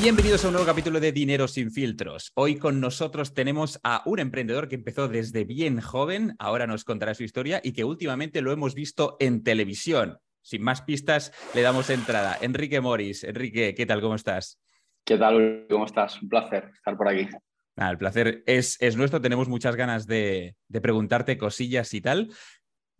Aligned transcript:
Bienvenidos 0.00 0.42
a 0.42 0.48
un 0.48 0.54
nuevo 0.54 0.66
capítulo 0.66 1.00
de 1.00 1.12
Dinero 1.12 1.46
sin 1.46 1.70
filtros. 1.70 2.32
Hoy 2.34 2.56
con 2.56 2.80
nosotros 2.80 3.34
tenemos 3.34 3.78
a 3.84 4.02
un 4.06 4.20
emprendedor 4.20 4.66
que 4.66 4.74
empezó 4.74 5.06
desde 5.06 5.44
bien 5.44 5.82
joven, 5.82 6.34
ahora 6.38 6.66
nos 6.66 6.84
contará 6.84 7.12
su 7.12 7.24
historia 7.24 7.60
y 7.62 7.74
que 7.74 7.84
últimamente 7.84 8.40
lo 8.40 8.52
hemos 8.52 8.74
visto 8.74 9.18
en 9.20 9.44
televisión. 9.44 10.16
Sin 10.40 10.62
más 10.62 10.80
pistas, 10.80 11.30
le 11.54 11.60
damos 11.60 11.90
entrada. 11.90 12.38
Enrique 12.40 12.80
Moris. 12.80 13.22
Enrique, 13.22 13.74
¿qué 13.74 13.84
tal? 13.84 14.00
¿Cómo 14.00 14.14
estás? 14.14 14.58
¿Qué 15.04 15.18
tal? 15.18 15.66
¿Cómo 15.68 15.84
estás? 15.84 16.20
Un 16.22 16.30
placer 16.30 16.70
estar 16.74 16.96
por 16.96 17.08
aquí. 17.08 17.28
Ah, 17.76 17.90
el 17.90 17.98
placer 17.98 18.42
es, 18.46 18.80
es, 18.80 18.96
nuestro. 18.96 19.20
Tenemos 19.20 19.48
muchas 19.48 19.76
ganas 19.76 20.06
de, 20.06 20.56
de 20.68 20.80
preguntarte 20.80 21.36
cosillas 21.36 21.92
y 21.92 22.00
tal. 22.00 22.30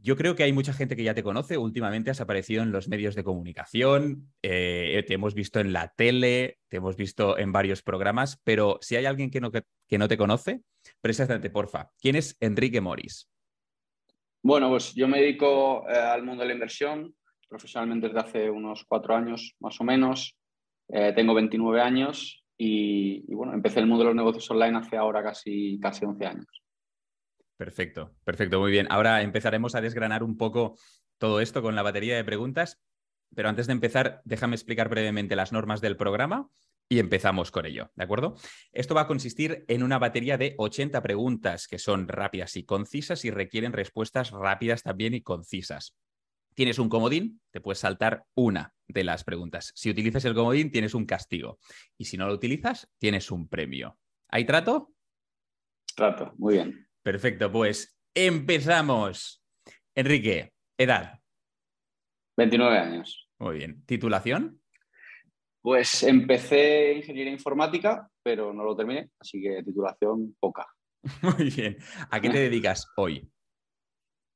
Yo 0.05 0.16
creo 0.16 0.34
que 0.34 0.43
hay 0.43 0.53
mucha 0.53 0.73
gente 0.73 0.96
que 0.96 1.05
ya 1.05 1.14
te 1.14 1.23
conoce. 1.23 1.57
Últimamente 1.57 2.11
has 2.11 2.21
aparecido 2.21 2.64
en 2.64 2.73
los 2.73 2.89
medios 2.89 3.14
de 3.14 3.23
comunicación, 3.23 4.32
eh, 4.43 5.04
te 5.07 5.14
hemos 5.14 5.32
visto 5.35 5.61
en 5.61 5.72
la 5.72 5.94
tele, 5.96 6.58
te 6.68 6.79
hemos 6.79 6.96
visto 6.96 7.39
en 7.39 7.53
varios 7.53 7.82
programas, 7.82 8.41
pero 8.43 8.79
si 8.80 8.96
hay 8.96 9.07
alguien 9.07 9.30
que 9.30 9.41
no, 9.41 9.53
que, 9.53 9.99
no 9.99 10.08
te 10.08 10.18
conoce, 10.18 10.63
preséntate, 11.00 11.50
porfa. 11.50 11.91
¿Quién 12.00 12.17
es 12.17 12.36
Enrique 12.41 12.80
Moris? 12.80 13.30
Bueno, 14.43 14.71
pues 14.71 14.93
yo 14.93 15.07
me 15.07 15.21
dedico 15.21 15.89
eh, 15.89 15.96
al 15.96 16.25
mundo 16.25 16.43
de 16.43 16.49
la 16.49 16.55
inversión 16.55 17.14
profesionalmente 17.49 18.08
desde 18.08 18.21
hace 18.21 18.50
unos 18.50 18.85
cuatro 18.89 19.14
años, 19.14 19.55
más 19.61 19.80
o 19.80 19.85
menos. 19.85 20.36
Eh, 20.89 21.13
tengo 21.14 21.32
29 21.32 21.80
años 21.80 22.44
y, 22.58 23.25
y, 23.29 23.35
bueno, 23.35 23.55
empecé 23.55 23.79
el 23.79 23.86
mundo 23.86 24.03
de 24.03 24.08
los 24.08 24.16
negocios 24.16 24.50
online 24.50 24.79
hace 24.79 24.96
ahora 24.96 25.22
casi, 25.22 25.79
casi 25.80 26.05
11 26.05 26.27
años. 26.27 26.61
Perfecto, 27.62 28.12
perfecto, 28.25 28.58
muy 28.58 28.72
bien. 28.72 28.89
Ahora 28.90 29.22
empezaremos 29.22 29.76
a 29.76 29.80
desgranar 29.80 30.25
un 30.25 30.36
poco 30.36 30.76
todo 31.16 31.40
esto 31.40 31.62
con 31.62 31.76
la 31.76 31.82
batería 31.82 32.16
de 32.16 32.25
preguntas, 32.25 32.83
pero 33.36 33.48
antes 33.48 33.69
de 33.69 33.72
empezar, 33.72 34.20
déjame 34.25 34.56
explicar 34.56 34.88
brevemente 34.88 35.36
las 35.36 35.52
normas 35.52 35.80
del 35.80 35.97
programa 35.97 36.50
y 36.88 36.98
empezamos 36.98 37.52
con 37.52 37.64
ello, 37.64 37.92
¿de 37.94 38.02
acuerdo? 38.02 38.34
Esto 38.72 38.96
va 38.96 39.02
a 39.02 39.06
consistir 39.06 39.64
en 39.69 39.84
una 39.84 40.00
batería 40.00 40.36
de 40.36 40.56
80 40.58 41.00
preguntas 41.04 41.69
que 41.69 41.78
son 41.78 42.08
rápidas 42.08 42.56
y 42.56 42.64
concisas 42.64 43.24
y 43.24 43.30
requieren 43.30 43.72
respuestas 43.72 44.32
rápidas 44.32 44.82
también 44.82 45.14
y 45.14 45.22
concisas. 45.22 45.94
Tienes 46.54 46.80
un 46.80 46.88
comodín, 46.88 47.41
te 47.52 47.60
puedes 47.60 47.78
saltar 47.78 48.24
una 48.34 48.74
de 48.88 49.04
las 49.04 49.22
preguntas. 49.22 49.70
Si 49.76 49.88
utilizas 49.88 50.24
el 50.24 50.34
comodín, 50.34 50.72
tienes 50.72 50.94
un 50.94 51.06
castigo. 51.06 51.60
Y 51.97 52.06
si 52.06 52.16
no 52.16 52.26
lo 52.26 52.34
utilizas, 52.34 52.88
tienes 52.98 53.30
un 53.30 53.47
premio. 53.47 53.97
¿Hay 54.30 54.44
trato? 54.44 54.92
Trato, 55.94 56.34
muy 56.38 56.54
bien. 56.54 56.88
Perfecto, 57.03 57.50
pues 57.50 57.98
empezamos. 58.14 59.42
Enrique, 59.95 60.53
edad. 60.78 61.20
29 62.36 62.78
años. 62.78 63.28
Muy 63.39 63.59
bien. 63.59 63.84
¿Titulación? 63.84 64.61
Pues 65.61 66.03
empecé 66.03 66.94
ingeniería 66.94 67.33
informática, 67.33 68.09
pero 68.22 68.53
no 68.53 68.64
lo 68.64 68.77
terminé, 68.77 69.11
así 69.20 69.41
que 69.41 69.62
titulación 69.62 70.36
poca. 70.41 70.67
Muy 71.22 71.50
bien. 71.50 71.77
¿A 72.11 72.20
qué 72.20 72.31
te 72.31 72.39
dedicas 72.39 72.89
hoy? 72.97 73.28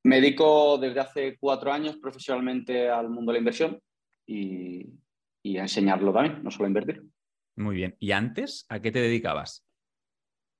Me 0.03 0.21
dedico 0.21 0.77
desde 0.77 0.99
hace 0.99 1.37
cuatro 1.37 1.71
años 1.71 1.97
profesionalmente 1.97 2.89
al 2.89 3.09
mundo 3.09 3.31
de 3.31 3.33
la 3.33 3.39
inversión 3.39 3.79
y, 4.25 4.85
y 5.43 5.57
a 5.57 5.63
enseñarlo 5.63 6.13
también, 6.13 6.43
no 6.43 6.51
solo 6.51 6.65
a 6.65 6.67
invertir. 6.69 7.03
Muy 7.57 7.75
bien. 7.75 7.95
¿Y 7.99 8.11
antes 8.11 8.65
a 8.69 8.81
qué 8.81 8.91
te 8.91 8.99
dedicabas? 8.99 9.66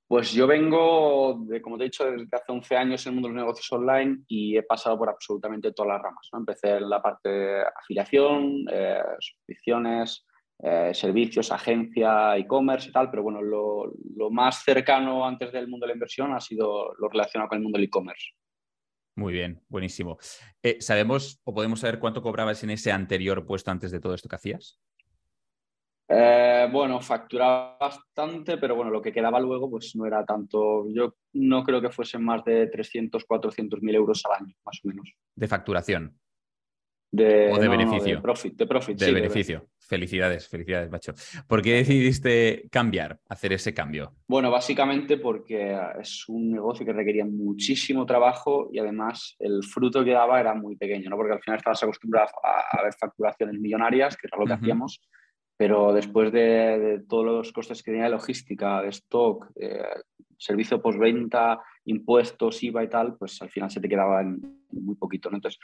Pues 0.08 0.32
yo 0.32 0.48
vengo, 0.48 1.38
de, 1.48 1.62
como 1.62 1.78
te 1.78 1.84
he 1.84 1.88
dicho, 1.88 2.10
desde 2.10 2.30
hace 2.32 2.52
11 2.52 2.78
años 2.78 3.06
en 3.06 3.10
el 3.10 3.16
mundo 3.16 3.28
de 3.28 3.34
los 3.34 3.44
negocios 3.44 3.72
online 3.74 4.20
y 4.28 4.56
he 4.56 4.64
pasado 4.64 4.98
por 4.98 5.10
absolutamente 5.10 5.74
todas 5.74 5.94
las 5.94 6.02
ramas. 6.02 6.30
¿no? 6.32 6.40
Empecé 6.40 6.78
en 6.78 6.90
la 6.90 7.02
parte 7.02 7.30
de 7.30 7.62
afiliación, 7.62 8.66
eh, 8.72 9.02
suscripciones, 9.20 10.26
eh, 10.60 10.92
servicios, 10.94 11.52
agencia, 11.52 12.38
e-commerce 12.38 12.90
y 12.90 12.92
tal, 12.94 13.12
pero 13.12 13.22
bueno, 13.22 13.42
lo, 13.42 13.92
más 14.32 14.64
cercano 14.64 15.26
antes 15.26 15.52
del 15.52 15.68
mundo 15.68 15.86
de 15.86 15.90
la 15.90 15.96
inversión 15.96 16.34
ha 16.34 16.40
sido 16.40 16.94
lo 16.98 17.10
relacionado 17.10 17.50
con 17.50 17.58
el 17.58 17.64
mundo 17.64 17.78
del 17.78 17.86
e-commerce. 17.86 18.32
Muy 19.16 19.34
bien, 19.34 19.62
buenísimo. 19.68 20.18
Eh, 20.64 20.78
¿Sabemos 20.80 21.42
o 21.44 21.54
podemos 21.54 21.82
saber 21.82 22.00
cuánto 22.00 22.22
cobrabas 22.22 22.64
en 22.64 22.70
ese 22.70 22.92
anterior 22.92 23.46
puesto 23.46 23.72
antes 23.72 23.92
de 23.92 24.00
todo 24.00 24.14
esto 24.14 24.30
que 24.30 24.36
hacías? 24.36 24.80
Eh, 26.10 26.70
bueno, 26.72 27.02
facturaba 27.02 27.78
bastante, 27.78 28.58
pero 28.58 28.76
bueno, 28.76 28.92
lo 28.92 29.02
que 29.02 29.12
quedaba 29.12 29.40
luego 29.40 29.70
pues 29.70 29.96
no 29.96 30.06
era 30.06 30.24
tanto. 30.24 30.86
Yo 30.90 31.16
no 31.34 31.64
creo 31.64 31.82
que 31.82 31.90
fuesen 31.90 32.24
más 32.24 32.44
de 32.46 32.68
300, 32.68 33.26
400 33.26 33.82
mil 33.82 33.96
euros 33.96 34.24
al 34.26 34.44
año, 34.44 34.56
más 34.66 34.80
o 34.84 34.88
menos. 34.88 35.14
¿De 35.36 35.48
facturación? 35.48 36.18
De, 37.12 37.52
¿O 37.52 37.58
de 37.58 37.66
no, 37.66 37.72
beneficio? 37.72 38.14
No, 38.14 38.16
de 38.16 38.22
profit. 38.22 38.56
De, 38.56 38.68
profit, 38.68 38.98
de 39.00 39.06
sí, 39.06 39.14
beneficio. 39.14 39.60
De 39.60 39.68
felicidades, 39.80 40.48
felicidades, 40.48 40.90
macho. 40.92 41.14
¿Por 41.46 41.62
qué 41.62 41.74
decidiste 41.76 42.68
cambiar, 42.70 43.20
hacer 43.28 43.54
ese 43.54 43.74
cambio? 43.74 44.14
Bueno, 44.28 44.52
básicamente 44.52 45.18
porque 45.18 45.78
es 46.00 46.28
un 46.30 46.52
negocio 46.52 46.86
que 46.86 46.94
requería 46.94 47.26
muchísimo 47.26 48.06
trabajo 48.06 48.70
y 48.72 48.80
además 48.80 49.36
el 49.40 49.64
fruto 49.64 50.04
que 50.04 50.12
daba 50.12 50.40
era 50.40 50.54
muy 50.54 50.76
pequeño, 50.78 51.10
¿no? 51.10 51.18
Porque 51.18 51.34
al 51.34 51.42
final 51.42 51.58
estabas 51.58 51.84
acostumbrado 51.84 52.30
a, 52.44 52.78
a 52.78 52.84
ver 52.84 52.94
facturaciones 52.94 53.60
millonarias, 53.60 54.16
que 54.16 54.28
era 54.28 54.38
lo 54.38 54.46
que 54.46 54.54
uh 54.54 54.56
-huh. 54.56 54.60
hacíamos 54.60 55.02
pero 55.58 55.92
después 55.92 56.32
de, 56.32 56.80
de, 56.80 57.00
todos 57.00 57.26
los 57.26 57.52
costes 57.52 57.82
que 57.82 57.92
tenía 57.92 58.06
de 58.06 58.12
logística, 58.12 58.82
de 58.84 58.90
stock, 58.90 59.48
eh, 59.56 59.82
servicio 60.38 60.82
postventa, 60.82 61.60
impuestos, 61.86 62.62
IVA 62.64 62.84
y 62.84 62.90
tal, 62.90 63.18
pues 63.18 63.42
al 63.42 63.50
final 63.50 63.72
se 63.72 63.82
te 63.82 63.90
quedaba 63.90 64.22
en 64.22 64.40
muy 64.72 64.96
poquito. 64.96 65.30
¿no? 65.30 65.38
Entonces, 65.38 65.60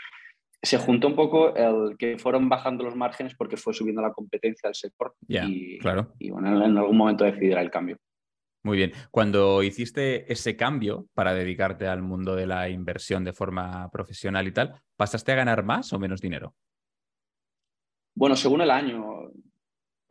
se 0.61 0.77
juntó 0.77 1.07
un 1.07 1.15
poco 1.15 1.53
el 1.55 1.97
que 1.97 2.17
fueron 2.17 2.49
bajando 2.49 2.83
los 2.83 2.95
márgenes 2.95 3.35
porque 3.35 3.57
fue 3.57 3.73
subiendo 3.73 4.01
la 4.01 4.13
competencia 4.13 4.67
del 4.67 4.75
sector 4.75 5.13
yeah, 5.27 5.45
y, 5.45 5.77
claro. 5.77 6.13
y 6.17 6.31
bueno, 6.31 6.63
en 6.65 6.77
algún 6.77 6.97
momento 6.97 7.25
decidirá 7.25 7.61
el 7.61 7.69
cambio. 7.69 7.97
Muy 8.63 8.77
bien. 8.77 8.93
Cuando 9.11 9.61
hiciste 9.61 10.31
ese 10.31 10.55
cambio 10.55 11.07
para 11.13 11.33
dedicarte 11.33 11.85
al 11.85 12.01
mundo 12.01 12.33
de 12.35 12.47
la 12.47 12.69
inversión 12.69 13.25
de 13.25 13.33
forma 13.33 13.89
profesional 13.91 14.47
y 14.47 14.53
tal, 14.53 14.81
¿pasaste 14.95 15.33
a 15.33 15.35
ganar 15.35 15.63
más 15.63 15.91
o 15.91 15.99
menos 15.99 16.21
dinero? 16.21 16.55
Bueno, 18.15 18.37
según 18.37 18.61
el 18.61 18.71
año. 18.71 19.22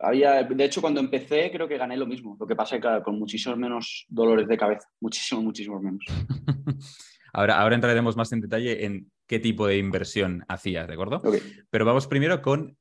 Había, 0.03 0.43
de 0.43 0.65
hecho, 0.65 0.81
cuando 0.81 0.99
empecé 0.99 1.49
creo 1.51 1.67
que 1.67 1.77
gané 1.77 1.97
lo 1.97 2.05
mismo. 2.05 2.35
Lo 2.39 2.45
que 2.45 2.55
pasa 2.55 2.75
es 2.75 2.79
que 2.79 2.87
claro, 2.87 3.03
con 3.03 3.17
muchísimos 3.17 3.57
menos 3.57 4.05
dolores 4.09 4.47
de 4.47 4.57
cabeza. 4.57 4.87
Muchísimos, 4.99 5.43
muchísimos 5.43 5.81
menos. 5.81 6.03
ahora, 7.33 7.59
ahora 7.61 7.75
entraremos 7.75 8.17
más 8.17 8.31
en 8.33 8.41
detalle 8.41 8.85
en 8.85 9.11
qué 9.27 9.39
tipo 9.39 9.67
de 9.67 9.77
inversión 9.77 10.43
hacías, 10.47 10.87
¿de 10.87 10.93
acuerdo? 10.93 11.17
Okay. 11.17 11.41
Pero 11.69 11.85
vamos 11.85 12.07
primero 12.07 12.41
con 12.41 12.77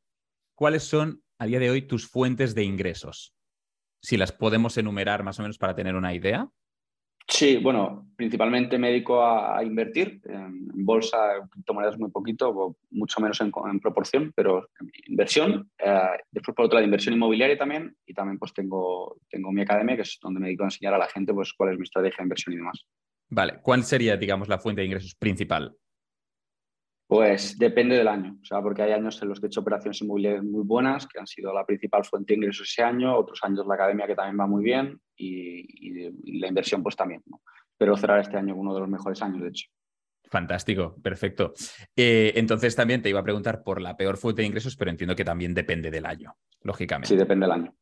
cuáles 0.54 0.82
son 0.82 1.22
a 1.38 1.46
día 1.46 1.58
de 1.58 1.70
hoy 1.70 1.82
tus 1.82 2.08
fuentes 2.08 2.54
de 2.54 2.64
ingresos. 2.64 3.34
Si 4.02 4.16
las 4.16 4.32
podemos 4.32 4.76
enumerar 4.76 5.22
más 5.22 5.38
o 5.38 5.42
menos 5.42 5.58
para 5.58 5.74
tener 5.74 5.94
una 5.94 6.14
idea. 6.14 6.48
Sí, 7.28 7.56
bueno, 7.56 8.12
principalmente 8.16 8.78
me 8.78 8.88
dedico 8.88 9.24
a, 9.24 9.62
invertir 9.64 10.20
en, 10.24 10.84
bolsa, 10.84 11.36
en 11.36 11.48
criptomonedas 11.48 11.98
muy 11.98 12.10
poquito, 12.10 12.76
mucho 12.90 13.20
menos 13.20 13.40
en, 13.40 13.52
proporción, 13.80 14.32
pero 14.34 14.68
inversión. 15.06 15.70
Eh, 15.78 16.08
después, 16.30 16.54
por 16.54 16.66
otro 16.66 16.76
lado, 16.76 16.84
inversión 16.84 17.14
inmobiliaria 17.14 17.56
también. 17.56 17.96
Y 18.06 18.14
también 18.14 18.38
pues 18.38 18.52
tengo, 18.52 19.16
tengo 19.30 19.52
mi 19.52 19.62
academia, 19.62 19.96
que 19.96 20.02
es 20.02 20.18
donde 20.20 20.40
me 20.40 20.46
dedico 20.46 20.64
a 20.64 20.66
enseñar 20.66 20.94
a 20.94 20.98
la 20.98 21.08
gente 21.08 21.32
pues, 21.32 21.52
cuál 21.52 21.72
es 21.72 21.78
mi 21.78 21.84
estrategia 21.84 22.18
de 22.18 22.24
inversión 22.24 22.54
y 22.54 22.56
demás. 22.56 22.84
Vale, 23.28 23.60
¿cuál 23.62 23.82
sería, 23.84 24.16
digamos, 24.16 24.48
la 24.48 24.58
fuente 24.58 24.82
de 24.82 24.86
ingresos 24.86 25.14
principal? 25.14 25.74
Pues 27.12 27.58
depende 27.58 27.94
del 27.94 28.08
año, 28.08 28.38
o 28.40 28.44
sea, 28.46 28.62
porque 28.62 28.80
hay 28.80 28.92
años 28.92 29.20
en 29.20 29.28
los 29.28 29.38
que 29.38 29.44
he 29.44 29.48
hecho 29.48 29.60
operaciones 29.60 30.00
inmobiliarias 30.00 30.42
muy 30.44 30.64
buenas, 30.64 31.06
que 31.06 31.20
han 31.20 31.26
sido 31.26 31.52
la 31.52 31.66
principal 31.66 32.06
fuente 32.06 32.32
de 32.32 32.38
ingresos 32.38 32.66
ese 32.70 32.82
año, 32.82 33.14
otros 33.14 33.38
años 33.42 33.66
la 33.66 33.74
academia 33.74 34.06
que 34.06 34.14
también 34.14 34.40
va 34.40 34.46
muy 34.46 34.64
bien 34.64 34.98
y, 35.14 35.60
y, 35.60 36.10
y 36.24 36.38
la 36.38 36.48
inversión 36.48 36.82
pues 36.82 36.96
también. 36.96 37.22
¿no? 37.26 37.42
Espero 37.70 37.98
cerrar 37.98 38.20
este 38.20 38.38
año 38.38 38.56
uno 38.56 38.72
de 38.72 38.80
los 38.80 38.88
mejores 38.88 39.20
años, 39.20 39.42
de 39.42 39.48
hecho. 39.48 39.68
Fantástico, 40.30 40.96
perfecto. 41.02 41.52
Eh, 41.94 42.32
entonces 42.36 42.74
también 42.74 43.02
te 43.02 43.10
iba 43.10 43.20
a 43.20 43.24
preguntar 43.24 43.62
por 43.62 43.82
la 43.82 43.94
peor 43.98 44.16
fuente 44.16 44.40
de 44.40 44.48
ingresos, 44.48 44.74
pero 44.76 44.90
entiendo 44.90 45.14
que 45.14 45.26
también 45.26 45.52
depende 45.52 45.90
del 45.90 46.06
año, 46.06 46.34
lógicamente. 46.62 47.08
Sí, 47.08 47.16
depende 47.16 47.44
del 47.44 47.52
año. 47.52 47.76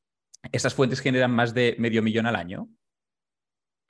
¿Esas 0.51 0.75
fuentes 0.75 0.99
generan 0.99 1.31
más 1.31 1.55
de 1.55 1.77
medio 1.79 2.03
millón 2.03 2.27
al 2.27 2.35
año? 2.35 2.69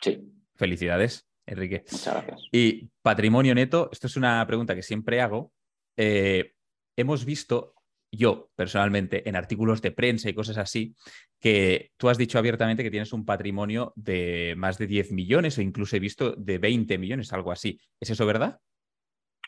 Sí. 0.03 0.21
Felicidades. 0.57 1.30
Enrique. 1.55 1.85
Muchas 1.91 2.15
gracias. 2.15 2.49
Y 2.53 2.89
patrimonio 3.03 3.55
neto, 3.55 3.89
esto 3.93 4.07
es 4.07 4.17
una 4.17 4.47
pregunta 4.47 4.75
que 4.75 4.83
siempre 4.83 5.21
hago. 5.21 5.53
Eh, 5.97 6.55
hemos 6.97 7.25
visto, 7.25 7.75
yo 8.13 8.51
personalmente, 8.55 9.29
en 9.29 9.37
artículos 9.37 9.83
de 9.83 9.93
prensa 9.93 10.29
y 10.29 10.35
cosas 10.35 10.59
así, 10.59 10.95
que 11.41 11.93
tú 11.97 12.09
has 12.09 12.19
dicho 12.19 12.39
abiertamente 12.39 12.83
que 12.83 12.91
tienes 12.91 13.13
un 13.13 13.25
patrimonio 13.25 13.93
de 13.97 14.55
más 14.57 14.79
de 14.79 14.87
10 14.87 15.13
millones 15.13 15.59
o 15.59 15.63
incluso 15.63 15.97
he 15.97 16.01
visto 16.01 16.35
de 16.37 16.59
20 16.59 16.99
millones, 16.99 17.33
algo 17.33 17.53
así. 17.53 17.81
¿Es 18.01 18.11
eso 18.11 18.27
verdad? 18.27 18.59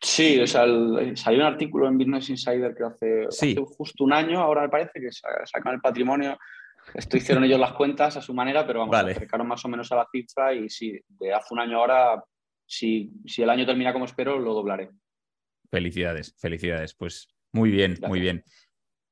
Sí, 0.00 0.40
o 0.40 0.46
sea, 0.46 0.64
el, 0.64 1.16
salió 1.16 1.40
un 1.40 1.46
artículo 1.46 1.86
en 1.86 1.96
Business 1.96 2.28
Insider 2.28 2.74
que 2.74 2.82
hace, 2.82 3.26
sí. 3.30 3.52
hace 3.52 3.74
justo 3.76 4.02
un 4.02 4.12
año, 4.12 4.40
ahora 4.40 4.62
me 4.62 4.68
parece, 4.68 5.00
que 5.00 5.12
sacan 5.12 5.74
el 5.74 5.80
patrimonio 5.80 6.36
esto 6.94 7.16
hicieron 7.16 7.44
ellos 7.44 7.60
las 7.60 7.72
cuentas 7.72 8.16
a 8.16 8.22
su 8.22 8.34
manera, 8.34 8.66
pero 8.66 8.80
vamos, 8.80 8.92
vale. 8.92 9.12
acercaron 9.12 9.46
más 9.46 9.64
o 9.64 9.68
menos 9.68 9.90
a 9.92 9.96
la 9.96 10.08
cifra 10.10 10.54
y 10.54 10.68
sí, 10.68 11.00
de 11.08 11.32
hace 11.32 11.54
un 11.54 11.60
año 11.60 11.78
ahora, 11.78 12.22
si, 12.66 13.10
si 13.26 13.42
el 13.42 13.50
año 13.50 13.66
termina 13.66 13.92
como 13.92 14.04
espero, 14.04 14.38
lo 14.38 14.54
doblaré. 14.54 14.90
Felicidades, 15.70 16.34
felicidades. 16.38 16.94
Pues 16.94 17.34
muy 17.52 17.70
bien, 17.70 17.92
Gracias. 17.92 18.08
muy 18.08 18.20
bien. 18.20 18.44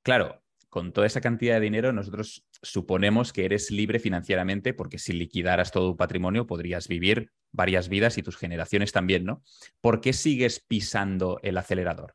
Claro, 0.02 0.42
con 0.68 0.92
toda 0.92 1.06
esa 1.06 1.20
cantidad 1.20 1.54
de 1.54 1.60
dinero 1.60 1.92
nosotros 1.92 2.46
suponemos 2.62 3.32
que 3.32 3.44
eres 3.44 3.70
libre 3.70 3.98
financieramente 3.98 4.72
porque 4.72 4.98
si 4.98 5.12
liquidaras 5.12 5.72
todo 5.72 5.90
tu 5.90 5.96
patrimonio 5.96 6.46
podrías 6.46 6.86
vivir 6.86 7.32
varias 7.50 7.88
vidas 7.88 8.18
y 8.18 8.22
tus 8.22 8.36
generaciones 8.36 8.92
también, 8.92 9.24
¿no? 9.24 9.42
¿Por 9.80 10.00
qué 10.00 10.12
sigues 10.12 10.60
pisando 10.60 11.40
el 11.42 11.58
acelerador? 11.58 12.14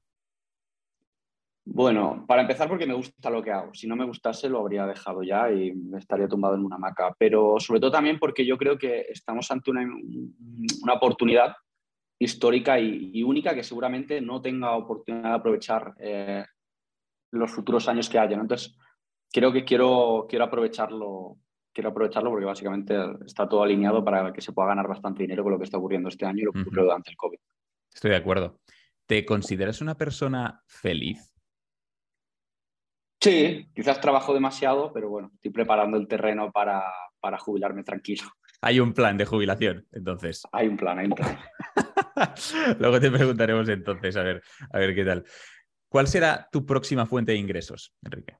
Bueno, 1.67 2.25
para 2.27 2.43
empezar 2.43 2.69
porque 2.69 2.85
me 2.85 2.93
gusta 2.93 3.29
lo 3.31 3.41
que 3.41 3.51
hago. 3.51 3.73
Si 3.73 3.87
no 3.87 3.95
me 3.95 4.05
gustase 4.05 4.47
lo 4.47 4.59
habría 4.59 4.85
dejado 4.85 5.23
ya 5.23 5.51
y 5.51 5.73
me 5.73 5.97
estaría 5.97 6.27
tumbado 6.27 6.55
en 6.55 6.63
una 6.63 6.75
hamaca. 6.75 7.15
Pero 7.17 7.59
sobre 7.59 7.79
todo 7.79 7.91
también 7.91 8.19
porque 8.19 8.45
yo 8.45 8.55
creo 8.55 8.77
que 8.77 9.07
estamos 9.09 9.49
ante 9.49 9.71
una, 9.71 10.93
oportunidad 10.93 11.55
histórica 12.19 12.79
y, 12.79 13.23
única 13.23 13.55
que 13.55 13.63
seguramente 13.63 14.21
no 14.21 14.41
tenga 14.41 14.75
oportunidad 14.75 15.29
de 15.29 15.35
aprovechar 15.35 15.95
eh, 15.99 16.45
los 17.31 17.51
futuros 17.51 17.87
años 17.89 18.09
que 18.09 18.19
haya. 18.19 18.37
Entonces, 18.37 18.77
creo 19.31 19.51
que 19.51 19.65
quiero, 19.65 20.27
quiero 20.29 20.45
aprovecharlo 20.45 21.37
quiero 21.73 21.89
aprovecharlo 21.89 22.29
porque 22.29 22.45
básicamente 22.45 22.95
está 23.25 23.49
todo 23.49 23.61
alineado 23.61 24.01
para 24.01 24.31
que 24.31 24.39
se 24.39 24.53
pueda 24.53 24.69
ganar 24.69 24.87
bastante 24.87 25.23
dinero 25.23 25.43
con 25.43 25.51
lo 25.51 25.57
que 25.57 25.65
está 25.65 25.77
ocurriendo 25.77 26.07
este 26.07 26.25
año 26.25 26.39
y 26.39 26.45
lo 26.45 26.53
que 26.53 26.61
ocurrió 26.61 26.83
durante 26.83 27.11
el 27.11 27.17
COVID. 27.17 27.37
Estoy 27.93 28.11
de 28.11 28.17
acuerdo. 28.17 28.61
¿Te 29.05 29.25
consideras 29.25 29.81
una 29.81 29.95
persona 29.95 30.63
feliz? 30.67 31.34
Sí, 33.25 33.67
quizás 33.73 33.99
trabajo 33.99 34.35
demasiado, 34.35 34.93
pero 34.93 35.09
bueno, 35.09 35.31
estoy 35.33 35.49
preparando 35.49 35.97
el 35.97 36.07
terreno 36.07 36.51
para, 36.51 36.93
para 37.19 37.39
jubilarme 37.39 37.83
tranquilo. 37.83 38.21
Hay 38.61 38.79
un 38.79 38.93
plan 38.93 39.17
de 39.17 39.25
jubilación, 39.25 39.87
entonces. 39.93 40.43
Hay 40.51 40.67
un 40.67 40.77
plan, 40.77 40.99
hay 40.99 41.07
un 41.07 41.13
plan. 41.13 41.39
Luego 42.79 42.99
te 42.99 43.09
preguntaremos 43.09 43.67
entonces, 43.67 44.15
a 44.15 44.21
ver, 44.21 44.43
a 44.71 44.77
ver 44.77 44.93
qué 44.93 45.03
tal. 45.03 45.25
¿Cuál 45.89 46.05
será 46.05 46.47
tu 46.51 46.67
próxima 46.67 47.07
fuente 47.07 47.31
de 47.31 47.39
ingresos, 47.39 47.95
Enrique? 48.03 48.37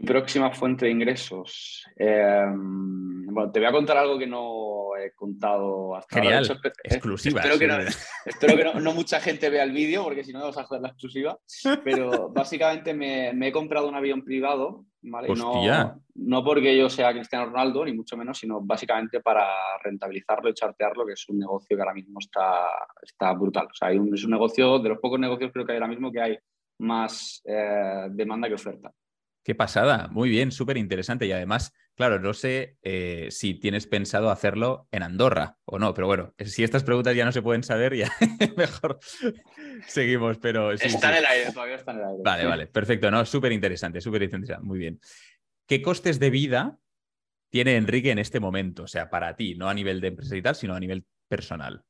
Mi 0.00 0.06
próxima 0.06 0.50
fuente 0.52 0.84
de 0.84 0.92
ingresos. 0.92 1.84
Em, 1.96 3.26
bueno, 3.26 3.50
te 3.50 3.58
voy 3.58 3.68
a 3.68 3.72
contar 3.72 3.96
algo 3.96 4.18
que 4.18 4.26
no 4.26 4.96
he 4.96 5.12
contado 5.12 5.96
hasta 5.96 6.20
Genial, 6.20 6.46
exclusiva. 6.84 7.40
Espero, 7.40 7.58
que, 7.58 7.66
no, 7.66 7.78
espero 8.24 8.56
que 8.56 8.80
no, 8.80 8.92
mucha 8.92 9.20
gente 9.20 9.50
vea 9.50 9.64
el 9.64 9.72
vídeo, 9.72 10.04
porque 10.04 10.22
si 10.22 10.32
no 10.32 10.40
vamos 10.40 10.56
a 10.56 10.62
hacer 10.62 10.80
la 10.80 10.88
exclusiva. 10.88 11.38
Pero 11.82 12.30
básicamente 12.30 12.94
me, 12.94 13.30
he 13.30 13.52
comprado 13.52 13.88
un 13.88 13.94
avión 13.94 14.22
privado, 14.22 14.86
¿vale? 15.02 15.28
No, 15.34 16.00
no, 16.14 16.44
porque 16.44 16.76
yo 16.76 16.88
sea 16.88 17.12
Cristiano 17.12 17.46
Ronaldo, 17.46 17.84
ni 17.84 17.92
mucho 17.92 18.16
menos, 18.16 18.38
sino 18.38 18.60
básicamente 18.60 19.20
para 19.20 19.46
rentabilizarlo 19.82 20.48
y 20.48 20.54
chartearlo, 20.54 21.06
que 21.06 21.14
es 21.14 21.28
un 21.28 21.38
negocio 21.38 21.76
que 21.76 21.82
ahora 21.82 21.94
mismo 21.94 22.20
está, 22.20 22.68
está 23.02 23.32
brutal. 23.32 23.66
O 23.66 23.74
sea, 23.74 23.90
es 23.90 24.24
un 24.24 24.30
negocio, 24.30 24.78
de 24.78 24.90
los 24.90 24.98
pocos 24.98 25.18
negocios 25.18 25.50
creo 25.52 25.66
que 25.66 25.72
hay 25.72 25.78
ahora 25.78 25.88
mismo 25.88 26.12
que 26.12 26.20
hay 26.20 26.38
más 26.78 27.42
eh, 27.44 28.06
demanda 28.10 28.48
que 28.48 28.54
oferta. 28.54 28.92
Qué 29.48 29.54
pasada, 29.54 30.08
muy 30.08 30.28
bien, 30.28 30.52
súper 30.52 30.76
interesante. 30.76 31.24
Y 31.24 31.32
además, 31.32 31.72
claro, 31.94 32.20
no 32.20 32.34
sé 32.34 32.76
eh, 32.82 33.28
si 33.30 33.54
tienes 33.54 33.86
pensado 33.86 34.30
hacerlo 34.30 34.88
en 34.92 35.02
Andorra 35.02 35.56
o 35.64 35.78
no, 35.78 35.94
pero 35.94 36.06
bueno, 36.06 36.34
si 36.44 36.64
estas 36.64 36.84
preguntas 36.84 37.16
ya 37.16 37.24
no 37.24 37.32
se 37.32 37.40
pueden 37.40 37.62
saber, 37.62 37.96
ya 37.96 38.12
mejor 38.58 38.98
seguimos. 39.86 40.36
Pero 40.36 40.72
está 40.72 41.12
en 41.12 41.24
el 41.24 41.24
aire, 41.24 41.50
todavía 41.50 41.76
está 41.76 41.92
en 41.92 41.96
el 41.96 42.04
aire. 42.04 42.22
Vale, 42.22 42.44
vale, 42.44 42.66
perfecto, 42.66 43.10
no, 43.10 43.24
súper 43.24 43.52
interesante, 43.52 44.02
súper 44.02 44.24
interesante, 44.24 44.62
muy 44.62 44.78
bien. 44.78 45.00
¿Qué 45.66 45.80
costes 45.80 46.20
de 46.20 46.28
vida 46.28 46.78
tiene 47.48 47.76
Enrique 47.76 48.10
en 48.10 48.18
este 48.18 48.40
momento? 48.40 48.82
O 48.82 48.86
sea, 48.86 49.08
para 49.08 49.34
ti, 49.34 49.54
no 49.54 49.70
a 49.70 49.72
nivel 49.72 50.02
de 50.02 50.08
empresa 50.08 50.36
y 50.36 50.42
tal, 50.42 50.56
sino 50.56 50.74
a 50.74 50.80
nivel 50.80 51.06
personal. 51.26 51.82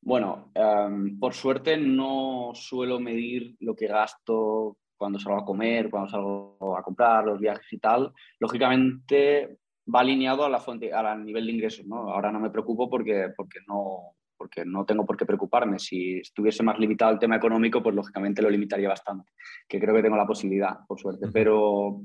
Bueno, 0.00 0.52
em, 0.54 1.18
por 1.18 1.34
suerte 1.34 1.76
no 1.76 2.52
suelo 2.54 3.00
medir 3.00 3.56
lo 3.58 3.74
que 3.74 3.88
gasto 3.88 4.78
cuando 4.96 5.18
salgo 5.18 5.40
a 5.40 5.44
comer, 5.44 5.90
cuando 5.90 6.10
salgo 6.10 6.76
a 6.76 6.82
comprar, 6.82 7.24
los 7.24 7.40
viajes 7.40 7.72
y 7.72 7.78
tal, 7.78 8.12
lógicamente 8.38 9.58
va 9.94 10.00
alineado 10.00 10.44
a 10.44 10.50
la 10.50 10.60
fuente, 10.60 10.92
al 10.92 11.24
nivel 11.24 11.46
de 11.46 11.52
ingresos. 11.52 11.86
¿no? 11.86 12.10
Ahora 12.10 12.32
no 12.32 12.40
me 12.40 12.50
preocupo 12.50 12.88
porque, 12.88 13.32
porque, 13.36 13.60
no, 13.66 14.14
porque 14.36 14.64
no 14.64 14.84
tengo 14.84 15.04
por 15.04 15.16
qué 15.16 15.26
preocuparme. 15.26 15.78
Si 15.78 16.18
estuviese 16.18 16.62
más 16.62 16.78
limitado 16.78 17.12
el 17.12 17.18
tema 17.18 17.36
económico, 17.36 17.82
pues 17.82 17.94
lógicamente 17.94 18.42
lo 18.42 18.50
limitaría 18.50 18.88
bastante, 18.88 19.32
que 19.68 19.80
creo 19.80 19.94
que 19.94 20.02
tengo 20.02 20.16
la 20.16 20.26
posibilidad, 20.26 20.78
por 20.86 20.98
suerte. 20.98 21.28
Pero 21.32 22.00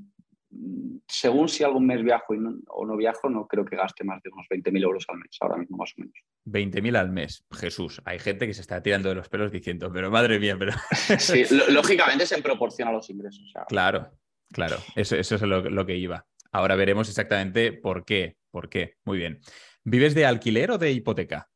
según 1.08 1.48
si 1.50 1.64
algún 1.64 1.86
mes 1.86 2.04
viajo 2.04 2.34
o 2.68 2.86
no 2.86 2.98
viajo, 2.98 3.30
no 3.30 3.48
creo 3.48 3.66
que 3.66 3.76
gaste 3.76 4.04
más 4.04 4.22
de 4.24 4.30
unos 4.32 4.48
20.000 4.48 4.84
euros 4.84 5.06
al 5.08 5.18
mes, 5.18 5.38
ahora 5.40 5.58
mismo 5.58 5.78
más 5.78 5.92
o 5.98 6.02
menos. 6.02 6.16
20.000 6.46 6.98
al 6.98 7.12
mes, 7.12 7.46
Jesús. 7.52 8.02
Hay 8.06 8.20
gente 8.20 8.48
que 8.48 8.54
se 8.54 8.62
está 8.62 8.82
tirando 8.82 9.10
de 9.10 9.16
los 9.16 9.30
pelos 9.30 9.52
diciendo, 9.52 9.92
pero 9.92 10.12
madre 10.12 10.40
mía, 10.40 10.56
pero... 10.58 10.74
sí, 11.20 11.44
lógicamente 11.70 12.26
se 12.26 12.42
proporciona 12.42 12.92
a 12.92 12.94
los 12.94 13.10
ingresos. 13.10 13.52
Claro, 13.68 14.12
claro, 14.52 14.78
eso, 14.96 15.16
eso 15.16 15.36
es 15.36 15.42
lo, 15.42 15.86
que 15.86 15.98
iba. 15.98 16.26
Ahora 16.52 16.76
veremos 16.76 17.08
exactamente 17.10 17.72
por 17.74 18.04
qué, 18.06 18.38
por 18.50 18.70
qué. 18.70 18.96
Muy 19.06 19.18
bien. 19.18 19.40
¿Vives 19.84 20.16
de 20.16 20.26
alquiler 20.26 20.72
o 20.72 20.78
de 20.78 20.92
hipoteca? 20.92 21.50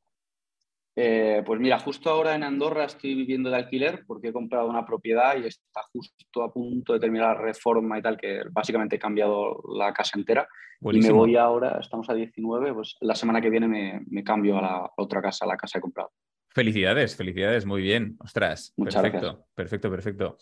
Eh, 0.98 1.44
pues 1.46 1.60
mira, 1.60 1.78
justo 1.80 2.10
ahora 2.10 2.36
en 2.36 2.44
Andorra 2.44 2.86
estoy 2.86 3.16
viviendo 3.16 3.50
de 3.50 3.58
alquiler 3.58 4.06
porque 4.08 4.30
he 4.30 4.34
comprado 4.34 4.70
una 4.70 4.86
propiedad 4.86 5.36
y 5.38 5.46
está 5.46 5.82
justo 5.92 6.42
a 6.42 6.54
punto 6.54 6.94
de 6.94 7.00
terminar 7.02 7.36
la 7.36 7.42
reforma 7.42 8.00
y 8.00 8.02
tal, 8.02 8.18
que 8.18 8.44
básicamente 8.50 8.96
he 8.96 9.00
cambiado 9.00 9.62
la 9.78 9.94
casa 9.94 10.18
entera. 10.18 10.48
Y 10.82 11.00
me 11.00 11.12
voy 11.12 11.36
ahora, 11.36 11.80
estamos 11.82 12.10
a 12.10 12.14
19, 12.14 12.74
pues 12.74 12.96
la 13.02 13.16
semana 13.16 13.42
que 13.42 13.50
viene 13.50 13.68
me, 14.08 14.24
cambio 14.24 14.58
a 14.58 14.62
la 14.62 14.92
otra 14.98 15.22
casa, 15.22 15.46
a 15.46 15.48
la 15.48 15.58
casa 15.58 15.74
que 15.74 15.80
he 15.80 15.82
comprado. 15.82 16.12
Felicidades, 16.50 17.16
felicidades, 17.16 17.66
muy 17.66 17.82
bien. 17.82 18.16
Ostras, 18.20 18.74
Muchas 18.78 19.02
perfecto, 19.02 19.28
gracias. 19.28 19.50
perfecto, 19.54 19.90
perfecto. 19.92 20.38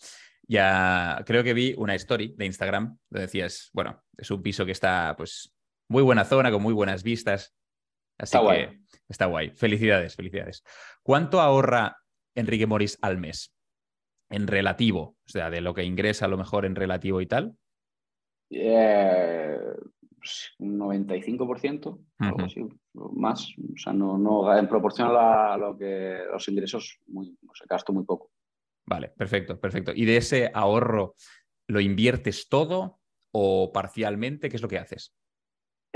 Ya 0.46 1.22
creo 1.26 1.42
que 1.42 1.54
vi 1.54 1.74
una 1.76 1.94
story 1.94 2.34
de 2.36 2.46
Instagram 2.46 2.96
donde 3.08 3.26
decías, 3.26 3.70
bueno, 3.72 4.02
es 4.16 4.30
un 4.30 4.42
piso 4.42 4.64
que 4.64 4.72
está 4.72 5.14
pues 5.16 5.52
muy 5.88 6.02
buena 6.02 6.24
zona, 6.24 6.52
con 6.52 6.62
muy 6.62 6.74
buenas 6.74 7.02
vistas. 7.02 7.56
Así 8.18 8.38
que 8.38 8.83
Está 9.08 9.26
guay. 9.26 9.50
Felicidades, 9.50 10.16
felicidades. 10.16 10.64
¿Cuánto 11.02 11.40
ahorra 11.40 11.96
Enrique 12.34 12.66
Morís 12.66 12.98
al 13.02 13.18
mes? 13.18 13.54
En 14.30 14.46
relativo, 14.46 15.16
o 15.24 15.28
sea, 15.28 15.50
de 15.50 15.60
lo 15.60 15.74
que 15.74 15.84
ingresa 15.84 16.24
a 16.24 16.28
lo 16.28 16.38
mejor 16.38 16.64
en 16.64 16.74
relativo 16.74 17.20
y 17.20 17.26
tal. 17.26 17.56
Eh, 18.50 19.58
un 20.58 20.78
95%, 20.78 21.98
algo 22.18 22.42
así, 22.42 22.66
más. 22.94 23.54
O 23.58 23.76
sea, 23.76 23.92
no, 23.92 24.18
no 24.18 24.56
en 24.56 24.68
proporción 24.68 25.10
a, 25.12 25.56
lo 25.56 25.76
que 25.76 26.18
los 26.30 26.48
ingresos, 26.48 26.98
muy, 27.06 27.36
gasto 27.68 27.92
muy 27.92 28.04
poco. 28.04 28.30
Vale, 28.86 29.08
perfecto, 29.08 29.58
perfecto. 29.58 29.92
¿Y 29.94 30.04
de 30.04 30.16
ese 30.16 30.50
ahorro 30.52 31.14
lo 31.68 31.80
inviertes 31.80 32.48
todo 32.48 33.00
o 33.32 33.72
parcialmente? 33.72 34.48
¿Qué 34.48 34.56
es 34.56 34.62
lo 34.62 34.68
que 34.68 34.78
haces? 34.78 35.14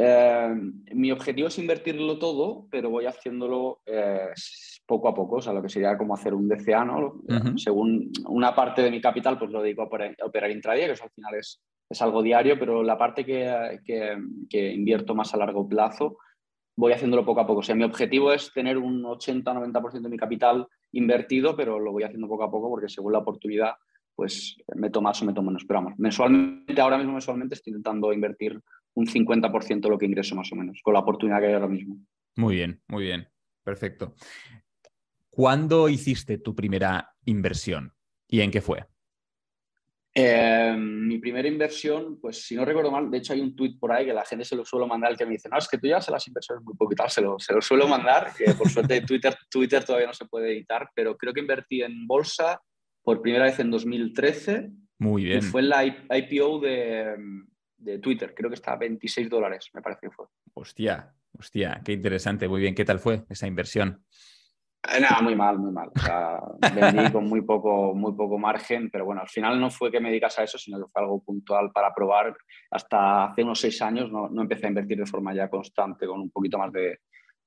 Eh, 0.01 0.55
mi 0.93 1.11
objetivo 1.11 1.49
es 1.49 1.59
invertirlo 1.59 2.21
todo, 2.21 2.69
pero 2.71 2.89
voy 2.89 3.07
haciéndolo 3.07 3.81
eh, 3.85 4.29
poco 4.87 5.09
a 5.09 5.15
poco, 5.15 5.37
o 5.37 5.43
sea, 5.43 5.53
lo 5.53 5.61
que 5.61 5.69
sería 5.69 5.99
como 5.99 6.15
hacer 6.15 6.35
un 6.35 6.49
DCA, 6.49 6.85
¿no? 6.85 7.21
Según 7.57 8.13
una 8.29 8.55
parte 8.55 8.81
de 8.81 8.93
mi 8.93 9.01
capital, 9.01 9.37
pues 9.37 9.51
lo 9.51 9.61
dedico 9.61 9.83
a 9.83 9.87
operar, 10.25 10.51
intradía, 10.53 10.87
que 10.87 10.93
eso 10.93 11.03
al 11.03 11.11
final 11.11 11.35
es, 11.35 11.61
es 11.91 12.01
algo 12.01 12.23
diario, 12.23 12.57
pero 12.61 12.85
la 12.85 12.97
parte 12.97 13.27
que, 13.27 13.81
que, 14.49 14.73
invierto 14.73 15.17
más 15.17 15.35
a 15.35 15.37
largo 15.37 15.69
plazo, 15.69 16.19
voy 16.77 16.93
haciéndolo 16.93 17.25
poco 17.25 17.41
a 17.41 17.47
poco. 17.49 17.59
O 17.59 17.65
sea, 17.65 17.75
mi 17.75 17.83
objetivo 17.83 18.33
es 18.33 18.53
tener 18.53 18.79
un 18.79 19.03
80-90% 19.03 20.01
de 20.01 20.09
mi 20.09 20.17
capital 20.17 20.69
invertido, 20.93 21.57
pero 21.57 21.81
lo 21.81 21.91
voy 21.91 22.05
haciendo 22.05 22.29
poco 22.29 22.45
a 22.45 22.51
poco 22.53 22.71
porque 22.71 22.89
según 22.89 23.15
la 23.15 23.19
oportunidad, 23.19 23.73
pues 24.15 24.57
meto 24.77 25.03
más 25.03 25.21
o 25.23 25.25
meto 25.25 25.43
menos. 25.43 25.65
Pero 25.67 25.81
vamos, 25.81 25.99
mensualmente, 25.99 26.81
ahora 26.81 26.99
mismo 26.99 27.15
mensualmente 27.15 27.57
estoy 27.57 27.73
intentando 27.73 28.13
invertir 28.13 28.63
un 28.99 29.07
50% 29.07 29.81
de 29.81 29.89
lo 29.89 29.97
que 29.97 30.07
ingreso 30.07 30.35
más 30.35 30.51
o 30.51 30.57
menos, 30.57 30.81
con 30.83 30.93
la 30.93 31.01
oportunidad 31.01 31.39
que 31.39 31.47
hay 31.47 31.53
ahora 31.53 31.69
mismo. 31.69 32.01
Muy 32.37 32.57
bien, 32.57 32.83
muy 32.89 33.05
bien, 33.05 33.29
perfecto. 33.63 34.15
¿Cuándo 35.31 35.89
hiciste 35.89 36.39
tu 36.39 36.57
primera 36.57 37.15
inversión 37.25 37.95
y 38.27 38.41
en 38.41 38.51
qué 38.51 38.61
fue? 38.61 38.87
Eh, 40.13 40.75
mi 40.77 41.19
primera 41.19 41.47
inversión, 41.47 42.19
pues 42.21 42.45
si 42.45 42.57
no 42.57 42.65
recuerdo 42.65 42.91
mal, 42.91 43.09
de 43.09 43.19
hecho 43.19 43.35
hay 43.35 43.41
un 43.41 43.55
tuit 43.55 43.79
por 43.79 43.93
ahí 43.93 44.05
que 44.05 44.13
la 44.13 44.25
gente 44.25 44.45
se 44.45 44.57
lo 44.57 44.65
suelo 44.65 44.89
mandar, 44.89 45.13
el 45.13 45.17
que 45.17 45.27
me 45.27 45.33
dice, 45.33 45.49
no, 45.49 45.59
es 45.59 45.69
que 45.69 45.79
tú 45.79 45.87
ya 45.87 45.99
haces 45.99 46.11
las 46.11 46.27
inversiones 46.27 46.65
muy 46.65 46.97
tal, 46.97 47.09
se 47.09 47.21
lo, 47.21 47.39
se 47.39 47.53
lo 47.53 47.63
suelo 47.63 47.87
mandar, 47.87 48.33
que 48.37 48.53
por 48.55 48.69
suerte 48.69 49.01
Twitter, 49.07 49.37
Twitter 49.49 49.85
todavía 49.85 50.09
no 50.09 50.15
se 50.15 50.27
puede 50.27 50.51
editar, 50.51 50.89
pero 50.93 51.17
creo 51.17 51.33
que 51.33 51.41
invertí 51.41 51.83
en 51.83 52.05
bolsa 52.09 52.61
por 53.05 53.23
primera 53.23 53.45
vez 53.45 53.61
en 53.61 53.71
2013. 53.71 54.71
Muy 54.99 55.23
bien. 55.23 55.39
Y 55.39 55.43
fue 55.43 55.61
en 55.61 55.69
la 55.69 55.85
IPO 55.85 56.59
de, 56.59 57.15
de 57.79 57.99
Twitter. 57.99 58.35
Creo 58.35 58.51
que 58.51 58.57
está 58.57 58.73
a 58.73 58.77
26 58.77 59.29
dólares, 59.29 59.71
me 59.73 59.83
parece 59.83 60.03
que 60.03 60.11
fue. 60.11 60.27
Hostia, 60.55 61.15
hostia, 61.39 61.81
qué 61.85 61.93
interesante. 61.93 62.49
Muy 62.49 62.61
bien. 62.61 62.75
¿Qué 62.75 62.85
tal 62.85 62.99
fue 62.99 63.25
esa 63.29 63.47
inversión? 63.47 64.05
Eh, 64.83 65.01
nada, 65.01 65.21
muy 65.23 65.35
mal, 65.35 65.59
muy 65.59 65.73
mal. 65.73 65.91
O 65.95 65.99
sea, 65.99 66.41
vendí 66.75 67.11
con 67.11 67.25
muy 67.25 67.43
poco, 67.43 67.95
muy 67.95 68.13
poco 68.13 68.39
margen, 68.39 68.91
pero 68.91 69.05
bueno, 69.05 69.23
al 69.23 69.29
final 69.29 69.61
no 69.61 69.71
fue 69.71 69.91
que 69.91 70.01
me 70.01 70.09
dedicas 70.09 70.39
a 70.39 70.45
eso, 70.45 70.59
sino 70.59 70.79
que 70.79 70.91
fue 70.91 71.03
algo 71.03 71.23
puntual 71.23 71.71
para 71.73 71.93
probar. 71.93 72.37
Hasta 72.71 73.25
hace 73.25 73.43
unos 73.43 73.61
seis 73.61 73.81
años 73.83 74.11
no, 74.11 74.29
no 74.29 74.43
empecé 74.43 74.67
a 74.67 74.71
invertir 74.71 74.99
de 74.99 75.07
forma 75.07 75.35
ya 75.35 75.49
constante, 75.49 76.07
con 76.07 76.21
un 76.21 76.31
poquito 76.31 76.59
más 76.59 76.73
de, 76.73 77.01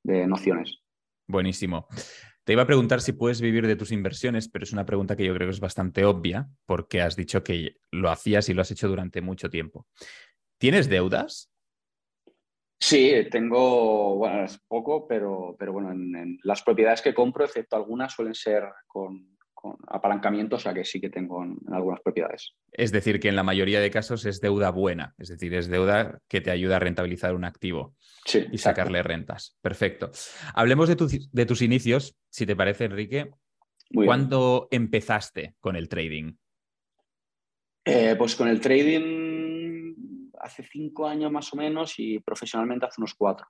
de 0.03 0.27
nociones. 0.27 0.81
Buenísimo. 1.27 1.87
Te 2.43 2.53
iba 2.53 2.63
a 2.63 2.67
preguntar 2.67 3.01
si 3.01 3.13
puedes 3.13 3.39
vivir 3.39 3.67
de 3.67 3.75
tus 3.75 3.91
inversiones, 3.91 4.49
pero 4.49 4.63
es 4.63 4.73
una 4.73 4.85
pregunta 4.85 5.15
que 5.15 5.25
yo 5.25 5.33
creo 5.35 5.47
que 5.47 5.53
es 5.53 5.59
bastante 5.59 6.05
obvia 6.05 6.49
porque 6.65 7.01
has 7.01 7.15
dicho 7.15 7.43
que 7.43 7.77
lo 7.91 8.09
hacías 8.09 8.49
y 8.49 8.53
lo 8.53 8.61
has 8.61 8.71
hecho 8.71 8.87
durante 8.87 9.21
mucho 9.21 9.49
tiempo. 9.49 9.85
¿Tienes 10.57 10.89
deudas? 10.89 11.51
Sí, 12.79 13.13
tengo, 13.29 14.15
bueno, 14.15 14.43
es 14.43 14.59
poco, 14.67 15.07
pero, 15.07 15.55
pero 15.57 15.71
bueno, 15.71 15.91
en, 15.91 16.39
las 16.41 16.63
propiedades 16.63 17.03
que 17.03 17.13
compro, 17.13 17.45
excepto 17.45 17.75
algunas, 17.75 18.11
suelen 18.11 18.33
ser 18.33 18.63
con, 18.87 19.30
apalancamiento, 19.87 20.55
o 20.55 20.59
sea 20.59 20.73
que 20.73 20.83
sí 20.83 20.99
que 20.99 21.09
tengo 21.09 21.43
en, 21.43 21.57
algunas 21.71 22.01
propiedades. 22.01 22.55
Es 22.71 22.91
decir, 22.91 23.19
que 23.19 23.29
en 23.29 23.35
la 23.35 23.43
mayoría 23.43 23.79
de 23.79 23.91
casos 23.91 24.25
es 24.25 24.41
deuda 24.41 24.71
buena, 24.71 25.13
es 25.17 25.29
decir, 25.29 25.53
es 25.53 25.67
deuda 25.67 26.19
que 26.27 26.41
te 26.41 26.51
ayuda 26.51 26.77
a 26.77 26.79
rentabilizar 26.79 27.35
un 27.35 27.45
activo 27.45 27.95
y 28.51 28.57
sacarle 28.57 29.03
rentas. 29.03 29.57
Perfecto. 29.61 30.11
Hablemos 30.53 30.89
de, 30.89 31.19
de, 31.31 31.45
tus 31.45 31.61
inicios, 31.61 32.15
si 32.29 32.45
te 32.45 32.55
parece, 32.55 32.85
Enrique. 32.85 33.31
¿Cuándo 33.93 34.67
empezaste 34.71 35.55
con 35.59 35.75
el 35.75 35.89
trading? 35.89 36.33
Eh, 37.83 38.15
pues 38.17 38.35
con 38.35 38.47
el 38.47 38.61
trading 38.61 39.93
hace 40.39 40.63
cinco 40.63 41.07
años 41.07 41.31
más 41.31 41.51
o 41.53 41.57
menos 41.57 41.95
y 41.97 42.19
profesionalmente 42.19 42.85
hace 42.85 43.01
unos 43.01 43.13
cuatro. 43.13 43.47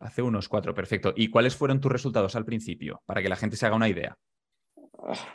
Hace 0.00 0.22
unos 0.22 0.48
cuatro, 0.48 0.74
perfecto. 0.74 1.14
¿Y 1.16 1.28
cuáles 1.28 1.56
fueron 1.56 1.80
tus 1.80 1.90
resultados 1.90 2.36
al 2.36 2.44
principio? 2.44 3.02
Para 3.06 3.22
que 3.22 3.28
la 3.28 3.36
gente 3.36 3.56
se 3.56 3.66
haga 3.66 3.76
una 3.76 3.88
idea. 3.88 4.16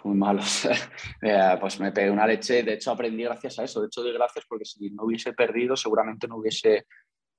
Muy 0.04 0.18
malos. 0.18 0.68
Eh, 1.22 1.58
pues 1.60 1.80
me 1.80 1.92
pegué 1.92 2.10
una 2.10 2.26
leche. 2.26 2.64
De 2.64 2.74
hecho, 2.74 2.92
aprendí 2.92 3.24
gracias 3.24 3.60
a 3.60 3.64
eso. 3.64 3.82
De 3.82 3.88
hecho, 3.88 4.02
doy 4.02 4.14
gracias 4.14 4.46
porque 4.48 4.66
si 4.66 4.90
no 4.90 5.04
hubiese 5.04 5.34
perdido, 5.34 5.76
seguramente 5.76 6.28
no 6.28 6.38
hubiese 6.38 6.86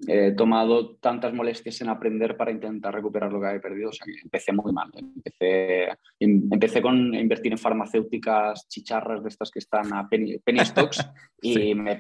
he 0.07 0.33
tomado 0.33 0.97
tantas 0.97 1.33
molestias 1.33 1.81
en 1.83 1.89
aprender 1.89 2.37
para 2.37 2.51
intentar 2.51 2.95
recuperar 2.95 3.33
lo 3.33 3.41
que 3.41 3.49
había 3.49 3.61
perdido. 3.61 3.91
O 3.91 3.93
sea, 3.93 4.07
empecé 4.23 4.53
muy 4.53 4.73
mal. 4.73 4.91
Empecé, 4.95 5.91
em, 6.19 6.49
empecé 6.51 6.81
con 6.81 7.15
invertir 7.15 7.53
en 7.53 7.59
farmacéuticas 7.59 8.67
chicharras 8.69 9.23
de 9.23 9.29
estas 9.29 9.51
que 9.51 9.59
están 9.59 9.93
a 9.93 10.09
penny, 10.09 10.39
stocks 10.65 11.07
y 11.43 11.75
me 11.75 11.99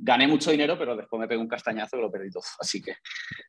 gané 0.00 0.28
mucho 0.28 0.50
dinero, 0.50 0.76
pero 0.78 0.96
después 0.96 1.18
me 1.20 1.28
pegué 1.28 1.40
un 1.40 1.48
castañazo 1.48 1.96
y 1.96 2.02
lo 2.02 2.10
perdí 2.10 2.30
todo. 2.30 2.44
Así 2.60 2.82
que. 2.82 2.94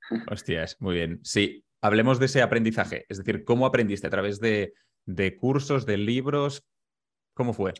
Hostias, 0.31 0.77
muy 0.79 0.95
bien. 0.95 1.19
Sí, 1.23 1.65
hablemos 1.81 2.19
de 2.19 2.27
ese 2.27 2.41
aprendizaje. 2.41 3.05
Es 3.09 3.17
decir, 3.17 3.43
¿cómo 3.43 3.65
aprendiste? 3.65 4.07
¿A 4.07 4.11
través 4.11 4.39
de, 4.39 4.73
de 5.15 5.35
cursos, 5.35 5.85
de 5.85 5.97
libros? 5.97 6.63
¿Cómo 7.33 7.53
fue? 7.53 7.73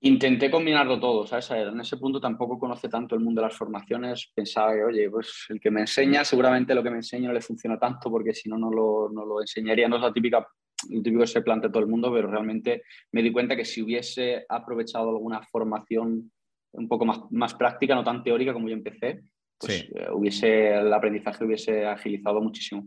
Intenté 0.00 0.50
combinarlo 0.50 0.98
todo, 0.98 1.26
¿sabes? 1.26 1.50
En 1.50 1.80
ese 1.80 1.96
punto 1.96 2.20
tampoco 2.20 2.58
conoce 2.58 2.88
tanto 2.88 3.14
el 3.14 3.20
mundo 3.22 3.40
de 3.40 3.48
las 3.48 3.56
formaciones. 3.56 4.30
Pensaba 4.34 4.74
que, 4.74 4.84
oye, 4.84 5.10
pues 5.10 5.46
el 5.48 5.60
que 5.60 5.70
me 5.70 5.80
enseña, 5.80 6.24
seguramente 6.24 6.74
lo 6.74 6.82
que 6.82 6.90
me 6.90 6.96
enseña 6.96 7.28
no 7.28 7.34
le 7.34 7.40
funciona 7.40 7.78
tanto 7.78 8.10
porque 8.10 8.34
si 8.34 8.48
no, 8.48 8.58
no 8.58 8.70
lo, 8.70 9.08
no 9.10 9.24
lo 9.24 9.40
enseñaría. 9.40 9.88
No 9.88 9.96
es 9.96 10.02
la 10.02 10.12
típica, 10.12 10.46
lo 10.90 11.02
típico 11.02 11.20
que 11.22 11.26
se 11.26 11.42
plantea 11.42 11.70
todo 11.70 11.82
el 11.82 11.88
mundo, 11.88 12.12
pero 12.12 12.30
realmente 12.30 12.82
me 13.12 13.22
di 13.22 13.32
cuenta 13.32 13.56
que 13.56 13.64
si 13.64 13.82
hubiese 13.82 14.44
aprovechado 14.48 15.10
alguna 15.10 15.42
formación 15.42 16.30
un 16.72 16.88
poco 16.88 17.04
más, 17.04 17.20
más 17.30 17.54
práctica, 17.54 17.94
no 17.94 18.04
tan 18.04 18.22
teórica 18.22 18.52
como 18.52 18.68
yo 18.68 18.74
empecé, 18.74 19.22
pues 19.58 19.88
eh, 19.94 20.08
hubiese, 20.12 20.74
el 20.74 20.92
aprendizaje 20.92 21.44
hubiese 21.44 21.86
agilizado 21.86 22.40
muchísimo. 22.42 22.84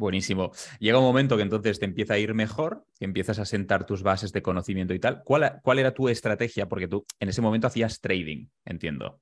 Buenísimo. 0.00 0.50
Llega 0.78 0.98
un 0.98 1.04
momento 1.04 1.36
que 1.36 1.42
entonces 1.42 1.78
te 1.78 1.84
empieza 1.84 2.14
a 2.14 2.18
ir 2.18 2.32
mejor, 2.32 2.86
que 2.98 3.04
empiezas 3.04 3.38
a 3.38 3.44
sentar 3.44 3.84
tus 3.84 4.02
bases 4.02 4.32
de 4.32 4.40
conocimiento 4.40 4.94
y 4.94 4.98
tal. 4.98 5.22
¿Cuál, 5.22 5.60
cuál 5.62 5.78
era 5.78 5.92
tu 5.92 6.08
estrategia? 6.08 6.66
Porque 6.70 6.88
tú 6.88 7.04
en 7.18 7.28
ese 7.28 7.42
momento 7.42 7.66
hacías 7.66 8.00
trading, 8.00 8.46
entiendo. 8.64 9.20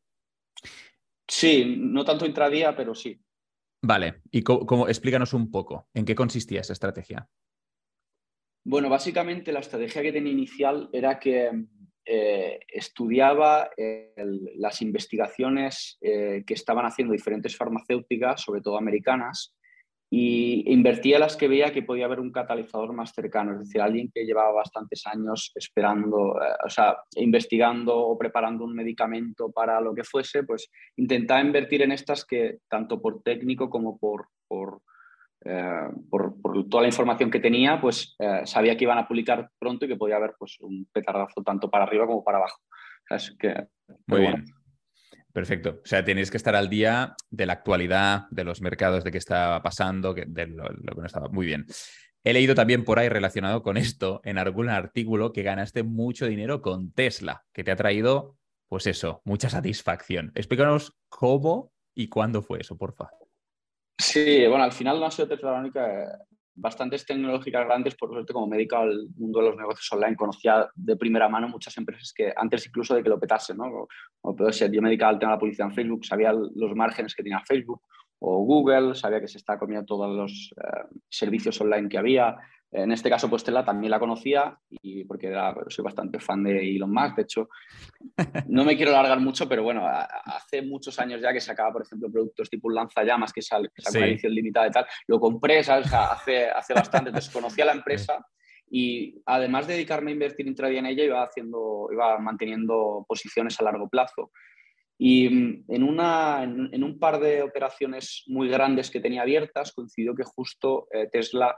Sí, 1.26 1.75
no 1.80 2.04
tanto 2.04 2.25
intradía, 2.26 2.76
pero 2.76 2.94
sí. 2.94 3.20
Vale, 3.82 4.23
y 4.30 4.42
cómo, 4.42 4.87
explícanos 4.87 5.32
un 5.32 5.50
poco, 5.50 5.88
¿en 5.94 6.04
qué 6.04 6.14
consistía 6.14 6.61
esa 6.61 6.75
estrategia? 6.75 7.28
Bueno, 8.64 8.88
básicamente 8.88 9.50
la 9.50 9.61
estrategia 9.61 10.00
que 10.00 10.12
tenía 10.12 10.32
inicial 10.32 10.90
era 10.92 11.18
que 11.18 11.50
eh, 12.04 12.61
estudiaba 12.68 13.68
las 14.56 14.80
investigaciones 14.80 15.99
eh, 16.00 16.44
que 16.47 16.54
estaban 16.54 16.87
haciendo 16.87 17.14
diferentes 17.14 17.56
farmacéuticas, 17.56 18.42
sobre 18.42 18.61
todo 18.61 18.78
americanas, 18.78 19.57
y 20.10 20.72
invertía 20.72 21.18
las 21.18 21.36
que 21.36 21.48
veía 21.48 21.72
que 21.72 21.82
podía 21.82 22.06
haber 22.06 22.20
un 22.20 22.32
catalizador 22.32 22.94
más 22.94 23.12
cercano, 23.12 23.52
es 23.52 23.58
decir, 23.60 23.80
alguien 23.80 24.10
que 24.12 24.24
llevaba 24.24 24.52
bastantes 24.52 25.06
años 25.06 25.52
esperando, 25.54 26.40
eh, 26.40 26.54
o 26.64 26.70
sea, 26.70 26.96
investigando 27.16 27.94
o 27.94 28.16
preparando 28.16 28.64
un 28.64 28.74
medicamento 28.74 29.50
para 29.50 29.80
lo 29.80 29.94
que 29.94 30.04
fuese, 30.04 30.44
pues 30.44 30.70
intentaba 30.96 31.42
invertir 31.42 31.82
en 31.82 31.92
estas 31.92 32.24
que 32.24 32.60
tanto 32.68 33.02
por 33.02 33.22
técnico 33.22 33.68
como 33.68 33.98
por, 33.98 34.28
por, 34.46 34.80
eh, 35.44 35.88
toda 36.70 36.82
la 36.82 36.88
información 36.88 37.30
que 37.30 37.40
tenía, 37.40 37.78
pues 37.78 38.16
eh, 38.18 38.42
sabía 38.44 38.76
que 38.76 38.84
iban 38.84 38.98
a 38.98 39.06
publicar 39.06 39.50
pronto 39.58 39.84
y 39.84 39.88
que 39.88 39.96
podía 39.96 40.16
haber 40.16 40.34
pues, 40.38 40.58
un 40.60 40.88
petardazo 40.90 41.42
tanto 41.42 41.68
para 41.68 41.84
arriba 41.84 42.06
como 42.06 42.24
para 42.24 42.38
abajo. 42.38 42.62
que, 43.38 43.66
Muy 44.06 44.20
bien. 44.20 44.44
Perfecto. 45.38 45.78
O 45.85 45.87
sea, 45.87 46.04
tenéis 46.04 46.33
que 46.33 46.37
estar 46.37 46.57
al 46.57 46.68
día 46.68 47.14
de 47.30 47.47
la 47.47 47.52
actualidad, 47.52 48.26
de 48.33 48.42
los 48.42 48.61
mercados, 48.61 49.04
de 49.04 49.12
qué 49.12 49.18
estaba 49.18 49.62
pasando, 49.62 50.12
de 50.12 50.47
lo, 50.49 50.64
que 50.64 51.00
no 51.00 51.07
estaba. 51.07 51.28
Muy 51.28 51.47
bien. 51.47 51.64
He 52.25 52.33
leído 52.33 52.57
también 52.57 52.85
por 52.85 52.99
ahí 52.99 53.09
relacionado 53.09 53.62
con 53.62 53.76
esto, 53.76 54.21
en 54.25 54.37
algún 54.37 54.68
artículo, 54.68 55.33
que 55.33 55.45
ganaste 55.45 55.85
mucho 55.85 56.26
dinero 56.26 56.61
con 56.61 56.90
Tesla, 56.90 57.45
que 57.52 57.62
te 57.62 57.71
ha 57.71 57.76
traído, 57.76 58.37
pues 58.66 58.88
eso, 58.88 59.23
mucha 59.25 59.49
satisfacción. 59.49 60.33
Explícanos 60.35 60.99
cómo 61.09 61.71
y 61.95 62.09
cuándo 62.09 62.42
fue 62.42 62.62
eso, 62.62 62.76
por 62.76 62.97
favor. 62.97 63.28
Sí, 63.97 64.45
bueno, 64.49 64.64
al 64.64 64.73
final 64.73 64.99
no 64.99 65.07
ha 65.07 65.12
sido 65.12 65.28
Tesla 65.28 65.52
la 65.52 65.61
única 65.61 66.18
bastantes 66.60 67.06
tecnológicas 67.06 67.64
grandes, 67.64 67.94
por 67.94 68.10
suerte, 68.10 68.32
como 68.32 68.46
me 68.46 68.56
he 68.56 68.58
dedicado 68.58 68.82
al 68.82 69.08
mundo 69.16 69.40
de 69.40 69.46
los 69.46 69.56
negocios 69.56 69.90
online, 69.92 70.16
conocía 70.16 70.68
de 70.74 70.96
primera 70.96 71.28
mano 71.28 71.48
muchas 71.48 71.76
empresas 71.78 72.12
que 72.12 72.32
antes 72.36 72.66
incluso 72.66 72.94
de 72.94 73.02
que 73.02 73.08
lo 73.08 73.20
petasen, 73.20 73.56
¿no? 73.56 73.86
O, 74.22 74.52
ser, 74.52 74.70
yo 74.72 74.82
me 74.82 74.88
dedicaba 74.88 75.12
al 75.12 75.18
tema 75.18 75.32
de 75.32 75.36
la 75.36 75.40
publicidad 75.40 75.68
en 75.68 75.74
Facebook, 75.74 76.04
sabía 76.04 76.32
los 76.32 76.74
márgenes 76.74 77.14
que 77.14 77.22
tenía 77.22 77.40
Facebook 77.46 77.82
o 78.20 78.44
Google, 78.44 78.94
sabía 78.94 79.20
que 79.20 79.28
se 79.28 79.38
estaba 79.38 79.58
comiendo 79.58 79.87
todos 79.87 80.14
los 80.14 80.54
eh, 80.56 80.96
servicios 81.08 81.60
online 81.60 81.88
que 81.88 81.98
había, 81.98 82.37
en 82.70 82.92
este 82.92 83.08
caso, 83.08 83.30
pues 83.30 83.42
Tesla 83.42 83.64
también 83.64 83.90
la 83.90 83.98
conocía 83.98 84.58
y 84.68 85.04
porque 85.04 85.34
soy 85.68 85.82
bastante 85.82 86.20
fan 86.20 86.44
de 86.44 86.76
Elon 86.76 86.92
Musk. 86.92 87.16
De 87.16 87.22
hecho, 87.22 87.48
no 88.48 88.64
me 88.64 88.76
quiero 88.76 88.90
alargar 88.90 89.20
mucho, 89.20 89.48
pero 89.48 89.62
bueno, 89.62 89.87
hace 89.87 90.60
muchos 90.60 90.98
años 90.98 91.22
ya 91.22 91.32
que 91.32 91.40
sacaba, 91.40 91.72
por 91.72 91.82
ejemplo, 91.82 92.10
productos 92.12 92.50
tipo 92.50 92.68
un 92.68 92.75
lanzallamas 92.75 93.32
que 93.32 93.40
que 93.40 93.98
una 93.98 94.06
edición 94.06 94.34
limitada 94.34 94.68
y 94.68 94.70
tal, 94.70 94.87
lo 95.06 95.18
compré, 95.18 95.64
¿sabes? 95.64 95.90
hace, 95.92 96.50
hace 96.50 96.75
bastante. 96.75 97.08
Entonces 97.08 97.32
conocía 97.32 97.64
la 97.64 97.72
empresa 97.72 98.26
y 98.70 99.22
además 99.25 99.66
de 99.66 99.75
dedicarme 99.75 100.10
a 100.10 100.14
invertir 100.14 100.46
intradía 100.46 100.80
en 100.80 100.87
ella, 100.87 101.04
iba, 101.04 101.22
haciendo, 101.22 101.88
iba 101.90 102.18
manteniendo 102.18 103.06
posiciones 103.08 103.58
a 103.60 103.64
largo 103.64 103.88
plazo. 103.88 104.30
Y 104.98 105.28
mm, 105.28 105.64
en, 105.68 105.82
una, 105.82 106.42
en, 106.42 106.84
un 106.84 106.98
par 106.98 107.20
de 107.20 107.42
operaciones 107.42 108.24
muy 108.26 108.48
grandes 108.48 108.90
que 108.90 109.00
tenía 109.00 109.22
abiertas, 109.22 109.72
coincidió 109.72 110.14
que 110.14 110.24
justo 110.24 110.88
eh, 110.92 111.08
Tesla 111.10 111.56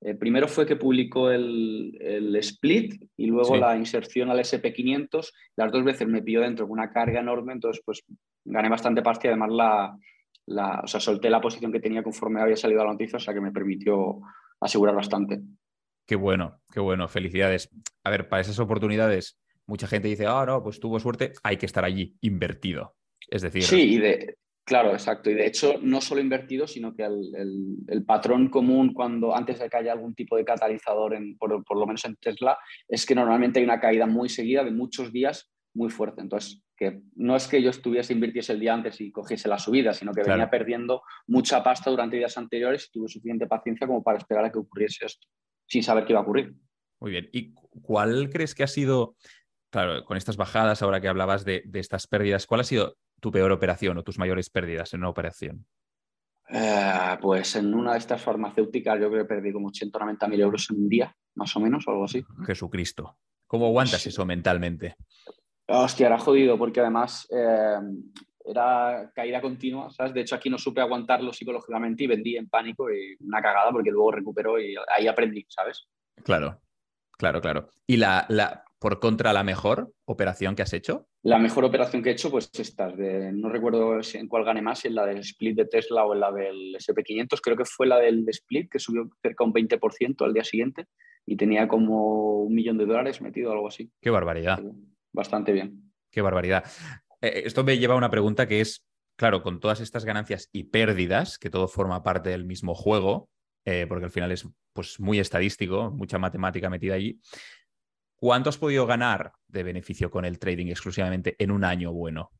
eh, 0.00 0.14
primero 0.14 0.46
fue 0.46 0.64
que 0.64 0.76
publicó 0.76 1.30
el, 1.30 2.36
split 2.36 3.02
y 3.16 3.26
luego 3.26 3.56
la 3.56 3.76
inserción 3.76 4.30
al 4.30 4.38
SP500. 4.38 5.32
Las 5.56 5.72
dos 5.72 5.84
veces 5.84 6.06
me 6.06 6.22
pilló 6.22 6.40
dentro 6.40 6.66
con 6.66 6.78
una 6.78 6.90
carga 6.90 7.20
enorme, 7.20 7.52
entonces 7.52 7.82
pues 7.84 8.04
gané 8.44 8.68
bastante 8.68 9.02
parte 9.02 9.26
y 9.26 9.30
además 9.30 9.50
la, 9.52 9.96
la, 10.46 10.80
o 10.84 10.86
sea, 10.86 11.00
solté 11.00 11.28
la 11.28 11.40
posición 11.40 11.72
que 11.72 11.80
tenía 11.80 12.02
conforme 12.02 12.40
había 12.40 12.56
salido 12.56 12.84
la 12.84 12.92
noticia, 12.92 13.16
o 13.16 13.20
sea 13.20 13.34
que 13.34 13.40
me 13.40 13.52
permitió 13.52 14.20
asegurar 14.60 14.94
bastante. 14.94 15.40
Qué 16.06 16.16
bueno, 16.16 16.60
qué 16.72 16.80
bueno, 16.80 17.08
felicidades. 17.08 17.68
A 18.04 18.10
ver, 18.10 18.28
para 18.28 18.40
esas 18.40 18.58
oportunidades, 18.60 19.38
mucha 19.68 19.86
gente 19.86 20.08
dice, 20.08 20.26
ah, 20.26 20.44
no, 20.44 20.62
pues 20.62 20.80
tuvo 20.80 20.98
suerte, 20.98 21.32
hay 21.44 21.56
que 21.56 21.66
estar 21.66 21.84
allí 21.84 22.16
invertido. 22.22 22.96
Es 23.30 23.42
decir, 23.42 23.62
sí, 23.62 23.94
y 23.94 23.98
de, 23.98 24.38
Claro, 24.68 24.92
exacto. 24.92 25.30
Y 25.30 25.34
de 25.34 25.46
hecho, 25.46 25.76
no 25.80 26.02
solo 26.02 26.20
invertido, 26.20 26.66
sino 26.66 26.94
que 26.94 27.02
el, 27.02 28.04
patrón 28.06 28.50
común 28.50 28.92
cuando 28.92 29.34
antes 29.34 29.58
de 29.58 29.70
que 29.70 29.76
haya 29.78 29.92
algún 29.92 30.14
tipo 30.14 30.36
de 30.36 30.44
catalizador, 30.44 31.14
en, 31.14 31.38
por, 31.38 31.50
lo 31.50 31.86
menos 31.86 32.04
en 32.04 32.16
Tesla, 32.16 32.58
es 32.86 33.06
que 33.06 33.14
normalmente 33.14 33.60
hay 33.60 33.64
una 33.64 33.80
caída 33.80 34.04
muy 34.04 34.28
seguida 34.28 34.62
de 34.62 34.70
muchos 34.70 35.10
días 35.10 35.50
muy 35.72 35.88
fuerte. 35.88 36.20
Entonces, 36.20 36.62
que 36.76 37.00
no 37.16 37.34
es 37.34 37.48
que 37.48 37.62
yo 37.62 37.70
estuviese 37.70 38.12
invirtiese 38.12 38.52
el 38.52 38.60
día 38.60 38.74
antes 38.74 39.00
y 39.00 39.10
cogiese 39.10 39.48
la 39.48 39.58
subida, 39.58 39.94
sino 39.94 40.12
que 40.12 40.22
venía 40.22 40.50
perdiendo 40.50 41.00
mucha 41.26 41.62
pasta 41.62 41.88
durante 41.88 42.18
días 42.18 42.36
anteriores 42.36 42.88
y 42.88 42.92
tuve 42.92 43.08
suficiente 43.08 43.46
paciencia 43.46 43.86
como 43.86 44.02
para 44.02 44.18
esperar 44.18 44.44
a 44.44 44.52
que 44.52 44.58
ocurriese 44.58 45.06
esto, 45.06 45.28
sin 45.66 45.82
saber 45.82 46.04
qué 46.04 46.12
iba 46.12 46.20
a 46.20 46.24
ocurrir. 46.24 46.54
Muy 47.00 47.12
bien. 47.12 47.30
¿Y 47.32 47.54
cuál 47.80 48.28
crees 48.28 48.54
que 48.54 48.64
ha 48.64 48.68
sido, 48.68 49.16
claro, 49.70 50.04
con 50.04 50.16
estas 50.16 50.36
bajadas, 50.36 50.82
ahora 50.82 51.00
que 51.00 51.08
hablabas 51.08 51.44
de, 51.44 51.62
de 51.66 51.80
estas 51.80 52.06
pérdidas, 52.06 52.46
cuál 52.46 52.60
ha 52.60 52.64
sido 52.64 52.96
tu 53.20 53.30
peor 53.30 53.52
operación 53.52 53.98
o 53.98 54.04
tus 54.04 54.18
mayores 54.18 54.50
pérdidas 54.50 54.94
en 54.94 55.00
una 55.00 55.08
operación? 55.08 55.66
Eh, 56.50 57.18
pues 57.20 57.56
en 57.56 57.74
una 57.74 57.92
de 57.92 57.98
estas 57.98 58.22
farmacéuticas 58.22 58.98
yo 58.98 59.10
creo 59.10 59.22
que 59.22 59.28
perdí 59.28 59.52
como 59.52 59.70
190 59.70 60.28
mil 60.28 60.40
euros 60.40 60.68
en 60.70 60.76
un 60.78 60.88
día, 60.88 61.14
más 61.34 61.54
o 61.56 61.60
menos, 61.60 61.86
o 61.86 61.90
algo 61.90 62.04
así. 62.04 62.24
Jesucristo. 62.46 63.18
¿Cómo 63.46 63.66
aguantas 63.66 64.06
eso 64.06 64.24
mentalmente? 64.24 64.96
Hostia, 65.66 66.06
era 66.06 66.18
jodido 66.18 66.56
porque 66.56 66.80
además 66.80 67.26
eh, 67.30 67.78
era 68.44 69.10
caída 69.14 69.40
continua, 69.40 69.90
¿sabes? 69.90 70.14
De 70.14 70.22
hecho, 70.22 70.34
aquí 70.34 70.48
no 70.48 70.58
supe 70.58 70.80
aguantarlo 70.80 71.32
psicológicamente 71.32 72.04
y 72.04 72.06
vendí 72.06 72.36
en 72.36 72.48
pánico 72.48 72.90
y 72.90 73.16
una 73.20 73.42
cagada 73.42 73.70
porque 73.70 73.90
luego 73.90 74.12
recuperó 74.12 74.58
y 74.58 74.74
ahí 74.96 75.06
aprendí, 75.06 75.44
¿sabes? 75.48 75.86
Claro, 76.24 76.60
claro, 77.12 77.40
claro. 77.40 77.68
¿Y 77.86 77.98
la, 77.98 78.24
la, 78.28 78.64
por 78.78 79.00
contra, 79.00 79.32
la 79.32 79.44
mejor 79.44 79.92
operación 80.04 80.54
que 80.54 80.62
has 80.62 80.72
hecho? 80.72 81.08
La 81.22 81.38
mejor 81.38 81.64
operación 81.64 82.02
que 82.02 82.10
he 82.10 82.12
hecho, 82.12 82.30
pues 82.30 82.50
estas, 82.58 82.96
de, 82.96 83.32
no 83.32 83.48
recuerdo 83.48 83.98
en 84.14 84.28
cuál 84.28 84.44
gané 84.44 84.62
más, 84.62 84.80
si 84.80 84.88
en 84.88 84.94
la 84.94 85.06
del 85.06 85.18
split 85.18 85.56
de 85.56 85.66
Tesla 85.66 86.04
o 86.04 86.14
en 86.14 86.20
la 86.20 86.32
del 86.32 86.76
SP500, 86.76 87.40
creo 87.42 87.56
que 87.56 87.64
fue 87.64 87.86
la 87.86 87.98
del 87.98 88.28
split, 88.28 88.70
que 88.70 88.78
subió 88.78 89.08
cerca 89.22 89.44
un 89.44 89.52
20% 89.52 90.24
al 90.24 90.32
día 90.32 90.44
siguiente 90.44 90.86
y 91.26 91.36
tenía 91.36 91.68
como 91.68 92.42
un 92.42 92.54
millón 92.54 92.78
de 92.78 92.86
dólares 92.86 93.20
metido, 93.20 93.52
algo 93.52 93.68
así. 93.68 93.90
Qué 94.00 94.10
barbaridad. 94.10 94.62
Bastante 95.12 95.52
bien. 95.52 95.92
Qué 96.10 96.22
barbaridad. 96.22 96.64
Eh, 97.20 97.28
eh, 97.28 97.42
esto 97.44 97.64
me 97.64 97.78
lleva 97.78 97.94
a 97.94 97.98
una 97.98 98.10
pregunta 98.10 98.46
que 98.46 98.60
es, 98.60 98.86
claro, 99.16 99.42
con 99.42 99.60
todas 99.60 99.80
estas 99.80 100.04
ganancias 100.04 100.48
y 100.52 100.64
pérdidas, 100.64 101.38
que 101.38 101.50
todo 101.50 101.68
forma 101.68 102.02
parte 102.02 102.30
del 102.30 102.44
mismo 102.44 102.74
juego, 102.74 103.28
eh, 103.64 103.86
porque 103.86 104.06
al 104.06 104.10
final 104.10 104.32
es 104.32 104.48
pues, 104.72 104.98
muy 105.00 105.18
estadístico, 105.18 105.90
mucha 105.90 106.18
matemática 106.18 106.70
metida 106.70 106.94
allí. 106.94 107.20
¿Cuánto 108.20 108.50
has 108.50 108.58
podido 108.58 108.84
ganar 108.84 109.32
de 109.46 109.62
beneficio 109.62 110.10
con 110.10 110.24
el 110.24 110.40
trading 110.40 110.66
exclusivamente 110.66 111.36
en 111.38 111.52
un 111.52 111.62
año 111.62 111.92
bueno? 111.92 112.32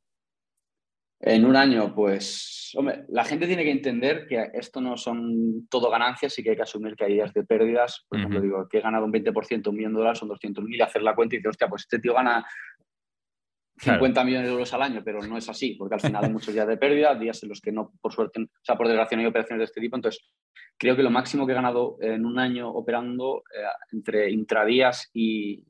En 1.20 1.44
un 1.44 1.56
año, 1.56 1.94
pues, 1.94 2.72
hombre, 2.76 3.04
la 3.08 3.24
gente 3.24 3.46
tiene 3.46 3.64
que 3.64 3.70
entender 3.70 4.26
que 4.28 4.50
esto 4.54 4.80
no 4.80 4.96
son 4.96 5.68
todo 5.68 5.90
ganancias 5.90 6.36
y 6.38 6.42
que 6.42 6.50
hay 6.50 6.56
que 6.56 6.62
asumir 6.62 6.94
que 6.94 7.04
hay 7.04 7.14
días 7.14 7.32
de 7.32 7.44
pérdidas. 7.44 8.04
Por 8.08 8.18
ejemplo, 8.18 8.40
digo, 8.40 8.68
que 8.68 8.78
he 8.78 8.80
ganado 8.80 9.04
un 9.04 9.12
20%, 9.12 9.68
un 9.68 9.76
millón 9.76 9.94
de 9.94 9.98
dólares, 9.98 10.18
son 10.18 10.28
200.000 10.28 10.76
y 10.76 10.80
hacer 10.80 11.02
la 11.02 11.16
cuenta 11.16 11.34
y 11.34 11.38
decir, 11.38 11.48
hostia, 11.48 11.68
pues 11.68 11.82
este 11.82 11.98
tío 11.98 12.14
gana 12.14 12.46
50 13.78 14.24
millones 14.24 14.46
de 14.46 14.52
euros 14.52 14.72
al 14.74 14.82
año, 14.82 15.02
pero 15.04 15.22
no 15.22 15.36
es 15.36 15.48
así, 15.48 15.74
porque 15.74 15.94
al 15.94 16.00
final 16.00 16.24
hay 16.24 16.30
muchos 16.30 16.52
días 16.52 16.66
de 16.66 16.76
pérdida, 16.76 17.14
días 17.14 17.42
en 17.42 17.48
los 17.48 17.60
que 17.60 17.72
no, 17.72 17.92
por 18.00 18.12
suerte, 18.12 18.42
o 18.42 18.48
sea, 18.62 18.76
por 18.76 18.88
desgracia 18.88 19.16
no 19.16 19.22
hay 19.22 19.28
operaciones 19.28 19.60
de 19.60 19.64
este 19.64 19.80
tipo. 19.80 19.96
Entonces, 19.96 20.28
creo 20.76 20.96
que 20.96 21.02
lo 21.02 21.10
máximo 21.10 21.46
que 21.46 21.52
he 21.52 21.54
ganado 21.54 21.96
en 22.00 22.26
un 22.26 22.38
año 22.38 22.70
operando 22.70 23.42
eh, 23.54 23.62
entre 23.92 24.30
intradías 24.30 25.10
y, 25.12 25.64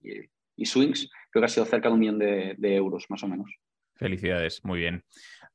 y, 0.57 0.65
swings, 0.65 1.11
creo 1.31 1.43
que 1.43 1.47
ha 1.47 1.49
sido 1.49 1.67
cerca 1.67 1.89
de 1.89 1.95
un 1.95 2.01
millón 2.01 2.19
de, 2.19 2.57
euros, 2.61 3.07
más 3.09 3.23
o 3.23 3.29
menos. 3.29 3.51
Felicidades, 3.95 4.65
muy 4.65 4.81
bien. 4.81 5.05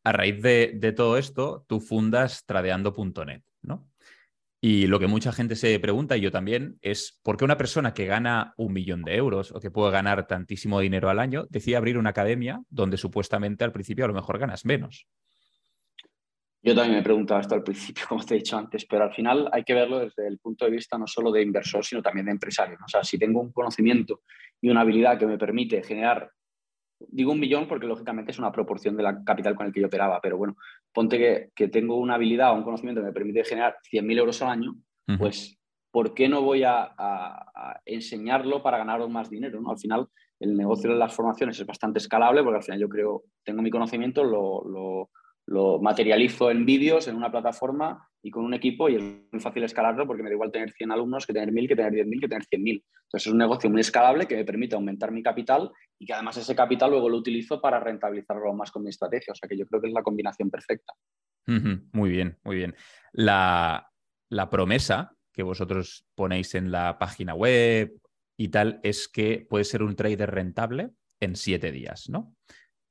A 0.03 0.11
raíz 0.11 0.41
de, 0.41 0.73
de 0.75 0.91
todo 0.91 1.17
esto, 1.17 1.65
tú 1.67 1.79
fundas 1.79 2.45
tradeando.net, 2.45 3.41
¿no? 3.61 3.87
Y 4.65 4.87
lo 4.87 4.97
que 4.97 5.07
mucha 5.07 5.33
gente 5.33 5.57
se 5.57 5.77
pregunta, 5.77 6.15
y 6.15 6.21
yo 6.21 6.31
también, 6.31 6.77
es 6.81 7.19
por 7.21 7.35
qué 7.35 7.43
una 7.43 7.57
persona 7.57 7.93
que 7.93 8.05
gana 8.05 8.53
un 8.55 8.71
millón 8.71 9.03
de 9.03 9.17
euros 9.17 9.51
o 9.51 9.59
que 9.59 9.71
puede 9.71 9.91
ganar 9.91 10.25
tantísimo 10.25 10.79
dinero 10.79 11.09
al 11.09 11.19
año 11.19 11.45
decide 11.49 11.75
abrir 11.75 11.97
una 11.97 12.11
academia 12.11 12.61
donde 12.69 12.95
supuestamente 12.95 13.65
al 13.65 13.73
principio 13.73 14.05
a 14.05 14.07
lo 14.07 14.13
mejor 14.13 14.39
ganas 14.39 14.63
menos. 14.63 15.05
Yo 16.61 16.73
también 16.73 16.93
me 16.93 16.99
he 16.99 17.03
preguntado 17.03 17.41
esto 17.41 17.55
al 17.55 17.63
principio, 17.63 18.05
como 18.07 18.23
te 18.23 18.35
he 18.35 18.37
dicho 18.37 18.57
antes, 18.57 18.85
pero 18.85 19.03
al 19.03 19.13
final 19.13 19.49
hay 19.51 19.65
que 19.65 19.73
verlo 19.73 19.99
desde 19.99 20.25
el 20.25 20.39
punto 20.39 20.63
de 20.63 20.71
vista 20.71 20.97
no 20.97 21.07
solo 21.07 21.29
de 21.29 21.41
inversor, 21.41 21.83
sino 21.83 22.01
también 22.01 22.27
de 22.27 22.31
empresario. 22.31 22.77
O 22.85 22.87
sea, 22.87 23.03
si 23.03 23.19
tengo 23.19 23.41
un 23.41 23.51
conocimiento 23.51 24.21
y 24.61 24.69
una 24.69 24.79
habilidad 24.79 25.19
que 25.19 25.27
me 25.27 25.37
permite 25.37 25.83
generar 25.83 26.31
digo 27.09 27.31
un 27.31 27.39
millón 27.39 27.67
porque 27.67 27.87
lógicamente 27.87 28.31
es 28.31 28.39
una 28.39 28.51
proporción 28.51 28.95
de 28.95 29.03
la 29.03 29.23
capital 29.23 29.55
con 29.55 29.67
el 29.67 29.73
que 29.73 29.81
yo 29.81 29.87
operaba, 29.87 30.19
pero 30.21 30.37
bueno, 30.37 30.55
ponte 30.91 31.51
que, 31.55 31.67
tengo 31.67 31.97
una 31.97 32.15
habilidad 32.15 32.51
o 32.51 32.55
un 32.55 32.63
conocimiento 32.63 33.01
que 33.01 33.07
me 33.07 33.13
permite 33.13 33.43
generar 33.43 33.77
100.000 33.91 34.19
euros 34.19 34.41
al 34.41 34.49
año, 34.49 34.75
pues 35.17 35.57
¿por 35.91 36.13
qué 36.13 36.27
no 36.27 36.41
voy 36.41 36.63
a, 36.63 36.95
enseñarlo 37.85 38.63
para 38.63 38.77
ganar 38.77 39.07
más 39.09 39.29
dinero? 39.29 39.61
¿no? 39.61 39.71
Al 39.71 39.79
final, 39.79 40.07
el 40.39 40.55
negocio 40.57 40.89
de 40.91 40.97
las 40.97 41.13
formaciones 41.13 41.59
es 41.59 41.65
bastante 41.65 41.99
escalable 41.99 42.43
porque 42.43 42.57
al 42.57 42.63
final 42.63 42.79
yo 42.79 42.89
creo, 42.89 43.23
tengo 43.43 43.61
mi 43.61 43.69
conocimiento, 43.69 44.23
lo 44.23 44.63
lo 44.65 45.09
materializo 45.47 46.49
en 46.49 46.65
vídeos 46.65 47.07
en 47.07 47.15
una 47.15 47.31
plataforma 47.31 48.09
y 48.21 48.31
con 48.31 48.45
un 48.45 48.53
equipo 48.53 48.87
y 48.87 48.95
es 48.95 49.01
muy 49.01 49.41
fácil 49.41 49.63
escalarlo 49.63 50.07
porque 50.07 50.23
me 50.23 50.29
da 50.29 50.35
igual 50.35 50.51
tener 50.51 50.71
100 50.71 50.91
alumnos 50.91 51.25
que 51.25 51.33
tener 51.33 51.51
1000, 51.51 51.67
que 51.67 51.75
tener 51.75 51.91
10.000, 51.91 52.21
que 52.21 52.27
tener 52.27 52.43
100.000. 52.43 52.83
Entonces 53.03 53.27
es 53.27 53.31
un 53.31 53.37
negocio 53.37 53.69
muy 53.69 53.81
escalable 53.81 54.25
que 54.25 54.35
me 54.35 54.45
permite 54.45 54.75
aumentar 54.75 55.11
mi 55.11 55.21
capital 55.21 55.71
y 55.99 56.05
que 56.05 56.13
además 56.13 56.37
ese 56.37 56.55
capital 56.55 56.91
luego 56.91 57.09
lo 57.09 57.17
utilizo 57.17 57.59
para 57.59 57.79
rentabilizarlo 57.79 58.53
más 58.53 58.71
con 58.71 58.83
mi 58.83 58.89
estrategia. 58.89 59.33
O 59.33 59.35
sea 59.35 59.49
que 59.49 59.57
yo 59.57 59.67
creo 59.67 59.81
que 59.81 59.87
es 59.87 59.93
la 59.93 60.03
combinación 60.03 60.49
perfecta. 60.49 60.93
Muy 61.45 62.09
bien, 62.09 62.37
muy 62.43 62.55
bien. 62.55 62.75
La, 63.11 63.91
la 64.29 64.49
promesa 64.49 65.15
que 65.33 65.43
vosotros 65.43 66.05
ponéis 66.15 66.55
en 66.55 66.71
la 66.71 66.97
página 66.97 67.33
web 67.33 67.93
y 68.37 68.47
tal 68.47 68.79
es 68.83 69.09
que 69.09 69.45
puede 69.49 69.65
ser 69.65 69.83
un 69.83 69.95
trader 69.95 70.31
rentable 70.31 70.91
en 71.19 71.35
siete 71.35 71.71
días, 71.71 72.09
¿no? 72.09 72.33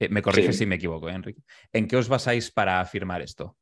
Eh, 0.03 0.09
me 0.11 0.21
corriges 0.21 0.59
si 0.59 0.67
me 0.67 0.75
equivoco, 0.77 1.09
¿eh, 1.09 1.15
Enrique. 1.15 1.43
¿En 1.73 1.87
qué 1.87 1.97
os 1.97 2.09
basáis 2.09 2.51
para 2.51 2.81
afirmar 2.81 3.23
esto? 3.23 3.57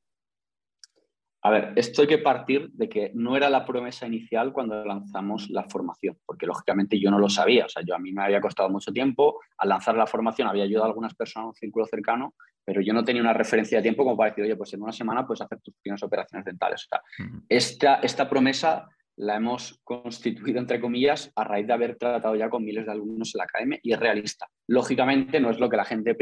A 1.43 1.51
ver, 1.51 1.73
esto 1.77 2.03
hay 2.03 2.09
que 2.09 2.19
partir 2.19 2.71
de 2.73 2.89
que 2.89 3.13
no 3.15 3.37
era 3.37 3.49
la 3.49 3.65
promesa 3.65 4.07
inicial 4.07 4.53
cuando 4.53 4.85
lanzamos 4.85 5.49
la 5.49 5.65
formación, 5.65 6.19
porque 6.27 6.47
lógicamente 6.47 7.01
yo 7.01 7.11
no 7.11 7.19
lo 7.19 7.31
sabía. 7.31 7.65
O 7.65 7.69
sea, 7.69 7.83
yo 7.87 7.95
a 7.95 7.99
mí 7.99 8.13
me 8.13 8.23
había 8.23 8.41
costado 8.41 8.69
mucho 8.69 8.93
tiempo. 8.93 9.41
Al 9.59 9.71
lanzar 9.71 9.97
la 9.97 10.07
formación 10.07 10.49
había 10.49 10.65
ayudado 10.65 10.85
a 10.85 10.89
algunas 10.89 11.15
personas, 11.15 11.49
un 11.49 11.55
círculo 11.55 11.87
cercano, 11.87 12.35
pero 12.65 12.83
yo 12.83 12.93
no 12.93 13.05
tenía 13.05 13.23
una 13.23 13.33
referencia 13.33 13.79
de 13.79 13.83
tiempo 13.83 14.05
como 14.05 14.17
para 14.17 14.31
decir, 14.31 14.45
oye, 14.45 14.57
pues 14.57 14.73
en 14.75 14.83
una 14.83 14.93
semana 14.93 15.27
puedes 15.27 15.41
hacer 15.41 15.61
tus 15.61 15.75
primeras 15.83 16.03
operaciones 16.03 16.45
dentales. 16.45 16.85
O 16.85 16.89
sea, 16.89 17.03
esta, 17.49 17.95
esta 17.97 18.29
promesa 18.29 18.87
la 19.17 19.37
hemos 19.37 19.81
constituido, 19.85 20.59
entre 20.59 20.81
comillas, 20.81 21.31
a 21.37 21.45
raíz 21.45 21.67
de 21.67 21.73
haber 21.73 21.97
tratado 21.97 22.37
ya 22.37 22.49
con 22.49 22.65
miles 22.65 22.87
de 22.87 22.93
alumnos 22.93 23.35
en 23.35 23.39
la 23.39 23.45
academia 23.45 23.79
y 23.83 23.93
es 23.93 23.99
realista. 23.99 24.47
Lógicamente 24.71 25.41
no 25.41 25.51
es 25.51 25.59
lo 25.59 25.69
que 25.69 25.77
la 25.77 25.85
gente 25.85 26.17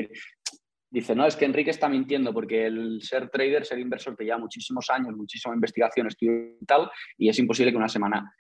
dice, 0.91 1.15
no, 1.15 1.27
es 1.27 1.37
que 1.37 1.45
Enrique 1.45 1.71
está 1.71 1.87
mintiendo 1.87 2.33
porque 2.33 2.65
el 2.65 3.03
ser 3.03 3.29
trader, 3.29 3.67
ser 3.67 3.79
inversor 3.79 4.17
te 4.17 4.25
lleva 4.25 4.39
muchísimos 4.39 4.89
años, 4.89 5.15
muchísima 5.15 5.55
investigación, 5.55 6.07
estudio 6.07 6.57
y 6.59 6.65
tal, 6.65 6.91
y 7.19 7.29
es 7.29 7.39
imposible 7.39 7.73
que 7.73 7.77
una 7.77 7.91
semana 7.91 8.33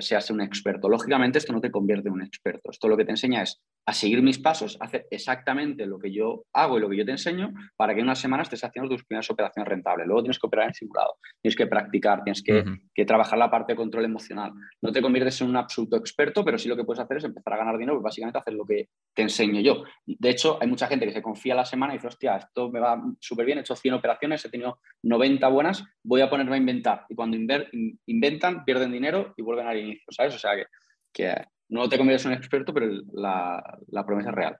seas 0.00 0.30
un 0.30 0.40
experto. 0.40 0.88
Lógicamente 0.88 1.38
esto 1.38 1.52
no 1.52 1.60
te 1.60 1.70
convierte 1.70 2.08
en 2.08 2.14
un 2.14 2.22
experto. 2.22 2.70
Esto 2.72 2.88
lo 2.88 2.96
que 2.96 3.04
te 3.04 3.12
enseña 3.12 3.42
es 3.42 3.62
a 3.84 3.92
seguir 3.92 4.22
mis 4.22 4.38
pasos, 4.38 4.76
hacer 4.80 5.06
exactamente 5.10 5.86
lo 5.86 5.98
que 5.98 6.12
yo 6.12 6.44
hago 6.52 6.78
y 6.78 6.80
lo 6.80 6.88
que 6.88 6.98
yo 6.98 7.04
te 7.04 7.10
enseño 7.10 7.52
para 7.76 7.94
que 7.94 8.00
en 8.00 8.06
una 8.06 8.14
semana 8.14 8.44
estés 8.44 8.62
haciendo 8.62 8.88
tus 8.88 9.04
primeras 9.04 9.28
operaciones 9.30 9.68
rentables. 9.68 10.06
Luego 10.06 10.22
tienes 10.22 10.38
que 10.38 10.46
operar 10.46 10.68
en 10.68 10.74
simulado, 10.74 11.16
tienes 11.40 11.56
que 11.56 11.66
practicar, 11.66 12.22
tienes 12.22 12.42
que, 12.42 12.64
que, 12.94 13.04
trabajar 13.04 13.38
la 13.38 13.50
parte 13.50 13.72
de 13.72 13.76
control 13.76 14.04
emocional. 14.04 14.52
No 14.80 14.92
te 14.92 15.02
conviertes 15.02 15.40
en 15.40 15.48
un 15.48 15.56
absoluto 15.56 15.96
experto, 15.96 16.44
pero 16.44 16.58
sí 16.58 16.68
lo 16.68 16.76
que 16.76 16.84
puedes 16.84 17.00
hacer 17.00 17.16
es 17.16 17.24
empezar 17.24 17.54
a 17.54 17.56
ganar 17.56 17.76
dinero, 17.76 17.96
pues 17.96 18.04
básicamente 18.04 18.38
hacer 18.38 18.54
lo 18.54 18.64
que 18.64 18.88
te 19.14 19.22
enseño 19.22 19.60
yo. 19.60 19.82
De 20.06 20.30
hecho, 20.30 20.58
hay 20.60 20.68
mucha 20.68 20.86
gente 20.86 21.04
que 21.06 21.12
se 21.12 21.22
confía 21.22 21.54
la 21.54 21.64
semana 21.64 21.92
y 21.92 21.96
dice, 21.96 22.06
hostia, 22.06 22.36
esto 22.36 22.70
me 22.70 22.78
va 22.78 23.02
súper 23.18 23.46
bien, 23.46 23.58
he 23.58 23.62
hecho 23.62 23.74
100 23.74 23.94
operaciones, 23.94 24.44
he 24.44 24.48
tenido 24.48 24.78
90 25.02 25.48
buenas, 25.48 25.84
voy 26.04 26.20
a 26.20 26.30
ponerme 26.30 26.54
a 26.54 26.58
inventar. 26.58 27.04
Y 27.08 27.16
cuando 27.16 27.36
inventan, 27.36 28.64
pierden 28.64 28.92
dinero 28.92 29.34
y 29.36 29.42
vuelven 29.42 29.66
al 29.66 29.78
inicio, 29.78 30.06
¿sabes? 30.10 30.36
O 30.36 30.38
sea 30.38 30.54
que, 30.54 30.66
que 31.12 31.34
no 31.72 31.88
te 31.88 31.96
conviertes 31.96 32.26
en 32.26 32.32
un 32.32 32.38
experto, 32.38 32.74
pero 32.74 32.86
la, 33.14 33.62
promesa 34.06 34.28
es 34.28 34.34
real. 34.34 34.58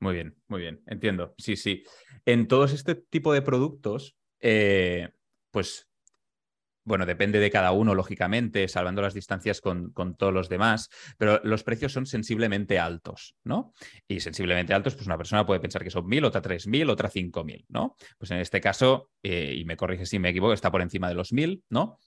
Muy 0.00 0.14
bien, 0.14 0.34
muy 0.48 0.60
bien, 0.60 0.82
entiendo. 0.86 1.34
Sí, 1.38 1.54
sí. 1.56 1.84
En 2.26 2.48
todos 2.48 2.72
este 2.72 2.96
tipo 2.96 3.32
de 3.32 3.42
productos, 3.42 4.16
eh, 4.40 5.10
pues 5.52 5.88
bueno, 6.84 7.06
depende 7.06 7.38
de 7.38 7.48
cada 7.48 7.70
uno, 7.70 7.94
lógicamente, 7.94 8.66
salvando 8.66 9.02
las 9.02 9.14
distancias 9.14 9.60
con, 9.60 9.92
todos 10.16 10.34
los 10.34 10.48
demás, 10.48 10.90
pero 11.16 11.40
los 11.44 11.62
precios 11.62 11.92
son 11.92 12.06
sensiblemente 12.06 12.80
altos, 12.80 13.36
¿no? 13.44 13.72
Y 14.08 14.18
sensiblemente 14.18 14.74
altos, 14.74 14.96
pues 14.96 15.06
una 15.06 15.16
persona 15.16 15.46
puede 15.46 15.60
pensar 15.60 15.84
que 15.84 15.90
son 15.90 16.08
mil, 16.08 16.24
otra 16.24 16.42
tres 16.42 16.66
mil, 16.66 16.90
otra 16.90 17.08
cinco 17.08 17.44
mil, 17.44 17.64
¿no? 17.68 17.94
Pues 18.18 18.32
en 18.32 18.38
este 18.38 18.60
caso, 18.60 19.10
eh, 19.22 19.54
y 19.56 19.64
me 19.64 19.76
corrige 19.76 20.06
si 20.06 20.18
me 20.18 20.30
equivoco, 20.30 20.54
está 20.54 20.72
por 20.72 20.82
encima 20.82 21.08
de 21.08 21.14
los 21.14 21.32
mil, 21.32 21.62
¿no? 21.70 22.00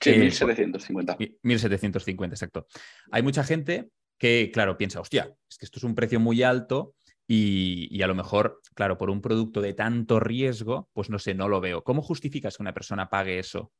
Sí, 0.00 0.10
1750. 0.10 1.16
Eh, 1.18 1.36
1750, 1.42 2.34
exacto. 2.34 2.66
Hay 3.10 3.22
mucha 3.22 3.44
gente 3.44 3.88
que, 4.18 4.50
claro, 4.52 4.76
piensa, 4.76 5.00
hostia, 5.00 5.34
es 5.48 5.58
que 5.58 5.66
esto 5.66 5.78
es 5.78 5.84
un 5.84 5.94
precio 5.94 6.20
muy 6.20 6.42
alto 6.42 6.94
y, 7.26 7.88
y, 7.90 8.02
a 8.02 8.06
lo 8.06 8.14
mejor, 8.14 8.60
claro, 8.74 8.96
por 8.98 9.10
un 9.10 9.20
producto 9.20 9.60
de 9.60 9.74
tanto 9.74 10.20
riesgo, 10.20 10.88
pues 10.92 11.10
no 11.10 11.18
sé, 11.18 11.34
no 11.34 11.48
lo 11.48 11.60
veo. 11.60 11.82
¿Cómo 11.82 12.02
justificas 12.02 12.56
que 12.56 12.62
una 12.62 12.74
persona 12.74 13.08
pague 13.08 13.38
eso 13.38 13.72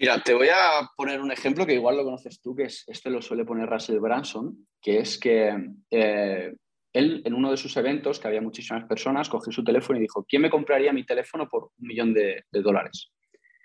Mira, 0.00 0.22
te 0.22 0.32
voy 0.32 0.48
a 0.48 0.88
poner 0.96 1.20
un 1.20 1.32
ejemplo 1.32 1.66
que 1.66 1.74
igual 1.74 1.96
lo 1.96 2.04
conoces 2.04 2.40
tú, 2.40 2.54
que 2.54 2.64
es, 2.64 2.84
este 2.86 3.10
lo 3.10 3.20
suele 3.20 3.44
poner 3.44 3.68
Russell 3.68 3.98
Branson, 3.98 4.68
que 4.80 5.00
es 5.00 5.18
que 5.18 5.72
eh, 5.90 6.54
él 6.92 7.22
en 7.24 7.34
uno 7.34 7.50
de 7.50 7.56
sus 7.56 7.76
eventos, 7.76 8.20
que 8.20 8.28
había 8.28 8.40
muchísimas 8.40 8.84
personas, 8.84 9.28
cogió 9.28 9.52
su 9.52 9.64
teléfono 9.64 9.98
y 9.98 10.02
dijo, 10.02 10.24
¿quién 10.28 10.42
me 10.42 10.50
compraría 10.50 10.92
mi 10.92 11.04
teléfono 11.04 11.48
por 11.48 11.64
un 11.76 11.86
millón 11.86 12.14
de, 12.14 12.44
dólares? 12.52 13.10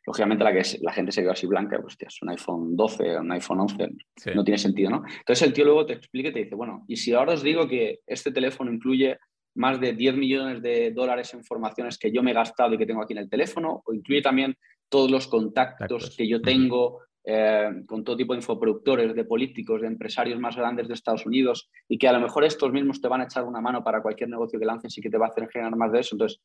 Lógicamente 0.05 0.43
la, 0.43 0.51
que 0.51 0.61
la 0.81 0.91
gente 0.91 1.11
se 1.11 1.21
quedó 1.21 1.31
así 1.31 1.47
blanca, 1.47 1.79
hostia, 1.83 2.07
es 2.09 2.21
un 2.21 2.29
iPhone 2.29 2.75
12, 2.75 3.17
un 3.19 3.31
iPhone 3.31 3.61
11, 3.61 3.89
no 4.35 4.43
tiene 4.43 4.57
sentido, 4.57 4.89
¿no? 4.89 5.03
Entonces 5.07 5.47
el 5.47 5.53
tío 5.53 5.65
luego 5.65 5.85
te 5.85 5.93
explica 5.93 6.29
y 6.29 6.33
te 6.33 6.43
dice, 6.43 6.55
bueno, 6.55 6.83
y 6.87 6.97
si 6.97 7.13
ahora 7.13 7.33
os 7.33 7.43
digo 7.43 7.67
que 7.67 7.99
este 8.05 8.31
teléfono 8.31 8.71
incluye 8.71 9.17
más 9.55 9.79
de 9.79 9.93
10 9.93 10.15
millones 10.15 10.61
de 10.61 10.91
dólares 10.91 11.33
en 11.33 11.43
formaciones 11.43 11.97
que 11.97 12.11
yo 12.11 12.23
me 12.23 12.31
he 12.31 12.33
gastado 12.33 12.73
y 12.73 12.77
que 12.77 12.85
tengo 12.85 13.01
aquí 13.01 13.13
en 13.13 13.19
el 13.19 13.29
teléfono, 13.29 13.81
o 13.85 13.93
incluye 13.93 14.21
también 14.21 14.55
todos 14.89 15.09
los 15.09 15.27
contactos 15.27 16.15
que 16.17 16.27
yo 16.27 16.41
tengo 16.41 16.99
eh, 17.25 17.69
con 17.87 18.03
todo 18.03 18.17
tipo 18.17 18.33
de 18.33 18.39
infoproductores, 18.39 19.15
de 19.15 19.23
políticos, 19.23 19.81
de 19.81 19.87
empresarios 19.87 20.39
más 20.39 20.57
grandes 20.57 20.89
de 20.89 20.93
Estados 20.93 21.25
Unidos 21.25 21.69
y 21.87 21.97
que 21.97 22.09
a 22.09 22.13
lo 22.13 22.19
mejor 22.19 22.43
estos 22.43 22.73
mismos 22.73 22.99
te 22.99 23.07
van 23.07 23.21
a 23.21 23.23
echar 23.23 23.45
una 23.45 23.61
mano 23.61 23.81
para 23.81 24.01
cualquier 24.01 24.29
negocio 24.29 24.59
que 24.59 24.65
lances 24.65 24.97
y 24.97 25.01
que 25.01 25.09
te 25.09 25.17
va 25.17 25.27
a 25.27 25.29
hacer 25.29 25.47
generar 25.49 25.75
más 25.77 25.93
de 25.93 26.01
eso. 26.01 26.15
Entonces, 26.15 26.41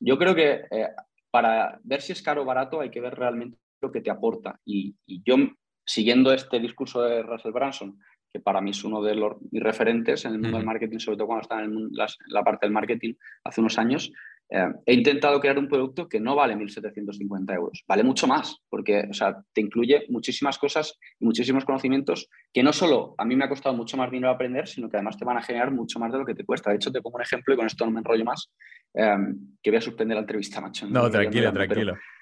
yo 0.00 0.18
creo 0.18 0.34
que 0.34 0.62
eh, 0.70 0.88
para 1.36 1.78
ver 1.84 2.00
si 2.00 2.12
es 2.12 2.22
caro 2.22 2.40
o 2.40 2.44
barato 2.46 2.80
hay 2.80 2.88
que 2.88 3.02
ver 3.02 3.14
realmente 3.14 3.58
lo 3.82 3.92
que 3.92 4.00
te 4.00 4.10
aporta. 4.10 4.58
Y, 4.64 4.96
yo, 5.06 5.36
siguiendo 5.84 6.32
este 6.32 6.58
discurso 6.58 7.02
de 7.02 7.22
Russell 7.22 7.52
Branson, 7.52 7.98
que 8.32 8.40
para 8.40 8.62
mí 8.62 8.70
es 8.70 8.82
uno 8.84 9.02
de 9.02 9.14
los 9.14 9.36
mis 9.50 9.62
referentes 9.62 10.24
en 10.24 10.32
el 10.32 10.38
mundo 10.38 10.56
del 10.56 10.64
marketing, 10.64 10.96
sobre 10.98 11.18
todo 11.18 11.26
cuando 11.26 11.42
estaba 11.42 11.62
en 11.62 11.90
la 12.28 12.42
parte 12.42 12.64
del 12.64 12.72
marketing 12.72 13.12
hace 13.44 13.60
unos 13.60 13.78
años, 13.78 14.10
eh, 14.50 14.68
he 14.86 14.94
intentado 14.94 15.40
crear 15.40 15.58
un 15.58 15.68
producto 15.68 16.08
que 16.08 16.20
no 16.20 16.36
vale 16.36 16.54
1.750 16.54 17.54
euros, 17.54 17.84
vale 17.86 18.04
mucho 18.04 18.26
más, 18.26 18.56
porque 18.68 19.04
o 19.10 19.14
sea, 19.14 19.42
te 19.52 19.60
incluye 19.60 20.06
muchísimas 20.08 20.58
cosas 20.58 20.98
y 21.18 21.24
muchísimos 21.24 21.64
conocimientos 21.64 22.28
que 22.52 22.62
no 22.62 22.72
solo 22.72 23.14
a 23.18 23.24
mí 23.24 23.34
me 23.34 23.44
ha 23.44 23.48
costado 23.48 23.74
mucho 23.74 23.96
más 23.96 24.10
dinero 24.10 24.32
aprender, 24.32 24.68
sino 24.68 24.88
que 24.88 24.96
además 24.96 25.16
te 25.16 25.24
van 25.24 25.38
a 25.38 25.42
generar 25.42 25.72
mucho 25.72 25.98
más 25.98 26.12
de 26.12 26.18
lo 26.18 26.24
que 26.24 26.34
te 26.34 26.44
cuesta. 26.44 26.70
De 26.70 26.76
hecho, 26.76 26.92
te 26.92 27.02
pongo 27.02 27.16
un 27.16 27.22
ejemplo 27.22 27.54
y 27.54 27.56
con 27.56 27.66
esto 27.66 27.84
no 27.84 27.90
me 27.90 28.00
enrollo 28.00 28.24
más, 28.24 28.52
eh, 28.94 29.16
que 29.62 29.70
voy 29.70 29.78
a 29.78 29.82
suspender 29.82 30.14
la 30.14 30.20
entrevista, 30.20 30.60
macho. 30.60 30.86
No, 30.88 31.10
tranquilo, 31.10 31.52
tranquilo. 31.52 31.94
Pero 31.94 32.15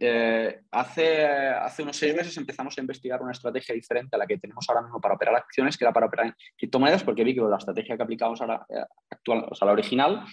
eh, 0.00 0.60
hace, 0.70 1.26
hace 1.26 1.82
unos 1.82 1.96
seis 1.96 2.14
meses 2.14 2.36
empezamos 2.38 2.76
a 2.78 2.80
investigar 2.80 3.20
una 3.20 3.32
estrategia 3.32 3.74
diferente 3.74 4.16
a 4.16 4.18
la 4.18 4.26
que 4.26 4.38
tenemos 4.38 4.64
ahora 4.68 4.82
mismo 4.82 5.00
para 5.00 5.14
operar 5.14 5.34
acciones, 5.36 5.76
que 5.76 5.84
era 5.84 5.92
para 5.92 6.06
operar 6.06 6.26
en 6.26 6.34
criptomonedas, 6.56 7.04
porque 7.04 7.24
vi 7.24 7.34
que 7.34 7.42
la 7.42 7.58
estrategia 7.58 7.96
que 7.96 8.02
aplicamos 8.02 8.40
ahora, 8.40 8.64
eh, 8.70 8.82
actual, 9.10 9.46
o 9.50 9.54
sea, 9.54 9.66
la 9.66 9.72
original, 9.72 10.24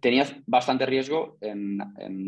tenía 0.00 0.26
bastante 0.46 0.86
riesgo 0.86 1.38
en, 1.40 1.80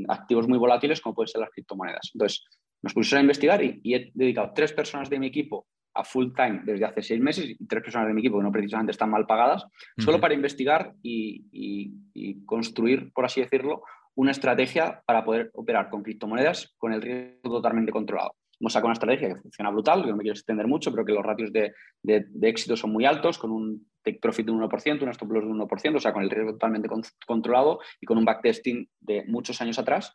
activos 0.09 0.49
muy 0.49 0.59
volátiles 0.59 1.01
como 1.01 1.15
pueden 1.15 1.29
ser 1.29 1.41
las 1.41 1.51
criptomonedas. 1.51 2.11
Entonces, 2.15 2.45
nos 2.83 2.93
pusimos 2.93 3.19
a 3.19 3.23
investigar 3.23 3.63
y, 3.63 3.95
he 3.95 4.11
dedicado 4.15 4.53
tres 4.55 4.73
personas 4.73 5.09
de 5.09 5.19
mi 5.19 5.29
equipo 5.29 5.69
a 5.95 6.03
full 6.03 6.33
time 6.35 6.63
desde 6.65 6.85
hace 6.85 7.03
seis 7.03 7.21
meses 7.21 7.45
y 7.49 7.67
tres 7.67 7.83
personas 7.83 8.09
de 8.09 8.15
mi 8.15 8.21
equipo 8.21 8.39
que 8.39 8.43
no 8.43 8.51
precisamente 8.51 8.91
están 8.91 9.11
mal 9.11 9.27
pagadas, 9.27 9.65
solo 9.97 10.21
para 10.21 10.35
investigar 10.35 10.95
y 11.01 12.45
construir, 12.45 13.13
por 13.13 13.25
así 13.25 13.41
decirlo, 13.41 13.83
una 14.17 14.31
estrategia 14.31 15.03
para 15.07 15.25
poder 15.25 15.51
operar 15.55 15.91
con 15.91 16.03
criptomonedas 16.03 16.75
con 16.79 16.93
el 16.93 17.03
riesgo 17.03 17.57
totalmente 17.57 17.93
controlado. 17.93 18.35
Hemos 18.61 18.73
sacado 18.73 18.87
una 18.87 18.95
estrategia 18.95 19.29
que 19.29 19.41
funciona 19.41 19.71
brutal, 19.71 20.03
que 20.03 20.11
no 20.11 20.17
me 20.17 20.23
quiero 20.23 20.35
extender 20.35 20.67
mucho, 20.67 20.91
pero 20.91 21.05
que 21.05 21.13
los 21.13 21.25
ratios 21.25 21.53
de, 21.53 21.73
éxito 22.43 22.77
son 22.77 22.93
muy 22.93 23.05
altos, 23.05 23.39
con 23.39 23.51
un 23.51 23.87
take 24.03 24.19
profit 24.21 24.47
de 24.47 24.53
un 24.53 24.63
1%, 24.63 25.03
un 25.03 25.09
stop 25.09 25.33
loss 25.33 25.45
de 25.45 25.51
un 25.51 25.61
1%, 25.61 25.97
o 25.97 26.01
sea, 26.01 26.13
con 26.13 26.23
el 26.23 26.31
riesgo 26.31 26.53
totalmente 26.53 26.89
controlado 27.27 27.81
y 28.01 28.07
con 28.07 28.19
un 28.19 28.25
backtesting 28.25 28.89
de 29.01 29.25
muchos 29.27 29.61
años 29.61 29.79
atrás. 29.79 30.15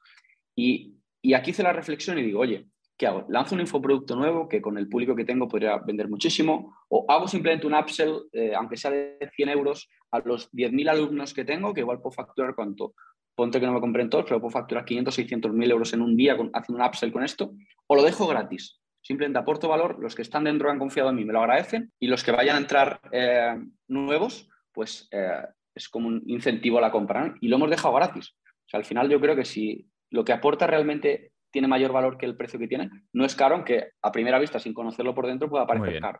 Y, 0.55 0.95
aquí 1.35 1.51
hice 1.51 1.63
la 1.63 1.73
reflexión 1.73 2.17
y 2.17 2.23
digo, 2.23 2.39
oye, 2.39 2.65
¿qué 2.99 3.07
hago? 3.07 3.25
¿Lanzo 3.29 3.55
un 3.55 3.61
infoproducto 3.61 4.15
nuevo 4.15 4.49
que 4.49 4.61
con 4.61 4.77
el 4.77 4.89
público 4.89 5.15
que 5.15 5.23
tengo 5.23 5.47
podría 5.47 5.77
vender 5.77 6.09
muchísimo? 6.09 6.75
¿O 6.89 7.05
hago 7.07 7.27
simplemente 7.27 7.65
un 7.65 7.73
upsell, 7.73 8.27
eh, 8.33 8.53
aunque 8.53 8.75
sea 8.75 8.91
de 8.91 9.31
100 9.33 9.49
euros, 9.49 9.89
a 10.11 10.19
los 10.19 10.51
10.000 10.51 10.89
alumnos 10.89 11.33
que 11.33 11.45
tengo, 11.45 11.73
que 11.73 11.79
igual 11.79 12.01
puedo 12.01 12.11
facturar 12.11 12.53
cuánto? 12.53 12.93
ponte 13.39 13.61
que 13.61 13.65
no 13.65 13.71
me 13.71 13.79
compren 13.79 14.09
todos, 14.09 14.25
pero 14.25 14.41
puedo 14.41 14.51
facturar 14.51 14.83
500, 14.83 15.15
600 15.15 15.53
mil 15.53 15.71
euros 15.71 15.93
en 15.93 16.01
un 16.01 16.17
día 16.17 16.33
haciendo 16.33 16.83
un 16.83 16.85
upsell 16.85 17.13
con 17.13 17.23
esto, 17.23 17.53
o 17.87 17.95
lo 17.95 18.03
dejo 18.03 18.27
gratis. 18.27 18.81
Simplemente 19.01 19.39
aporto 19.39 19.69
valor, 19.69 19.97
los 20.01 20.13
que 20.13 20.23
están 20.23 20.43
dentro 20.43 20.69
han 20.69 20.77
confiado 20.77 21.09
en 21.09 21.15
mí, 21.15 21.23
me 21.23 21.31
lo 21.31 21.39
agradecen, 21.39 21.89
y 22.01 22.07
los 22.07 22.21
que 22.21 22.33
vayan 22.33 22.57
a 22.57 22.59
entrar 22.59 22.99
eh, 23.13 23.55
nuevos, 23.87 24.49
pues 24.73 25.07
eh, 25.11 25.45
es 25.73 25.87
como 25.87 26.09
un 26.09 26.21
incentivo 26.25 26.79
a 26.79 26.81
la 26.81 26.91
compra, 26.91 27.33
y 27.39 27.47
lo 27.47 27.55
hemos 27.55 27.69
dejado 27.69 27.95
gratis. 27.95 28.35
O 28.43 28.69
sea, 28.69 28.77
al 28.77 28.85
final 28.85 29.07
yo 29.09 29.21
creo 29.21 29.37
que 29.37 29.45
si 29.45 29.87
lo 30.09 30.25
que 30.25 30.33
aporta 30.33 30.67
realmente 30.67 31.31
tiene 31.51 31.67
mayor 31.67 31.91
valor 31.91 32.17
que 32.17 32.25
el 32.25 32.35
precio 32.35 32.59
que 32.59 32.67
tiene, 32.67 32.89
no 33.13 33.25
es 33.25 33.35
caro, 33.35 33.55
aunque 33.55 33.91
a 34.01 34.11
primera 34.11 34.39
vista, 34.39 34.59
sin 34.59 34.73
conocerlo 34.73 35.13
por 35.15 35.27
dentro, 35.27 35.49
pueda 35.49 35.67
parecer 35.67 36.01
caro. 36.01 36.19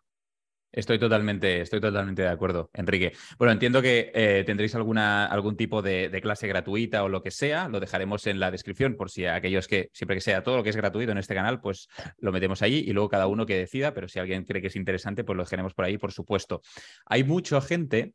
Estoy 0.72 1.00
totalmente, 1.00 1.62
estoy 1.62 1.82
totalmente 1.82 2.22
de 2.22 2.28
acuerdo, 2.28 2.70
Enrique. 2.74 3.13
Bueno, 3.39 3.52
entiendo 3.52 3.82
que 3.82 4.12
eh, 4.13 4.44
tendréis 4.46 4.76
alguna, 4.76 5.26
algún 5.26 5.58
tipo 5.58 5.82
de, 5.82 6.12
clase 6.22 6.48
gratuita 6.48 7.04
o 7.04 7.10
lo 7.10 7.24
que 7.24 7.32
sea. 7.32 7.68
Lo 7.70 7.80
dejaremos 7.80 8.28
en 8.28 8.39
la 8.39 8.52
descripción 8.52 8.96
por 8.96 9.10
si 9.10 9.26
aquellos 9.26 9.68
que, 9.68 9.89
siempre 9.94 10.15
que 10.15 10.22
sea 10.22 10.44
todo 10.44 10.58
lo 10.58 10.63
que 10.63 10.70
es 10.70 10.76
gratuito 10.76 11.12
en 11.12 11.18
este 11.18 11.34
canal, 11.34 11.60
pues 11.60 11.88
lo 12.20 12.32
metemos 12.32 12.62
allí 12.62 12.84
y 12.86 12.94
luego 12.94 13.10
cada 13.10 13.26
uno 13.26 13.48
que 13.48 13.58
decida. 13.58 13.96
Pero 13.96 14.08
si 14.08 14.20
alguien 14.20 14.46
cree 14.46 14.62
que 14.62 14.68
es 14.68 14.76
interesante, 14.76 15.24
pues 15.24 15.36
lo 15.36 15.44
dejaremos 15.44 15.74
por 15.74 15.86
ahí, 15.86 15.98
por 15.98 16.12
supuesto. 16.12 16.62
Hay 17.08 17.24
mucha 17.24 17.62
gente 17.62 18.13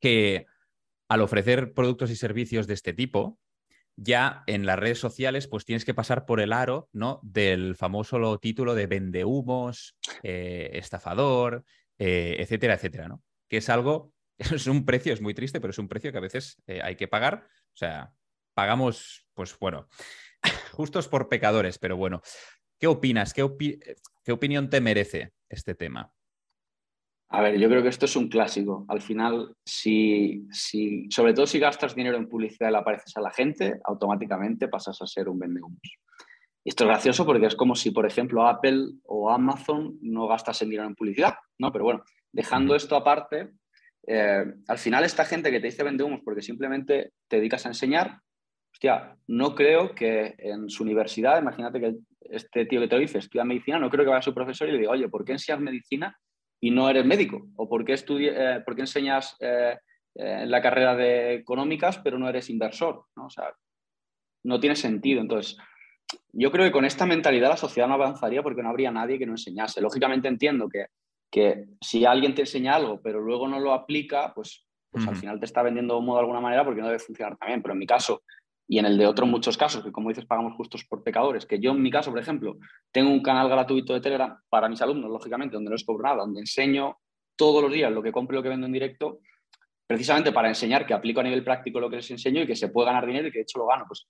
que 0.00 0.46
al 1.08 1.20
ofrecer 1.20 1.72
productos 1.72 2.10
y 2.10 2.16
servicios 2.16 2.66
de 2.66 2.74
este 2.74 2.94
tipo, 2.94 3.38
ya 4.02 4.44
en 4.46 4.64
las 4.64 4.78
redes 4.78 4.98
sociales, 4.98 5.46
pues 5.46 5.66
tienes 5.66 5.84
que 5.84 5.92
pasar 5.92 6.24
por 6.24 6.40
el 6.40 6.54
aro, 6.54 6.88
¿no? 6.92 7.20
Del 7.22 7.76
famoso 7.76 8.38
título 8.38 8.74
de 8.74 8.86
vendehumos, 8.86 9.94
eh, 10.22 10.70
estafador, 10.72 11.64
eh, 11.98 12.36
etcétera, 12.38 12.74
etcétera, 12.74 13.08
¿no? 13.08 13.22
Que 13.46 13.58
es 13.58 13.68
algo, 13.68 14.14
es 14.38 14.66
un 14.66 14.86
precio, 14.86 15.12
es 15.12 15.20
muy 15.20 15.34
triste, 15.34 15.60
pero 15.60 15.72
es 15.72 15.78
un 15.78 15.88
precio 15.88 16.12
que 16.12 16.18
a 16.18 16.22
veces 16.22 16.56
eh, 16.66 16.80
hay 16.82 16.96
que 16.96 17.08
pagar. 17.08 17.46
O 17.46 17.76
sea, 17.76 18.14
pagamos, 18.54 19.26
pues 19.34 19.58
bueno, 19.58 19.86
justos 20.72 21.06
por 21.06 21.28
pecadores, 21.28 21.78
pero 21.78 21.96
bueno. 21.98 22.22
¿Qué 22.78 22.86
opinas? 22.86 23.34
¿Qué, 23.34 23.46
¿Qué 24.24 24.32
opinión 24.32 24.70
te 24.70 24.80
merece 24.80 25.34
este 25.50 25.74
tema? 25.74 26.10
A 27.32 27.42
ver, 27.42 27.58
yo 27.58 27.68
creo 27.68 27.82
que 27.82 27.88
esto 27.88 28.06
es 28.06 28.16
un 28.16 28.28
clásico. 28.28 28.84
Al 28.88 29.00
final, 29.00 29.54
si, 29.64 30.48
si, 30.50 31.08
sobre 31.10 31.32
todo 31.32 31.46
si 31.46 31.60
gastas 31.60 31.94
dinero 31.94 32.16
en 32.16 32.28
publicidad 32.28 32.68
y 32.68 32.72
le 32.72 32.78
apareces 32.78 33.16
a 33.16 33.20
la 33.20 33.30
gente, 33.30 33.78
automáticamente 33.84 34.66
pasas 34.66 35.00
a 35.00 35.06
ser 35.06 35.28
un 35.28 35.38
vendehumos. 35.38 35.78
Y 36.64 36.70
esto 36.70 36.84
es 36.84 36.88
gracioso 36.88 37.24
porque 37.24 37.46
es 37.46 37.54
como 37.54 37.76
si, 37.76 37.92
por 37.92 38.04
ejemplo, 38.04 38.46
Apple 38.48 38.84
o 39.04 39.30
Amazon 39.30 39.96
no 40.02 40.26
gastasen 40.26 40.70
dinero 40.70 40.88
en 40.88 40.96
publicidad, 40.96 41.34
¿no? 41.58 41.70
Pero 41.70 41.84
bueno, 41.84 42.04
dejando 42.32 42.74
esto 42.74 42.96
aparte, 42.96 43.52
eh, 44.08 44.44
al 44.66 44.78
final 44.78 45.04
esta 45.04 45.24
gente 45.24 45.52
que 45.52 45.60
te 45.60 45.68
dice 45.68 45.84
vendehumos 45.84 46.22
porque 46.24 46.42
simplemente 46.42 47.12
te 47.28 47.36
dedicas 47.36 47.64
a 47.64 47.68
enseñar, 47.68 48.18
hostia, 48.72 49.16
no 49.28 49.54
creo 49.54 49.94
que 49.94 50.34
en 50.36 50.68
su 50.68 50.82
universidad, 50.82 51.40
imagínate 51.40 51.80
que 51.80 51.94
este 52.22 52.66
tío 52.66 52.80
que 52.80 52.88
te 52.88 52.96
lo 52.96 53.00
dice 53.00 53.18
estudia 53.18 53.44
medicina, 53.44 53.78
no 53.78 53.88
creo 53.88 54.04
que 54.04 54.10
vaya 54.10 54.18
a 54.18 54.22
su 54.22 54.34
profesor 54.34 54.68
y 54.68 54.72
le 54.72 54.78
diga, 54.78 54.90
oye, 54.90 55.08
¿por 55.08 55.24
qué 55.24 55.32
enseñas 55.32 55.60
medicina 55.60 56.16
y 56.60 56.70
no 56.70 56.88
eres 56.88 57.06
médico? 57.06 57.48
¿O 57.56 57.68
por 57.68 57.84
qué, 57.84 57.94
eh, 57.94 58.62
por 58.64 58.74
qué 58.74 58.82
enseñas 58.82 59.36
eh, 59.40 59.78
eh, 60.14 60.44
la 60.46 60.60
carrera 60.60 60.94
de 60.94 61.34
económicas 61.34 61.98
pero 61.98 62.18
no 62.18 62.28
eres 62.28 62.50
inversor? 62.50 63.06
¿no? 63.16 63.26
O 63.26 63.30
sea, 63.30 63.52
no 64.44 64.60
tiene 64.60 64.76
sentido. 64.76 65.20
Entonces, 65.20 65.56
yo 66.32 66.50
creo 66.50 66.64
que 66.64 66.72
con 66.72 66.84
esta 66.84 67.06
mentalidad 67.06 67.50
la 67.50 67.56
sociedad 67.56 67.88
no 67.88 67.94
avanzaría 67.94 68.42
porque 68.42 68.62
no 68.62 68.68
habría 68.68 68.90
nadie 68.90 69.18
que 69.18 69.26
no 69.26 69.32
enseñase. 69.32 69.80
Lógicamente 69.80 70.28
entiendo 70.28 70.68
que, 70.68 70.86
que 71.30 71.66
si 71.80 72.04
alguien 72.04 72.34
te 72.34 72.42
enseña 72.42 72.74
algo 72.74 73.00
pero 73.00 73.20
luego 73.20 73.48
no 73.48 73.58
lo 73.58 73.72
aplica, 73.72 74.32
pues, 74.34 74.66
pues 74.90 75.06
al 75.06 75.16
final 75.16 75.38
te 75.38 75.46
está 75.46 75.62
vendiendo 75.62 75.96
humo 75.96 76.14
de 76.14 76.20
alguna 76.20 76.40
manera 76.40 76.64
porque 76.64 76.80
no 76.80 76.88
debe 76.88 76.98
funcionar 76.98 77.36
también. 77.36 77.62
Pero 77.62 77.72
en 77.72 77.78
mi 77.78 77.86
caso, 77.86 78.22
y 78.72 78.78
en 78.78 78.86
el 78.86 78.96
de 78.96 79.04
otros 79.04 79.28
muchos 79.28 79.58
casos, 79.58 79.82
que 79.82 79.90
como 79.90 80.10
dices, 80.10 80.26
pagamos 80.26 80.54
justos 80.54 80.84
por 80.84 81.02
pecadores, 81.02 81.44
que 81.44 81.58
yo 81.58 81.72
en 81.72 81.82
mi 81.82 81.90
caso, 81.90 82.10
por 82.10 82.20
ejemplo, 82.20 82.56
tengo 82.92 83.10
un 83.10 83.20
canal 83.20 83.48
gratuito 83.48 83.92
de 83.94 84.00
Telegram 84.00 84.38
para 84.48 84.68
mis 84.68 84.80
alumnos, 84.80 85.10
lógicamente, 85.10 85.54
donde 85.54 85.70
no 85.70 85.74
les 85.74 85.84
cobro 85.84 86.04
nada, 86.04 86.18
donde 86.18 86.38
enseño 86.38 86.96
todos 87.34 87.64
los 87.64 87.72
días 87.72 87.90
lo 87.90 88.00
que 88.00 88.12
compro 88.12 88.36
y 88.36 88.38
lo 88.38 88.44
que 88.44 88.48
vendo 88.48 88.68
en 88.68 88.72
directo, 88.72 89.18
precisamente 89.88 90.30
para 90.30 90.46
enseñar 90.46 90.86
que 90.86 90.94
aplico 90.94 91.18
a 91.18 91.24
nivel 91.24 91.42
práctico 91.42 91.80
lo 91.80 91.90
que 91.90 91.96
les 91.96 92.12
enseño 92.12 92.42
y 92.42 92.46
que 92.46 92.54
se 92.54 92.68
puede 92.68 92.86
ganar 92.86 93.06
dinero 93.06 93.26
y 93.26 93.32
que 93.32 93.38
de 93.38 93.42
hecho 93.42 93.58
lo 93.58 93.66
gano. 93.66 93.86
Pues 93.88 94.06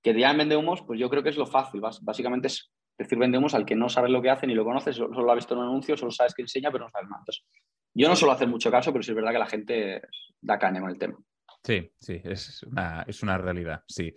que 0.00 0.16
ya 0.16 0.30
en 0.30 0.38
Vende 0.38 0.56
Humos, 0.56 0.82
pues 0.86 1.00
yo 1.00 1.10
creo 1.10 1.24
que 1.24 1.30
es 1.30 1.36
lo 1.36 1.46
fácil, 1.46 1.80
básicamente 1.80 2.46
es 2.46 2.70
decir 2.96 3.18
Vende 3.18 3.38
Humos 3.38 3.54
al 3.54 3.66
que 3.66 3.74
no 3.74 3.88
sabe 3.88 4.10
lo 4.10 4.22
que 4.22 4.30
hace 4.30 4.46
ni 4.46 4.54
lo 4.54 4.64
conoce, 4.64 4.92
solo, 4.92 5.22
lo 5.22 5.32
ha 5.32 5.34
visto 5.34 5.54
en 5.54 5.60
un 5.60 5.66
anuncio, 5.66 5.96
solo 5.96 6.12
sabes 6.12 6.34
que 6.34 6.42
enseña, 6.42 6.70
pero 6.70 6.84
no 6.84 6.90
sabes 6.90 7.08
más. 7.08 7.18
Entonces, 7.18 7.44
yo 7.94 8.08
no 8.08 8.14
suelo 8.14 8.30
hacer 8.30 8.46
mucho 8.46 8.70
caso, 8.70 8.92
pero 8.92 9.02
sí 9.02 9.10
es 9.10 9.16
verdad 9.16 9.32
que 9.32 9.38
la 9.40 9.46
gente 9.46 10.02
da 10.40 10.56
caña 10.56 10.80
con 10.80 10.90
el 10.90 10.98
tema. 10.98 11.18
Sí, 11.64 11.90
sí, 11.98 12.20
es 12.22 12.62
una, 12.64 13.04
es 13.08 13.22
una 13.22 13.38
realidad, 13.38 13.82
sí. 13.88 14.12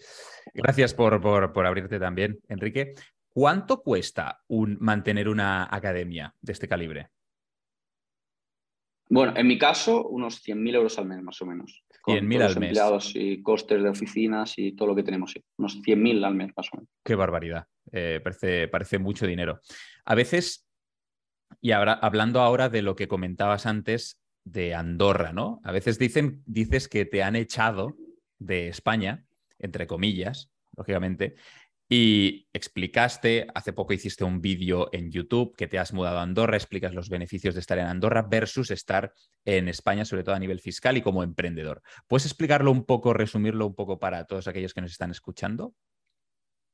Gracias 0.53 0.93
por, 0.93 1.21
por, 1.21 1.65
abrirte 1.65 1.97
también, 1.97 2.39
Enrique. 2.49 2.93
¿Cuánto 3.29 3.81
cuesta 3.81 4.41
un, 4.47 4.77
mantener 4.81 5.29
una 5.29 5.73
academia 5.73 6.35
de 6.41 6.51
este 6.51 6.67
calibre? 6.67 7.09
Bueno, 9.09 9.33
en 9.37 9.47
mi 9.47 9.57
caso, 9.57 10.05
unos 10.09 10.45
100.000 10.45 10.75
euros 10.75 10.99
al 10.99 11.05
mes, 11.05 11.23
más 11.23 11.41
o 11.41 11.45
menos. 11.45 11.85
100.000 12.05 12.41
al 12.41 12.59
mes. 12.59 12.69
empleados 12.69 13.11
y 13.15 13.41
costes 13.41 13.81
de 13.81 13.87
oficinas 13.87 14.53
y 14.57 14.73
todo 14.73 14.89
lo 14.89 14.95
que 14.95 15.03
tenemos, 15.03 15.31
sí. 15.31 15.41
Unos 15.57 15.81
100.000 15.81 16.25
al 16.25 16.35
mes, 16.35 16.51
más 16.57 16.67
o 16.73 16.77
menos. 16.77 16.89
Qué 17.01 17.15
barbaridad. 17.15 17.65
Eh, 17.93 18.19
parece, 18.21 18.67
parece 18.67 18.99
mucho 18.99 19.25
dinero. 19.25 19.61
A 20.03 20.15
veces, 20.15 20.67
y 21.61 21.71
ahora, 21.71 21.93
hablando 21.93 22.41
ahora 22.41 22.67
de 22.67 22.81
lo 22.81 22.97
que 22.97 23.07
comentabas 23.07 23.65
antes, 23.65 24.19
de 24.51 24.73
Andorra, 24.73 25.33
¿no? 25.33 25.59
A 25.63 25.71
veces 25.71 25.99
dicen, 25.99 26.43
dices 26.45 26.87
que 26.87 27.05
te 27.05 27.23
han 27.23 27.35
echado 27.35 27.95
de 28.39 28.67
España, 28.67 29.25
entre 29.59 29.87
comillas, 29.87 30.51
lógicamente, 30.75 31.35
y 31.89 32.47
explicaste, 32.51 33.47
hace 33.55 33.71
poco 33.71 33.93
hiciste 33.93 34.25
un 34.25 34.41
vídeo 34.41 34.89
en 34.91 35.09
YouTube 35.09 35.55
que 35.55 35.67
te 35.67 35.79
has 35.79 35.93
mudado 35.93 36.19
a 36.19 36.21
Andorra, 36.21 36.57
explicas 36.57 36.93
los 36.93 37.09
beneficios 37.09 37.53
de 37.53 37.61
estar 37.61 37.77
en 37.77 37.85
Andorra 37.85 38.23
versus 38.23 38.71
estar 38.71 39.13
en 39.45 39.69
España, 39.69 40.03
sobre 40.03 40.23
todo 40.23 40.35
a 40.35 40.39
nivel 40.39 40.59
fiscal 40.59 40.97
y 40.97 41.01
como 41.01 41.23
emprendedor. 41.23 41.81
¿Puedes 42.07 42.25
explicarlo 42.25 42.71
un 42.71 42.85
poco, 42.85 43.13
resumirlo 43.13 43.67
un 43.67 43.75
poco 43.75 43.99
para 43.99 44.25
todos 44.25 44.47
aquellos 44.47 44.73
que 44.73 44.81
nos 44.81 44.91
están 44.91 45.11
escuchando? 45.11 45.73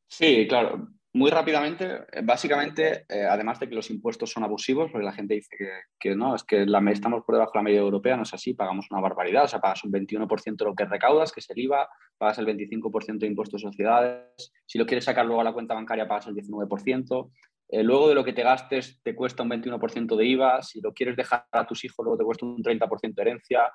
Sí, 0.07 0.47
claro. 0.47 0.89
Muy 1.15 1.29
rápidamente, 1.29 2.05
eh, 2.11 2.21
básicamente, 2.23 3.05
eh, 3.07 3.25
además 3.29 3.59
de 3.59 3.69
que 3.69 3.75
los 3.75 3.89
impuestos 3.91 4.31
son 4.31 4.43
abusivos, 4.43 4.91
porque 4.91 5.05
la 5.05 5.13
gente 5.13 5.35
dice 5.35 5.55
que, 5.99 6.15
no, 6.15 6.35
es 6.35 6.43
que 6.43 6.65
la, 6.65 6.79
estamos 6.91 7.23
por 7.23 7.35
debajo 7.35 7.51
de 7.53 7.59
la 7.59 7.63
media 7.63 7.79
europea, 7.81 8.17
no 8.17 8.23
es 8.23 8.33
así, 8.33 8.55
pagamos 8.55 8.87
una 8.89 8.99
barbaridad, 8.99 9.43
o 9.43 9.47
sea, 9.47 9.59
pagas 9.59 9.83
un 9.83 9.91
21% 9.91 10.57
de 10.57 10.65
lo 10.65 10.75
que 10.75 10.85
recaudas, 10.85 11.31
que 11.31 11.39
es 11.39 11.49
el 11.51 11.59
IVA, 11.59 11.87
pagas 12.17 12.39
el 12.39 12.47
25% 12.47 13.19
de 13.19 13.27
impuestos 13.27 13.61
de 13.61 13.67
sociedades, 13.67 14.51
si 14.65 14.79
lo 14.79 14.87
quieres 14.87 15.05
sacar 15.05 15.25
luego 15.25 15.41
a 15.41 15.43
la 15.43 15.53
cuenta 15.53 15.75
bancaria 15.75 16.07
pagas 16.07 16.27
el 16.27 16.35
19%, 16.35 17.31
eh, 17.69 17.83
luego 17.83 18.09
de 18.09 18.15
lo 18.15 18.23
que 18.23 18.33
te 18.33 18.43
gastes 18.43 18.99
te 19.03 19.15
cuesta 19.15 19.43
un 19.43 19.49
21% 19.49 20.15
de 20.15 20.25
IVA, 20.25 20.63
si 20.63 20.81
lo 20.81 20.93
quieres 20.93 21.15
dejar 21.15 21.45
a 21.51 21.65
tus 21.67 21.83
hijos 21.85 22.03
luego 22.03 22.17
te 22.17 22.23
cuesta 22.23 22.45
un 22.45 22.63
30% 22.63 23.13
de 23.13 23.21
herencia, 23.21 23.71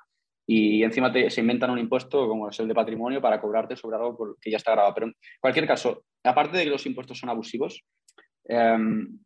y 0.51 0.81
encima 0.81 1.13
se 1.13 1.41
inventan 1.41 1.69
un 1.69 1.77
impuesto 1.77 2.27
como 2.27 2.49
es 2.49 2.59
el 2.59 2.67
de 2.67 2.73
patrimonio 2.73 3.21
para 3.21 3.39
cobrarte 3.39 3.75
sobre 3.75 3.97
algo 3.97 4.35
que 4.41 4.49
ya 4.49 4.57
está 4.57 4.71
grabado. 4.71 4.95
Pero 4.95 5.05
en 5.05 5.15
cualquier 5.39 5.67
caso, 5.67 6.05
aparte 6.23 6.57
de 6.57 6.63
que 6.63 6.71
los 6.71 6.87
impuestos 6.87 7.19
son 7.19 7.29
abusivos, 7.29 7.85
em, 8.45 9.19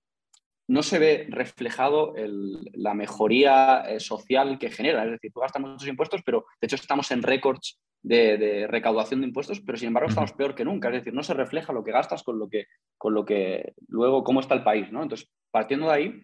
no 0.68 0.84
se 0.84 1.00
ve 1.00 1.28
reflejado 1.30 2.14
la 2.74 2.94
mejoría 2.94 3.86
eh, 3.88 4.02
social 4.02 4.60
que 4.60 4.70
genera. 4.70 5.06
Es 5.06 5.12
decir, 5.12 5.32
tú 5.32 5.40
gastas 5.40 5.62
muchos 5.62 5.88
impuestos, 5.88 6.22
pero 6.26 6.44
de 6.60 6.66
hecho 6.66 6.76
estamos 6.76 7.10
en 7.12 7.24
récords 7.24 7.80
de, 8.02 8.68
recaudación 8.70 9.22
de 9.22 9.28
impuestos, 9.28 9.62
pero 9.62 9.78
sin 9.78 9.88
embargo 9.88 10.10
estamos 10.10 10.34
peor 10.34 10.54
que 10.54 10.66
nunca. 10.66 10.90
Es 10.90 10.96
decir, 10.96 11.14
no 11.14 11.24
se 11.24 11.34
refleja 11.34 11.72
lo 11.72 11.86
que 11.86 11.94
gastas 11.94 12.22
con 12.22 12.38
lo 12.38 12.50
que, 12.50 12.66
con 12.98 13.14
lo 13.14 13.24
que 13.24 13.72
luego, 13.88 14.26
cómo 14.26 14.42
está 14.42 14.56
el 14.56 14.64
país. 14.64 14.92
¿no? 14.92 15.02
Entonces, 15.02 15.32
partiendo 15.52 15.88
de 15.88 15.94
ahí, 15.94 16.24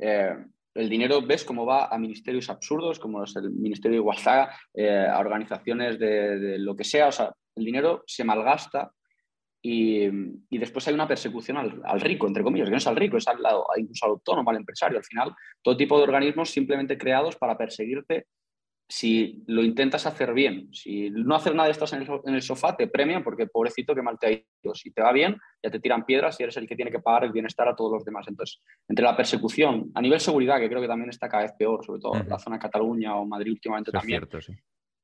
eh, 0.00 0.36
el 0.76 0.88
dinero 0.88 1.22
ves 1.22 1.44
cómo 1.44 1.66
va 1.66 1.86
a 1.86 1.98
ministerios 1.98 2.50
absurdos, 2.50 2.98
como 2.98 3.24
es 3.24 3.34
el 3.36 3.50
Ministerio 3.50 3.96
de 3.96 4.02
Igualdad, 4.02 4.48
eh, 4.74 5.06
a 5.10 5.18
organizaciones 5.18 5.98
de, 5.98 6.58
lo 6.58 6.76
que 6.76 6.84
sea. 6.84 7.08
O 7.08 7.12
sea, 7.12 7.32
el 7.54 7.64
dinero 7.64 8.04
se 8.06 8.24
malgasta 8.24 8.92
y, 9.62 10.08
después 10.50 10.86
hay 10.86 10.94
una 10.94 11.08
persecución 11.08 11.56
al, 11.56 12.00
rico, 12.00 12.26
entre 12.26 12.42
comillas, 12.42 12.66
que 12.68 12.72
no 12.72 12.76
es 12.76 12.86
al 12.86 12.96
rico, 12.96 13.16
es 13.16 13.26
al 13.26 13.38
incluso 13.76 14.06
al 14.06 14.12
autónomo, 14.12 14.50
al 14.50 14.56
empresario. 14.56 14.98
Al 14.98 15.04
final, 15.04 15.34
todo 15.62 15.76
tipo 15.76 15.96
de 15.96 16.04
organismos 16.04 16.50
simplemente 16.50 16.96
creados 16.96 17.36
para 17.36 17.58
perseguirte 17.58 18.26
si 18.88 19.42
lo 19.46 19.64
intentas 19.64 20.06
hacer 20.06 20.32
bien, 20.32 20.72
si 20.72 21.10
no 21.10 21.34
haces 21.34 21.52
nada 21.54 21.66
de 21.66 21.72
estas 21.72 21.92
en 21.92 22.34
el, 22.34 22.42
sofá, 22.42 22.76
te 22.76 22.86
premian 22.86 23.24
porque 23.24 23.46
pobrecito 23.46 23.94
que 23.94 24.02
mal 24.02 24.18
te 24.18 24.26
ha 24.26 24.30
ido. 24.30 24.74
Si 24.74 24.92
te 24.92 25.02
va 25.02 25.12
bien, 25.12 25.36
ya 25.62 25.70
te 25.70 25.80
tiran 25.80 26.04
piedras 26.04 26.38
y 26.38 26.44
eres 26.44 26.56
el 26.56 26.68
que 26.68 26.76
tiene 26.76 26.90
que 26.90 27.00
pagar 27.00 27.24
el 27.24 27.32
bienestar 27.32 27.68
a 27.68 27.74
todos 27.74 27.92
los 27.92 28.04
demás. 28.04 28.26
Entonces, 28.28 28.60
entre 28.88 29.04
la 29.04 29.16
persecución, 29.16 29.90
a 29.94 30.00
nivel 30.00 30.20
seguridad, 30.20 30.60
que 30.60 30.68
creo 30.68 30.80
que 30.80 30.86
también 30.86 31.10
está 31.10 31.28
cada 31.28 31.42
vez 31.42 31.52
peor, 31.58 31.84
sobre 31.84 32.00
todo 32.00 32.16
en 32.16 32.28
la 32.28 32.38
zona 32.38 32.56
de 32.56 32.62
Cataluña 32.62 33.16
o 33.16 33.26
Madrid 33.26 33.52
últimamente 33.52 33.90
también, 33.90 34.22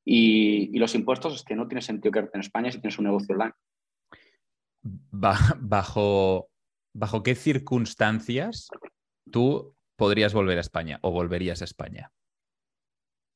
y, 0.04 0.78
los 0.78 0.94
impuestos, 0.94 1.34
es 1.34 1.44
que 1.44 1.54
no 1.54 1.68
tiene 1.68 1.82
sentido 1.82 2.12
quedarte 2.12 2.36
en 2.36 2.40
España 2.40 2.72
si 2.72 2.80
tienes 2.80 2.98
un 2.98 3.04
negocio 3.04 3.34
online. 3.34 3.52
Bajo, 4.82 6.48
¿Bajo 6.92 7.22
qué 7.22 7.34
circunstancias 7.34 8.68
tú 9.30 9.76
podrías 9.96 10.34
volver 10.34 10.58
a 10.58 10.60
España 10.60 10.98
o 11.02 11.10
volverías 11.10 11.62
a 11.62 11.64
España? 11.64 12.12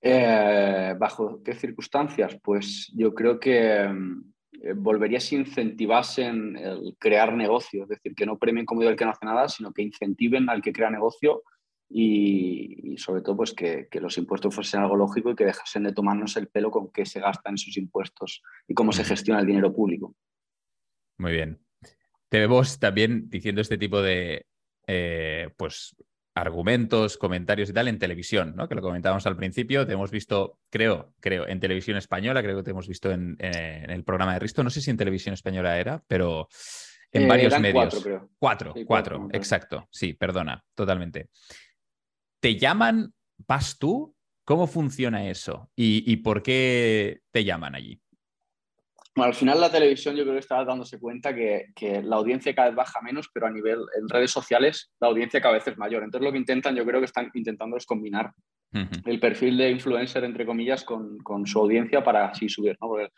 Eh, 0.08 0.94
¿Bajo 0.96 1.42
qué 1.42 1.52
circunstancias? 1.54 2.38
Pues 2.40 2.92
yo 2.94 3.12
creo 3.12 3.40
que 3.40 3.82
eh, 3.82 4.72
volvería 4.76 5.18
si 5.18 5.34
incentivasen 5.34 6.56
el 6.56 6.96
crear 6.96 7.34
negocio, 7.34 7.82
es 7.82 7.88
decir, 7.88 8.14
que 8.14 8.24
no 8.24 8.38
premien 8.38 8.66
como 8.66 8.82
el 8.82 8.94
que 8.94 9.04
no 9.04 9.10
hace 9.10 9.26
nada, 9.26 9.48
sino 9.48 9.72
que 9.72 9.82
incentiven 9.82 10.48
al 10.48 10.62
que 10.62 10.72
crea 10.72 10.90
negocio 10.90 11.42
y, 11.88 12.94
sobre 12.98 13.22
todo 13.22 13.36
pues 13.38 13.52
que, 13.52 13.88
los 13.94 14.16
impuestos 14.16 14.54
fuesen 14.54 14.80
algo 14.80 14.94
lógico 14.94 15.30
y 15.30 15.34
que 15.34 15.44
dejasen 15.44 15.82
de 15.82 15.92
tomarnos 15.92 16.36
el 16.36 16.46
pelo 16.46 16.70
con 16.70 16.92
qué 16.92 17.04
se 17.04 17.18
gastan 17.18 17.54
esos 17.54 17.76
impuestos 17.76 18.42
y 18.68 18.74
cómo 18.74 18.92
se 18.92 19.02
gestiona 19.02 19.40
el 19.40 19.46
dinero 19.46 19.72
público. 19.72 20.14
Muy 21.18 21.32
bien. 21.32 21.58
Te 22.28 22.38
vemos 22.38 22.78
también 22.78 23.28
diciendo 23.28 23.60
este 23.60 23.76
tipo 23.78 24.00
de 24.02 24.46
eh, 24.86 25.48
pues 25.56 25.96
argumentos, 26.36 27.16
comentarios 27.16 27.70
y 27.70 27.72
tal 27.72 27.88
en 27.88 27.98
televisión, 27.98 28.52
¿no? 28.54 28.68
Que 28.68 28.74
lo 28.74 28.82
comentábamos 28.82 29.26
al 29.26 29.36
principio. 29.36 29.86
Te 29.86 29.94
hemos 29.94 30.10
visto, 30.10 30.60
creo, 30.68 31.14
creo, 31.18 31.48
en 31.48 31.58
televisión 31.60 31.96
española, 31.96 32.42
creo 32.42 32.58
que 32.58 32.62
te 32.62 32.72
hemos 32.72 32.86
visto 32.86 33.10
en, 33.10 33.38
el 33.40 34.04
programa 34.04 34.34
de 34.34 34.40
Risto. 34.40 34.62
No 34.62 34.68
sé 34.68 34.82
si 34.82 34.90
en 34.90 34.98
televisión 34.98 35.32
española 35.32 35.78
era, 35.80 36.04
pero 36.06 36.48
en 37.10 37.22
eh, 37.22 37.26
varios 37.26 37.58
medios. 37.58 37.74
Cuatro, 37.74 38.02
creo. 38.02 38.30
Cuatro, 38.38 38.74
cuatro, 38.86 39.28
exacto. 39.32 39.88
Sí, 39.90 40.12
perdona, 40.12 40.62
totalmente. 40.74 41.30
¿Te 42.38 42.56
llaman? 42.56 43.14
¿Vas 43.48 43.78
tú? 43.78 44.14
¿Cómo 44.44 44.66
funciona 44.66 45.28
eso? 45.30 45.70
y 45.74 46.16
por 46.18 46.42
qué 46.42 47.22
te 47.32 47.44
llaman 47.44 47.74
allí? 47.74 47.98
Al 49.24 49.34
final 49.34 49.60
la 49.60 49.70
televisión 49.70 50.14
yo 50.14 50.24
creo 50.24 50.34
que 50.34 50.40
está 50.40 50.62
dándose 50.64 50.98
cuenta 50.98 51.34
que, 51.34 51.72
la 52.04 52.16
audiencia 52.16 52.54
cada 52.54 52.68
vez 52.68 52.76
baja 52.76 53.00
menos, 53.00 53.30
pero 53.32 53.46
a 53.46 53.50
nivel 53.50 53.78
en 53.98 54.08
redes 54.08 54.30
sociales 54.30 54.92
la 55.00 55.08
audiencia 55.08 55.40
cada 55.40 55.54
vez 55.54 55.66
es 55.66 55.78
mayor. 55.78 56.02
Entonces 56.02 56.24
lo 56.24 56.32
que 56.32 56.38
intentan, 56.38 56.76
yo 56.76 56.84
creo 56.84 57.00
que 57.00 57.06
están 57.06 57.30
intentando 57.34 57.76
es 57.76 57.86
combinar 57.86 58.32
el 58.72 59.18
perfil 59.18 59.56
de 59.56 59.70
influencer, 59.70 60.22
entre 60.24 60.44
comillas, 60.44 60.84
con, 60.84 61.46
su 61.46 61.58
audiencia 61.58 62.04
para 62.04 62.26
así 62.26 62.48
subir, 62.48 62.76
¿no? 62.80 62.88
Porque, 62.88 63.08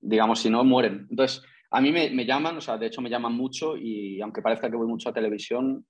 digamos, 0.00 0.40
si 0.40 0.48
no, 0.48 0.64
mueren. 0.64 1.06
Entonces, 1.10 1.44
a 1.70 1.80
mí 1.80 1.92
me, 1.92 2.24
llaman, 2.24 2.56
o 2.56 2.60
sea, 2.62 2.78
de 2.78 2.86
hecho 2.86 3.02
me 3.02 3.10
llaman 3.10 3.34
mucho 3.34 3.76
y 3.76 4.20
aunque 4.22 4.40
parezca 4.40 4.70
que 4.70 4.76
voy 4.76 4.86
mucho 4.86 5.10
a 5.10 5.14
televisión, 5.14 5.84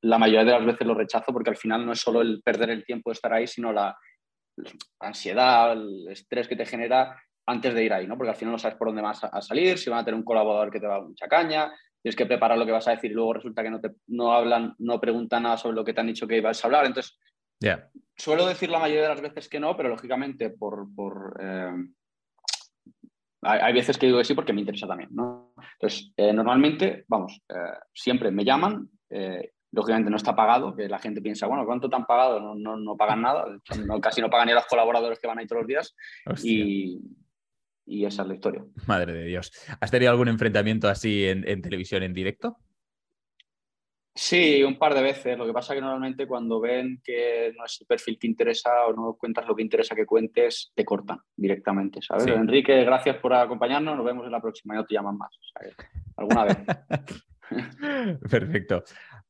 la 0.00 0.18
mayoría 0.18 0.44
de 0.44 0.58
las 0.58 0.66
veces 0.66 0.86
lo 0.86 0.94
rechazo 0.94 1.32
porque 1.32 1.50
al 1.50 1.56
final 1.56 1.86
no 1.86 1.92
es 1.92 2.00
solo 2.00 2.22
el 2.22 2.42
perder 2.42 2.70
el 2.70 2.84
tiempo 2.84 3.10
de 3.10 3.14
estar 3.14 3.32
ahí, 3.32 3.46
sino 3.46 3.72
la 3.72 3.96
ansiedad, 5.00 5.72
el 5.72 6.08
estrés 6.08 6.48
que 6.48 6.56
te 6.56 6.66
genera 6.66 7.16
antes 7.46 7.74
de 7.74 7.84
ir 7.84 7.92
ahí, 7.92 8.06
¿no? 8.06 8.16
Porque 8.16 8.30
al 8.30 8.36
final 8.36 8.52
no 8.52 8.58
sabes 8.58 8.76
por 8.76 8.88
dónde 8.88 9.02
vas 9.02 9.22
a, 9.24 9.42
salir, 9.42 9.78
si 9.78 9.90
van 9.90 10.00
a 10.00 10.04
tener 10.04 10.18
un 10.18 10.24
colaborador 10.24 10.70
que 10.70 10.80
te 10.80 10.86
va 10.86 10.96
a 10.96 10.98
dar 10.98 11.08
mucha 11.08 11.28
caña, 11.28 11.72
tienes 12.00 12.16
que 12.16 12.26
preparar 12.26 12.58
lo 12.58 12.66
que 12.66 12.72
vas 12.72 12.86
a 12.88 12.92
decir 12.92 13.10
y 13.10 13.14
luego 13.14 13.34
resulta 13.34 13.62
que 13.62 13.70
no, 13.70 13.80
te, 13.80 13.90
no 14.08 14.32
hablan, 14.32 14.74
no 14.78 15.00
preguntan 15.00 15.44
nada 15.44 15.56
sobre 15.56 15.76
lo 15.76 15.84
que 15.84 15.92
te 15.92 16.00
han 16.00 16.06
dicho 16.06 16.26
que 16.26 16.36
ibas 16.36 16.62
a 16.62 16.66
hablar. 16.66 16.86
Entonces, 16.86 17.18
suelo 18.16 18.46
decir 18.46 18.70
la 18.70 18.78
mayoría 18.78 19.02
de 19.02 19.08
las 19.08 19.20
veces 19.20 19.48
que 19.48 19.60
no, 19.60 19.76
pero 19.76 19.88
lógicamente 19.88 20.50
por... 20.50 21.36
Eh, 21.40 21.72
hay, 23.44 23.72
veces 23.72 23.98
que 23.98 24.06
digo 24.06 24.18
que 24.18 24.24
sí 24.24 24.34
porque 24.34 24.52
me 24.52 24.60
interesa 24.60 24.86
también, 24.86 25.10
¿no? 25.12 25.52
Entonces, 25.74 26.12
eh, 26.16 26.32
normalmente, 26.32 27.04
vamos, 27.08 27.42
eh, 27.48 27.78
siempre 27.92 28.30
me 28.30 28.44
llaman, 28.44 28.88
lógicamente 29.72 30.10
no 30.10 30.16
está 30.16 30.36
pagado, 30.36 30.76
que 30.76 30.88
la 30.88 30.98
gente 30.98 31.20
piensa, 31.20 31.46
bueno, 31.46 31.66
¿cuánto 31.66 31.88
te 31.90 31.96
han 31.96 32.06
pagado? 32.06 32.40
No, 32.40 32.54
no, 32.54 32.76
no 32.76 32.96
pagan 32.96 33.22
nada, 33.22 33.46
casi 34.00 34.20
no 34.20 34.30
pagan 34.30 34.46
ni 34.46 34.52
a 34.52 34.56
los 34.56 34.66
colaboradores 34.66 35.18
que 35.18 35.26
van 35.26 35.38
ahí 35.38 35.46
todos 35.46 35.62
los 35.62 35.68
días. 35.68 35.96
Y, 36.44 37.00
y 37.86 38.04
esa 38.04 38.22
es 38.22 38.28
la 38.28 38.34
historia. 38.34 38.64
Madre 38.86 39.12
de 39.12 39.24
Dios. 39.24 39.52
¿Has 39.80 39.90
tenido 39.90 40.10
algún 40.10 40.28
enfrentamiento 40.28 40.88
así 40.88 41.24
en, 41.24 41.62
televisión 41.62 42.02
en 42.02 42.14
directo? 42.14 42.56
Sí, 44.14 44.62
un 44.62 44.78
par 44.78 44.94
de 44.94 45.02
veces. 45.02 45.38
Lo 45.38 45.46
que 45.46 45.52
pasa 45.52 45.72
es 45.72 45.78
que 45.78 45.82
normalmente 45.82 46.26
cuando 46.26 46.60
ven 46.60 47.00
que 47.02 47.52
no 47.56 47.64
es 47.64 47.80
el 47.80 47.86
perfil 47.86 48.18
que 48.18 48.26
interesa 48.26 48.86
o 48.86 48.92
no 48.92 49.14
cuentas 49.14 49.46
lo 49.46 49.56
que 49.56 49.62
interesa 49.62 49.94
que 49.94 50.04
cuentes, 50.04 50.70
te 50.74 50.84
cortan 50.84 51.18
directamente, 51.34 52.00
¿sabes? 52.02 52.26
Enrique, 52.26 52.84
gracias 52.84 53.16
por 53.16 53.32
acompañarnos. 53.32 53.96
Nos 53.96 54.04
vemos 54.04 54.26
en 54.26 54.32
la 54.32 54.40
próxima. 54.40 54.74
No 54.74 54.84
te 54.84 54.94
llaman 54.94 55.16
más. 55.16 55.30
alguna 56.16 56.44
vez. 56.44 56.58
Perfecto. 58.30 58.84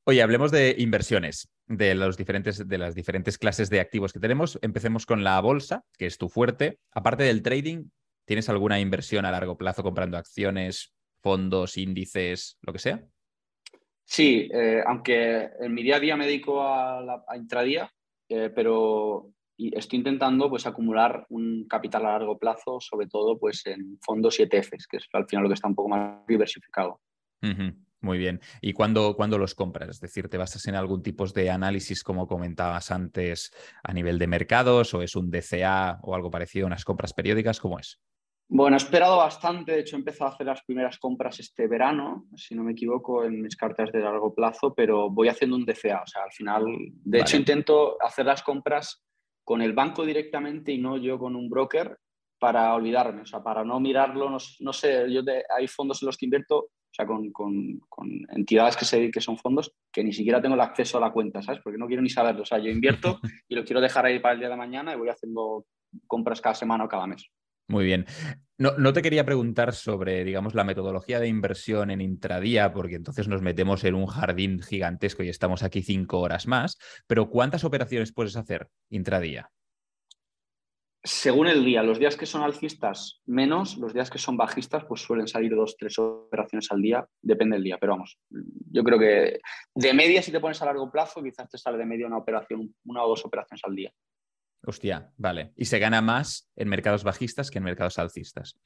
Oye, 0.04 0.20
hablemos 0.20 0.50
de 0.50 0.74
inversiones, 0.78 1.48
de, 1.68 1.94
los 1.94 2.16
diferentes, 2.16 2.66
de 2.66 2.78
las 2.78 2.96
diferentes 2.96 3.38
clases 3.38 3.70
de 3.70 3.78
activos 3.78 4.12
que 4.12 4.18
tenemos. 4.18 4.58
Empecemos 4.62 5.06
con 5.06 5.22
la 5.22 5.40
bolsa, 5.40 5.84
que 5.96 6.06
es 6.06 6.18
tu 6.18 6.28
fuerte. 6.28 6.80
Aparte 6.90 7.22
del 7.22 7.42
trading, 7.42 7.84
¿Tienes 8.24 8.48
alguna 8.48 8.78
inversión 8.80 9.24
a 9.24 9.30
largo 9.30 9.56
plazo 9.56 9.82
comprando 9.82 10.16
acciones, 10.16 10.94
fondos, 11.22 11.76
índices, 11.76 12.58
lo 12.62 12.72
que 12.72 12.78
sea? 12.78 13.04
Sí, 14.04 14.48
eh, 14.52 14.82
aunque 14.86 15.50
en 15.60 15.72
mi 15.72 15.82
día 15.82 15.96
a 15.96 16.00
día 16.00 16.16
me 16.16 16.26
dedico 16.26 16.62
a, 16.62 17.00
la, 17.00 17.24
intradía, 17.34 17.90
eh, 18.28 18.50
pero 18.54 19.32
estoy 19.56 19.98
intentando 19.98 20.50
pues, 20.50 20.66
acumular 20.66 21.26
un 21.30 21.66
capital 21.68 22.06
a 22.06 22.12
largo 22.12 22.38
plazo, 22.38 22.78
sobre 22.80 23.06
todo 23.06 23.38
pues, 23.38 23.66
en 23.66 23.98
fondos 24.00 24.38
y 24.38 24.42
ETFs, 24.42 24.86
que 24.86 24.98
es 24.98 25.06
al 25.12 25.26
final 25.26 25.44
lo 25.44 25.48
que 25.48 25.54
está 25.54 25.68
un 25.68 25.74
poco 25.74 25.88
más 25.88 26.26
diversificado. 26.26 27.00
Muy 28.02 28.18
bien. 28.18 28.40
¿Y 28.60 28.72
cuándo, 28.72 29.14
cuándo, 29.14 29.38
los 29.38 29.54
compras? 29.54 29.88
Es 29.88 30.00
decir, 30.00 30.28
¿te 30.28 30.36
basas 30.36 30.66
en 30.66 30.74
algún 30.74 31.02
tipo 31.02 31.24
de 31.26 31.50
análisis, 31.50 32.02
como 32.02 32.26
comentabas 32.26 32.90
antes, 32.90 33.52
a 33.84 33.92
nivel 33.92 34.18
de 34.18 34.26
mercados 34.26 34.92
o 34.94 35.02
es 35.02 35.14
un 35.14 35.30
DCA 35.30 36.00
o 36.02 36.14
algo 36.14 36.30
parecido, 36.30 36.66
unas 36.66 36.84
compras 36.84 37.12
periódicas? 37.12 37.60
¿Cómo 37.60 37.78
es? 37.78 38.00
Bueno, 38.48 38.76
he 38.76 38.78
esperado 38.78 39.16
bastante, 39.16 39.72
de 39.72 39.80
hecho 39.80 39.96
he 39.96 39.98
empezado 39.98 40.30
a 40.30 40.34
hacer 40.34 40.46
las 40.46 40.62
primeras 40.62 40.98
compras 40.98 41.40
este 41.40 41.66
verano, 41.66 42.26
si 42.36 42.54
no 42.54 42.62
me 42.62 42.72
equivoco, 42.72 43.24
en 43.24 43.40
mis 43.40 43.56
cartas 43.56 43.90
de 43.92 44.00
largo 44.00 44.34
plazo, 44.34 44.74
pero 44.74 45.08
voy 45.08 45.28
haciendo 45.28 45.56
un 45.56 45.64
DCA, 45.64 46.02
o 46.02 46.06
sea, 46.06 46.24
al 46.24 46.32
final, 46.32 46.64
de 47.04 47.20
hecho 47.20 47.38
intento 47.38 47.96
hacer 48.02 48.26
las 48.26 48.42
compras 48.42 49.02
con 49.44 49.62
el 49.62 49.72
banco 49.72 50.04
directamente 50.04 50.72
y 50.72 50.78
no 50.78 50.98
yo 50.98 51.18
con 51.18 51.34
un 51.34 51.48
broker 51.48 51.98
para 52.38 52.74
olvidarme, 52.74 53.22
o 53.22 53.26
sea, 53.26 53.42
para 53.42 53.64
no 53.64 53.80
mirarlo, 53.80 54.28
no, 54.28 54.72
sé, 54.72 55.12
yo 55.12 55.22
hay 55.56 55.68
fondos 55.68 56.02
en 56.02 56.06
los 56.06 56.16
que 56.16 56.26
invierto, 56.26 56.58
o 56.58 56.70
sea, 56.90 57.06
con, 57.06 57.80
entidades 58.34 58.76
que, 58.76 58.84
sé, 58.84 59.10
que 59.10 59.20
son 59.20 59.38
fondos 59.38 59.72
que 59.92 60.04
ni 60.04 60.12
siquiera 60.12 60.42
tengo 60.42 60.56
el 60.56 60.60
acceso 60.60 60.98
a 60.98 61.00
la 61.00 61.12
cuenta, 61.12 61.40
¿sabes? 61.40 61.60
Porque 61.62 61.78
no 61.78 61.86
quiero 61.86 62.02
ni 62.02 62.10
saberlo, 62.10 62.42
o 62.42 62.44
sea, 62.44 62.58
yo 62.58 62.70
invierto 62.70 63.20
y 63.48 63.54
lo 63.54 63.64
quiero 63.64 63.80
dejar 63.80 64.06
ahí 64.06 64.18
para 64.18 64.34
el 64.34 64.40
día 64.40 64.48
de 64.48 64.56
mañana 64.56 64.92
y 64.92 64.98
voy 64.98 65.08
haciendo 65.08 65.64
compras 66.06 66.40
cada 66.40 66.54
semana 66.54 66.84
o 66.84 66.88
cada 66.88 67.06
mes. 67.06 67.30
Muy 67.72 67.86
bien. 67.86 68.04
No, 68.58 68.76
no, 68.76 68.92
te 68.92 69.00
quería 69.00 69.24
preguntar 69.24 69.72
sobre, 69.72 70.24
digamos, 70.24 70.54
la 70.54 70.62
metodología 70.62 71.18
de 71.18 71.26
inversión 71.26 71.90
en 71.90 72.02
intradía, 72.02 72.70
porque 72.70 72.96
entonces 72.96 73.28
nos 73.28 73.40
metemos 73.40 73.82
en 73.84 73.94
un 73.94 74.06
jardín 74.06 74.60
gigantesco 74.60 75.22
y 75.22 75.30
estamos 75.30 75.62
aquí 75.62 75.82
cinco 75.82 76.20
horas 76.20 76.46
más, 76.46 76.76
pero 77.06 77.30
¿cuántas 77.30 77.64
operaciones 77.64 78.12
puedes 78.12 78.36
hacer 78.36 78.68
intradía? 78.90 79.50
Según 81.02 81.46
el 81.48 81.64
día, 81.64 81.82
los 81.82 81.98
días 81.98 82.14
que 82.14 82.26
son 82.26 82.42
alcistas 82.42 83.22
menos, 83.24 83.78
los 83.78 83.94
días 83.94 84.10
que 84.10 84.18
son 84.18 84.36
bajistas 84.36 84.84
pues 84.84 85.00
suelen 85.00 85.28
salir 85.28 85.56
dos, 85.56 85.74
tres 85.78 85.98
operaciones 85.98 86.70
al 86.70 86.82
día, 86.82 87.06
depende 87.22 87.56
del 87.56 87.64
día, 87.64 87.78
pero 87.80 87.94
vamos, 87.94 88.18
yo 88.70 88.84
creo 88.84 88.98
que 88.98 89.40
de 89.74 89.94
media 89.94 90.20
si 90.20 90.30
te 90.30 90.40
pones 90.40 90.60
a 90.60 90.66
largo 90.66 90.92
plazo 90.92 91.22
quizás 91.22 91.48
te 91.48 91.56
sale 91.56 91.78
de 91.78 91.86
media 91.86 92.06
una 92.06 92.18
operación, 92.18 92.74
una 92.84 93.02
o 93.02 93.08
dos 93.08 93.24
operaciones 93.24 93.62
al 93.64 93.74
día. 93.74 93.90
Hostia, 94.64 95.10
vale. 95.16 95.52
¿Y 95.56 95.64
se 95.64 95.78
gana 95.78 96.00
más 96.00 96.50
en 96.56 96.68
mercados 96.68 97.04
bajistas 97.04 97.50
que 97.50 97.58
en 97.58 97.64
mercados 97.64 97.98
alcistas? 97.98 98.58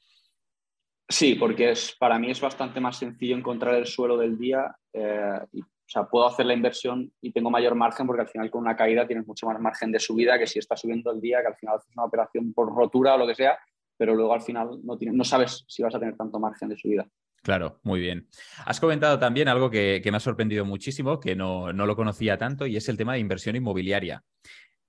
Sí, 1.08 1.36
porque 1.36 1.70
es, 1.70 1.94
para 1.98 2.18
mí 2.18 2.30
es 2.30 2.40
bastante 2.40 2.80
más 2.80 2.98
sencillo 2.98 3.36
encontrar 3.36 3.74
el 3.74 3.86
suelo 3.86 4.16
del 4.16 4.36
día 4.36 4.76
eh, 4.92 5.40
y 5.52 5.62
o 5.86 5.88
sea, 5.88 6.02
puedo 6.04 6.26
hacer 6.26 6.46
la 6.46 6.54
inversión 6.54 7.12
y 7.20 7.30
tengo 7.30 7.48
mayor 7.48 7.76
margen 7.76 8.08
porque 8.08 8.22
al 8.22 8.28
final 8.28 8.50
con 8.50 8.62
una 8.62 8.74
caída 8.74 9.06
tienes 9.06 9.24
mucho 9.24 9.46
más 9.46 9.60
margen 9.60 9.92
de 9.92 10.00
subida 10.00 10.36
que 10.36 10.48
si 10.48 10.58
estás 10.58 10.80
subiendo 10.80 11.12
el 11.12 11.20
día, 11.20 11.40
que 11.42 11.46
al 11.46 11.54
final 11.54 11.76
haces 11.76 11.92
una 11.96 12.06
operación 12.06 12.52
por 12.52 12.74
rotura 12.74 13.14
o 13.14 13.18
lo 13.18 13.26
que 13.26 13.36
sea, 13.36 13.56
pero 13.96 14.16
luego 14.16 14.34
al 14.34 14.42
final 14.42 14.80
no, 14.82 14.98
no 15.00 15.24
sabes 15.24 15.64
si 15.68 15.84
vas 15.84 15.94
a 15.94 16.00
tener 16.00 16.16
tanto 16.16 16.40
margen 16.40 16.70
de 16.70 16.76
subida. 16.76 17.06
Claro, 17.46 17.78
muy 17.84 18.00
bien. 18.00 18.26
Has 18.64 18.80
comentado 18.80 19.20
también 19.20 19.46
algo 19.46 19.70
que, 19.70 20.02
me 20.04 20.16
ha 20.16 20.20
sorprendido 20.20 20.64
muchísimo, 20.64 21.20
que 21.20 21.36
no, 21.36 21.72
lo 21.72 21.94
conocía 21.94 22.36
tanto, 22.36 22.66
y 22.66 22.76
es 22.76 22.88
el 22.88 22.96
tema 22.96 23.12
de 23.12 23.20
inversión 23.20 23.54
inmobiliaria. 23.54 24.24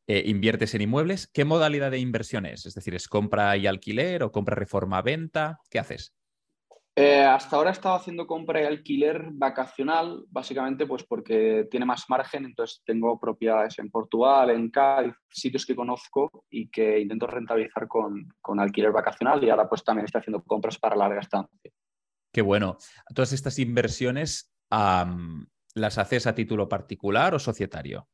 Eh, 0.09 0.23
inviertes 0.27 0.73
en 0.73 0.81
inmuebles, 0.81 1.27
¿qué 1.27 1.43
modalidad 1.43 1.91
de 1.91 1.99
inversión 1.99 2.45
es? 2.45 2.65
Es 2.65 2.73
decir, 2.73 2.95
¿es 2.95 3.09
compra 3.09 3.57
y 3.57 3.67
alquiler 3.67 4.23
o 4.23 4.31
compra 4.31 4.55
reforma-venta? 4.55 5.59
¿Qué 5.69 5.79
haces? 5.79 6.15
Eh, 6.95 7.23
hasta 7.23 7.57
ahora 7.57 7.69
he 7.69 7.73
estado 7.73 7.95
haciendo 7.95 8.25
compra 8.25 8.61
y 8.61 8.65
alquiler 8.65 9.27
vacacional, 9.33 10.23
básicamente 10.29 10.87
pues 10.87 11.03
porque 11.03 11.67
tiene 11.69 11.85
más 11.85 12.05
margen, 12.09 12.45
entonces 12.45 12.81
tengo 12.85 13.19
propiedades 13.19 13.77
en 13.79 13.91
Portugal, 13.91 14.49
en 14.49 14.71
Cádiz, 14.71 15.13
sitios 15.29 15.65
que 15.65 15.75
conozco 15.75 16.45
y 16.49 16.69
que 16.69 16.99
intento 16.99 17.27
rentabilizar 17.27 17.87
con, 17.87 18.33
alquiler 18.59 18.93
vacacional 18.93 19.43
y 19.43 19.49
ahora 19.49 19.69
pues 19.69 19.83
también 19.83 20.05
estoy 20.05 20.21
haciendo 20.21 20.41
compras 20.41 20.79
para 20.79 20.95
larga 20.95 21.19
estancia. 21.19 21.71
Qué 22.31 22.41
bueno. 22.41 22.77
Todas 23.13 23.33
estas 23.33 23.59
inversiones 23.59 24.51
las 24.69 25.97
haces 25.97 26.25
a 26.25 26.33
título 26.33 26.67
particular 26.67 27.35
o 27.35 27.39
societario? 27.39 28.07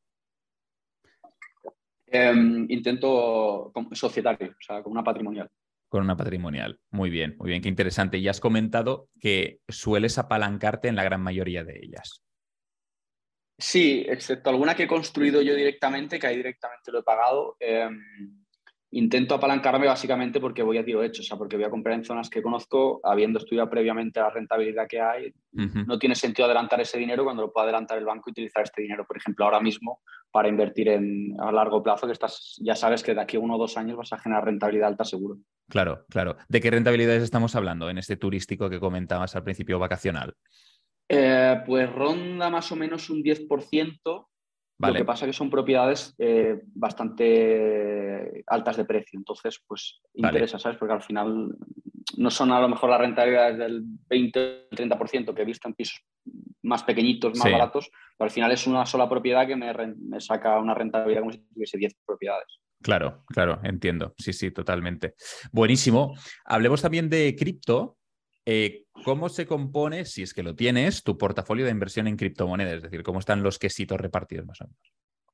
Em, 2.16 2.66
intento 2.70 3.72
societario, 3.90 4.50
o 4.52 4.62
sea, 4.62 4.84
con 4.84 4.92
una 4.92 5.02
patrimonial 5.02 5.50
con 5.88 6.02
una 6.02 6.16
patrimonial. 6.16 6.80
Muy 6.90 7.08
bien, 7.08 7.36
muy 7.38 7.50
bien, 7.50 7.62
qué 7.62 7.68
interesante. 7.68 8.18
Y 8.18 8.26
has 8.26 8.40
comentado 8.40 9.10
que 9.20 9.60
sueles 9.68 10.18
apalancarte 10.18 10.88
en 10.88 10.96
la 10.96 11.04
gran 11.04 11.20
mayoría 11.20 11.62
de 11.62 11.78
ellas. 11.80 12.24
Sí, 13.56 14.04
excepto 14.08 14.50
alguna 14.50 14.74
que 14.74 14.84
he 14.84 14.88
construido 14.88 15.40
yo 15.40 15.54
directamente, 15.54 16.18
que 16.18 16.26
ahí 16.26 16.36
directamente 16.36 16.90
lo 16.90 16.98
he 16.98 17.02
pagado. 17.04 17.56
Em, 17.60 18.43
intento 18.94 19.34
apalancarme 19.34 19.86
básicamente 19.86 20.40
porque 20.40 20.62
voy 20.62 20.78
a 20.78 20.84
tiro 20.84 21.02
hecho, 21.02 21.22
o 21.22 21.24
sea, 21.24 21.36
porque 21.36 21.56
voy 21.56 21.64
a 21.64 21.70
comprar 21.70 21.96
en 21.96 22.04
zonas 22.04 22.30
que 22.30 22.42
conozco, 22.42 23.00
habiendo 23.02 23.38
estudiado 23.38 23.68
previamente 23.68 24.20
la 24.20 24.30
rentabilidad 24.30 24.86
que 24.88 25.00
hay. 25.00 25.32
No 25.52 25.98
tiene 25.98 26.14
sentido 26.14 26.46
adelantar 26.46 26.80
ese 26.80 26.98
dinero 26.98 27.24
cuando 27.24 27.42
lo 27.42 27.52
puede 27.52 27.64
adelantar 27.64 27.98
el 27.98 28.04
banco 28.04 28.24
y 28.26 28.32
utilizar 28.32 28.62
este 28.62 28.82
dinero, 28.82 29.04
por 29.06 29.16
ejemplo, 29.16 29.44
ahora 29.44 29.60
mismo 29.60 30.00
para 30.30 30.48
invertir 30.48 30.88
en, 30.88 31.34
a 31.40 31.52
largo 31.52 31.82
plazo, 31.82 32.06
que 32.06 32.12
estás, 32.12 32.56
ya 32.60 32.74
sabes 32.74 33.02
que 33.02 33.14
de 33.14 33.20
aquí 33.20 33.36
a 33.36 33.40
uno 33.40 33.56
o 33.56 33.58
dos 33.58 33.76
años 33.76 33.96
vas 33.96 34.12
a 34.12 34.18
generar 34.18 34.44
rentabilidad 34.44 34.88
alta 34.88 35.04
seguro. 35.04 35.38
Claro, 35.68 36.04
claro. 36.08 36.36
¿De 36.48 36.60
qué 36.60 36.70
rentabilidades 36.70 37.22
estamos 37.22 37.54
hablando 37.54 37.90
en 37.90 37.98
este 37.98 38.16
turístico 38.16 38.70
que 38.70 38.80
comentabas 38.80 39.36
al 39.36 39.44
principio 39.44 39.78
vacacional? 39.78 40.34
Eh, 41.08 41.62
pues 41.66 41.92
ronda 41.92 42.50
más 42.50 42.70
o 42.72 42.76
menos 42.76 43.10
un 43.10 43.22
10%. 43.22 44.26
Lo 44.78 44.92
que 44.92 45.04
pasa 45.04 45.24
es 45.24 45.30
que 45.30 45.36
son 45.38 45.50
propiedades 45.50 46.14
eh, 46.18 46.60
bastante 46.74 48.42
altas 48.46 48.76
de 48.76 48.84
precio, 48.84 49.18
entonces 49.18 49.62
pues 49.66 50.00
interesa, 50.14 50.58
¿sabes? 50.58 50.78
Porque 50.78 50.94
al 50.94 51.02
final 51.02 51.56
no 52.16 52.30
son 52.30 52.50
a 52.52 52.60
lo 52.60 52.68
mejor 52.68 52.90
las 52.90 53.00
rentabilidades 53.00 53.58
del 53.58 53.84
20-30% 54.10 55.34
que 55.34 55.42
he 55.42 55.44
visto 55.44 55.68
en 55.68 55.74
pisos 55.74 56.02
más 56.62 56.82
pequeñitos, 56.82 57.38
más 57.38 57.50
baratos, 57.50 57.90
pero 58.16 58.26
al 58.26 58.30
final 58.30 58.50
es 58.52 58.66
una 58.66 58.84
sola 58.86 59.08
propiedad 59.08 59.46
que 59.46 59.56
me, 59.56 59.72
me 59.96 60.20
saca 60.20 60.58
una 60.58 60.74
rentabilidad 60.74 61.20
como 61.20 61.32
si 61.32 61.38
tuviese 61.38 61.78
10 61.78 61.94
propiedades. 62.04 62.60
Claro, 62.82 63.24
claro, 63.26 63.60
entiendo. 63.62 64.14
Sí, 64.18 64.32
sí, 64.32 64.50
totalmente. 64.50 65.14
Buenísimo. 65.52 66.14
Hablemos 66.44 66.82
también 66.82 67.08
de 67.08 67.34
cripto. 67.34 67.96
Eh, 68.46 68.84
¿Cómo 69.04 69.28
se 69.28 69.46
compone, 69.46 70.04
si 70.04 70.22
es 70.22 70.34
que 70.34 70.42
lo 70.42 70.54
tienes, 70.54 71.02
tu 71.02 71.18
portafolio 71.18 71.64
de 71.64 71.70
inversión 71.70 72.06
en 72.06 72.16
criptomonedas? 72.16 72.74
Es 72.74 72.82
decir, 72.82 73.02
¿cómo 73.02 73.18
están 73.18 73.42
los 73.42 73.58
quesitos 73.58 74.00
repartidos 74.00 74.46
más 74.46 74.60
o 74.60 74.64
menos? 74.64 74.92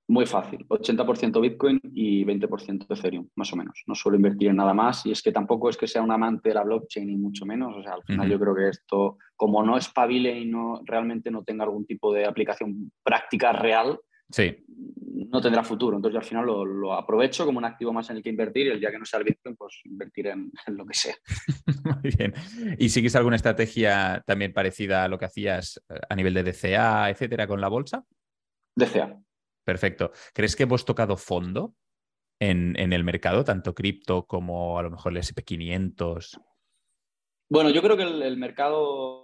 Muy 0.08 0.26
fácil, 0.26 0.66
80% 0.66 1.40
Bitcoin 1.40 1.80
y 1.94 2.24
20% 2.24 2.86
Ethereum, 2.88 3.28
más 3.36 3.52
o 3.52 3.56
menos. 3.56 3.84
No 3.86 3.94
suelo 3.94 4.16
invertir 4.16 4.48
en 4.48 4.56
nada 4.56 4.74
más 4.74 5.06
y 5.06 5.12
es 5.12 5.22
que 5.22 5.30
tampoco 5.30 5.68
es 5.70 5.76
que 5.76 5.86
sea 5.86 6.02
un 6.02 6.10
amante 6.10 6.48
de 6.48 6.56
la 6.56 6.64
blockchain 6.64 7.06
ni 7.06 7.16
mucho 7.16 7.46
menos. 7.46 7.76
O 7.76 7.82
sea, 7.82 7.92
al 7.92 8.02
final 8.02 8.28
yo 8.28 8.40
creo 8.40 8.56
que 8.56 8.70
esto, 8.70 9.18
como 9.36 9.62
no 9.62 9.76
espabile 9.76 10.36
y 10.36 10.46
no 10.46 10.80
realmente 10.84 11.30
no 11.30 11.44
tenga 11.44 11.62
algún 11.62 11.86
tipo 11.86 12.12
de 12.12 12.26
aplicación 12.26 12.90
práctica 13.04 13.52
real, 13.52 14.00
sí. 14.30 14.64
no 15.28 15.40
tendrá 15.40 15.62
futuro. 15.62 15.96
Entonces 15.96 16.14
yo 16.14 16.20
al 16.20 16.26
final 16.26 16.46
lo, 16.46 16.92
aprovecho 16.94 17.44
como 17.44 17.58
un 17.58 17.64
activo 17.64 17.92
más 17.92 18.10
en 18.10 18.16
el 18.16 18.22
que 18.22 18.30
invertir 18.30 18.66
y 18.66 18.70
el 18.70 18.80
día 18.80 18.90
que 18.90 18.98
no 18.98 19.04
sea 19.04 19.18
el 19.18 19.24
Bitcoin, 19.24 19.56
pues 19.56 19.80
invertir 19.84 20.28
en, 20.28 20.50
lo 20.68 20.86
que 20.86 20.94
sea. 20.94 21.14
Muy 22.02 22.12
bien. 22.16 22.34
¿Y 22.78 22.88
sigues 22.88 23.16
alguna 23.16 23.36
estrategia 23.36 24.22
también 24.26 24.52
parecida 24.52 25.04
a 25.04 25.08
lo 25.08 25.18
que 25.18 25.26
hacías 25.26 25.80
eh, 25.88 26.00
a 26.08 26.16
nivel 26.16 26.34
de 26.34 26.44
DCA, 26.44 27.10
etcétera, 27.10 27.46
con 27.46 27.60
la 27.60 27.68
bolsa? 27.68 28.04
DCA. 28.76 29.20
Perfecto. 29.64 30.12
¿Crees 30.32 30.56
que 30.56 30.64
hemos 30.64 30.84
tocado 30.84 31.16
fondo 31.16 31.74
en, 32.40 32.92
el 32.92 33.04
mercado, 33.04 33.44
tanto 33.44 33.74
cripto 33.74 34.26
como 34.26 34.78
a 34.78 34.82
lo 34.82 34.90
mejor 34.90 35.12
el 35.12 35.18
SP500? 35.18 36.40
Bueno, 37.50 37.70
yo 37.70 37.82
creo 37.82 37.96
que 37.96 38.04
el, 38.04 38.36
mercado 38.36 39.19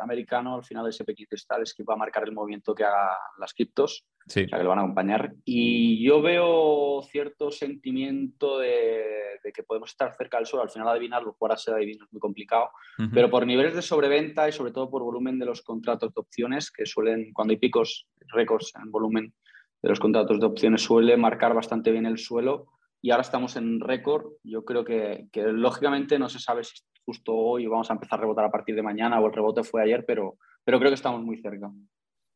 americano, 0.00 0.54
al 0.54 0.64
final, 0.64 0.86
el 0.86 0.92
SP500 0.92 1.62
es 1.62 1.74
que 1.74 1.84
va 1.84 1.94
a 1.94 1.98
marcar 1.98 2.24
el 2.24 2.32
movimiento 2.32 2.74
que 2.74 2.84
hagan 2.84 3.16
las 3.38 3.52
criptos, 3.52 4.04
que 4.32 4.46
lo 4.46 4.68
van 4.68 4.78
a 4.78 4.82
acompañar. 4.82 5.32
Y 5.44 6.04
yo 6.04 6.22
veo 6.22 7.02
cierto 7.02 7.50
sentimiento 7.50 8.58
de, 8.58 9.40
que 9.54 9.62
podemos 9.62 9.90
estar 9.90 10.14
cerca 10.16 10.38
del 10.38 10.46
suelo. 10.46 10.62
Al 10.62 10.70
final, 10.70 10.88
adivinarlo, 10.88 11.34
jugar 11.38 11.52
a 11.52 11.56
ser 11.56 11.74
adivino 11.74 12.04
es 12.04 12.12
muy 12.12 12.20
complicado, 12.20 12.70
pero 13.12 13.30
por 13.30 13.46
niveles 13.46 13.74
de 13.74 13.82
sobreventa 13.82 14.48
y 14.48 14.52
sobre 14.52 14.72
todo 14.72 14.90
por 14.90 15.02
volumen 15.02 15.38
de 15.38 15.46
los 15.46 15.62
contratos 15.62 16.14
de 16.14 16.20
opciones, 16.20 16.70
que 16.70 16.86
suelen, 16.86 17.32
cuando 17.32 17.52
hay 17.52 17.58
picos, 17.58 18.06
récords 18.28 18.72
en 18.82 18.90
volumen 18.90 19.34
de 19.82 19.88
los 19.88 19.98
contratos 19.98 20.38
de 20.38 20.46
opciones, 20.46 20.82
suele 20.82 21.16
marcar 21.16 21.54
bastante 21.54 21.90
bien 21.90 22.06
el 22.06 22.18
suelo. 22.18 22.66
Y 23.02 23.10
ahora 23.10 23.22
estamos 23.22 23.56
en 23.56 23.80
récord. 23.80 24.26
Yo 24.42 24.64
creo 24.64 24.84
que, 24.84 25.28
lógicamente 25.34 26.18
no 26.18 26.28
se 26.28 26.38
sabe 26.38 26.64
si 26.64 26.80
justo 27.04 27.34
hoy 27.34 27.66
vamos 27.66 27.90
a 27.90 27.94
empezar 27.94 28.18
a 28.18 28.22
rebotar 28.22 28.44
a 28.44 28.50
partir 28.50 28.74
de 28.74 28.82
mañana 28.82 29.20
o 29.20 29.26
el 29.26 29.32
rebote 29.32 29.64
fue 29.64 29.82
ayer, 29.82 30.04
pero, 30.06 30.36
pero 30.64 30.78
creo 30.78 30.90
que 30.90 30.96
estamos 30.96 31.22
muy 31.22 31.40
cerca. 31.40 31.70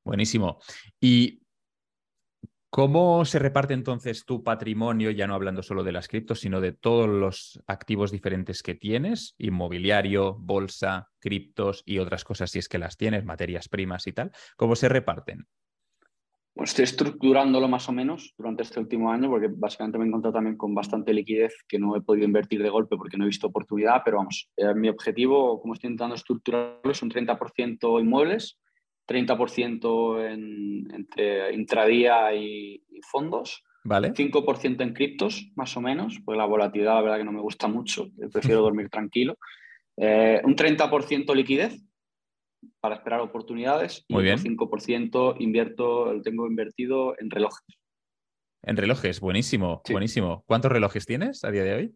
Buenísimo. 0.05 0.59
Y 1.01 1.45
¿Cómo 2.75 3.25
se 3.25 3.39
reparte 3.39 3.73
entonces 3.73 4.25
tu 4.25 4.43
patrimonio, 4.43 5.13
ya 5.13 5.29
no 5.29 5.37
hablando 5.37 5.63
solo 5.63 5.85
de 5.85 5.93
las 5.93 6.09
criptos, 6.09 6.41
sino 6.41 6.61
de 6.61 6.73
todos 6.73 7.09
los 7.09 7.63
activos 7.69 8.11
diferentes 8.11 8.65
que 8.65 8.75
tienes, 8.75 9.37
inmobiliario, 9.39 10.35
bolsa, 10.41 11.09
criptos 11.21 11.85
y 11.87 12.01
otras 12.01 12.25
cosas 12.25 12.51
si 12.51 12.59
es 12.59 12.69
que 12.69 12.79
las 12.79 12.97
tienes, 12.97 13.25
materias 13.25 13.69
primas 13.69 14.09
y 14.09 14.13
tal? 14.13 14.33
¿Cómo 14.57 14.75
se 14.75 14.89
reparten? 14.89 15.47
Pues 16.55 16.71
estoy 16.71 16.85
estructurándolo 16.85 17.67
más 17.67 17.89
o 17.89 17.93
menos 17.93 18.33
durante 18.39 18.63
este 18.63 18.79
último 18.79 19.11
año, 19.11 19.29
porque 19.29 19.49
básicamente 19.51 19.99
me 19.99 20.05
he 20.05 20.09
encontrado 20.09 20.35
también 20.35 20.57
con 20.57 20.73
bastante 20.73 21.13
liquidez 21.13 21.53
que 21.67 21.81
no 21.81 21.97
he 21.97 22.01
podido 22.01 22.27
invertir 22.27 22.63
de 22.63 22.71
golpe 22.71 22.97
porque 22.97 23.17
no 23.17 23.25
he 23.25 23.27
visto 23.27 23.49
oportunidad, 23.49 24.03
pero 24.05 24.19
vamos, 24.19 24.49
eh, 24.57 24.73
mi 24.73 24.89
objetivo, 24.89 25.61
como 25.61 25.75
estoy 25.75 25.89
intentando 25.89 26.15
estructurarlo, 26.15 26.93
es 26.93 27.03
un 27.03 27.11
30% 27.11 28.01
inmuebles, 28.01 28.61
30% 29.09 30.31
en, 30.31 30.95
entre 30.95 31.53
intradía 31.55 32.33
y, 32.35 32.81
fondos, 33.11 33.65
vale. 33.83 34.13
5% 34.15 34.81
en 34.81 34.95
criptos, 34.95 35.51
más 35.57 35.77
o 35.77 35.81
menos, 35.81 36.21
pues 36.25 36.39
la 36.39 36.47
volatilidad 36.47 36.95
la 36.95 37.03
verdad 37.03 37.19
que 37.19 37.25
no 37.25 37.33
me 37.33 37.43
gusta 37.43 37.67
mucho, 37.67 38.11
prefiero 38.33 38.61
dormir 38.63 38.89
tranquilo. 38.91 39.39
Eh, 39.97 40.41
un 40.45 40.55
30% 40.55 41.35
liquidez 41.35 41.81
para 42.85 42.97
esperar 42.97 43.21
oportunidades 43.21 44.05
Muy 44.11 44.29
y 44.29 44.33
un 44.33 44.59
5% 44.59 45.37
invierto, 45.39 46.13
lo 46.13 46.21
tengo 46.21 46.47
invertido 46.47 47.19
en 47.19 47.31
relojes. 47.31 47.65
En 48.63 48.77
relojes, 48.77 49.21
buenísimo, 49.21 49.81
buenísimo. 49.89 50.45
¿Cuántos 50.47 50.71
relojes 50.71 51.07
tienes 51.07 51.43
a 51.45 51.51
día 51.51 51.65
de 51.65 51.75
hoy? 51.75 51.95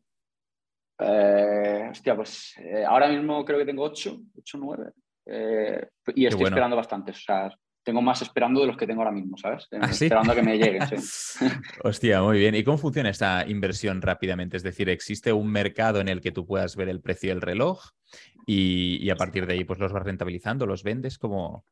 Eh, 0.98 1.88
hostia, 1.90 2.16
pues 2.16 2.54
eh, 2.56 2.86
ahora 2.86 3.06
mismo 3.08 3.44
creo 3.44 3.58
que 3.58 3.66
tengo 3.66 3.82
8, 3.82 4.18
8, 4.38 4.58
9. 4.58 4.84
Eh, 5.26 5.86
y 6.14 6.24
estoy 6.24 6.44
esperando 6.44 6.74
bastantes. 6.74 7.18
O 7.18 7.20
sea, 7.20 7.50
tengo 7.84 8.00
más 8.00 8.22
esperando 8.22 8.62
de 8.62 8.68
los 8.68 8.78
que 8.78 8.86
tengo 8.86 9.02
ahora 9.02 9.12
mismo, 9.12 9.36
¿sabes? 9.36 9.68
¿Ah, 9.72 9.90
esperando 9.90 10.32
a 10.32 10.36
que 10.36 10.42
me 10.42 10.56
lleguen. 10.56 10.84
Hostia, 11.84 12.22
muy 12.22 12.38
bien. 12.38 12.54
¿Y 12.54 12.64
cómo 12.64 12.78
funciona 12.78 13.10
esta 13.10 13.46
inversión 13.46 14.00
rápidamente? 14.00 14.56
Es 14.56 14.62
decir, 14.62 14.88
¿existe 14.88 15.34
un 15.34 15.52
mercado 15.52 16.00
en 16.00 16.08
el 16.08 16.22
que 16.22 16.32
tú 16.32 16.46
puedas 16.46 16.76
ver 16.76 16.88
el 16.88 17.02
precio 17.02 17.28
del 17.28 17.42
reloj 17.42 17.90
y, 18.50 19.10
a 19.10 19.16
partir 19.16 19.46
de 19.46 19.52
ahí 19.52 19.64
pues 19.64 19.78
los 19.78 19.92
vas 19.92 20.02
rentabilizando, 20.02 20.64
los 20.64 20.82
vendes? 20.82 21.18
como 21.18 21.66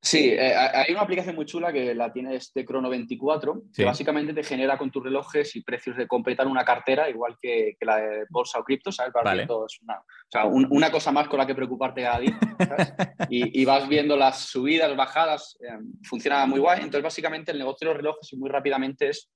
Sí, 0.00 0.30
eh, 0.30 0.54
hay 0.54 0.92
una 0.92 1.00
aplicación 1.00 1.34
muy 1.34 1.44
chula 1.44 1.72
que 1.72 1.92
la 1.92 2.12
tiene 2.12 2.36
este 2.36 2.64
Crono 2.64 2.88
24, 2.88 3.62
que 3.74 3.84
básicamente 3.84 4.32
te 4.32 4.44
genera 4.44 4.78
con 4.78 4.92
tus 4.92 5.02
relojes 5.02 5.56
y 5.56 5.62
precios 5.62 5.96
de 5.96 6.06
completar 6.06 6.46
una 6.46 6.64
cartera, 6.64 7.10
igual 7.10 7.36
que, 7.40 7.76
la 7.80 7.96
de 7.96 8.24
bolsa 8.30 8.60
o 8.60 8.64
cripto, 8.64 8.92
¿sabes? 8.92 9.12
Es 9.12 9.82
una, 9.82 9.98
o 9.98 10.30
sea, 10.30 10.44
una 10.44 10.92
cosa 10.92 11.10
más 11.10 11.26
con 11.26 11.38
la 11.38 11.46
que 11.46 11.54
preocuparte 11.54 12.02
cada 12.02 12.20
día, 12.20 12.38
y, 13.28 13.64
vas 13.64 13.88
viendo 13.88 14.16
las 14.16 14.38
subidas, 14.38 14.96
bajadas, 14.96 15.58
eh, 15.60 15.78
funciona 16.04 16.46
muy 16.46 16.60
guay. 16.60 16.78
Entonces, 16.78 17.02
básicamente, 17.02 17.50
el 17.50 17.58
negocio 17.58 17.88
de 17.88 17.94
los 17.94 17.96
relojes 17.96 18.32
y 18.32 18.36
muy 18.36 18.50
rápidamente 18.50 19.08
es 19.08 19.28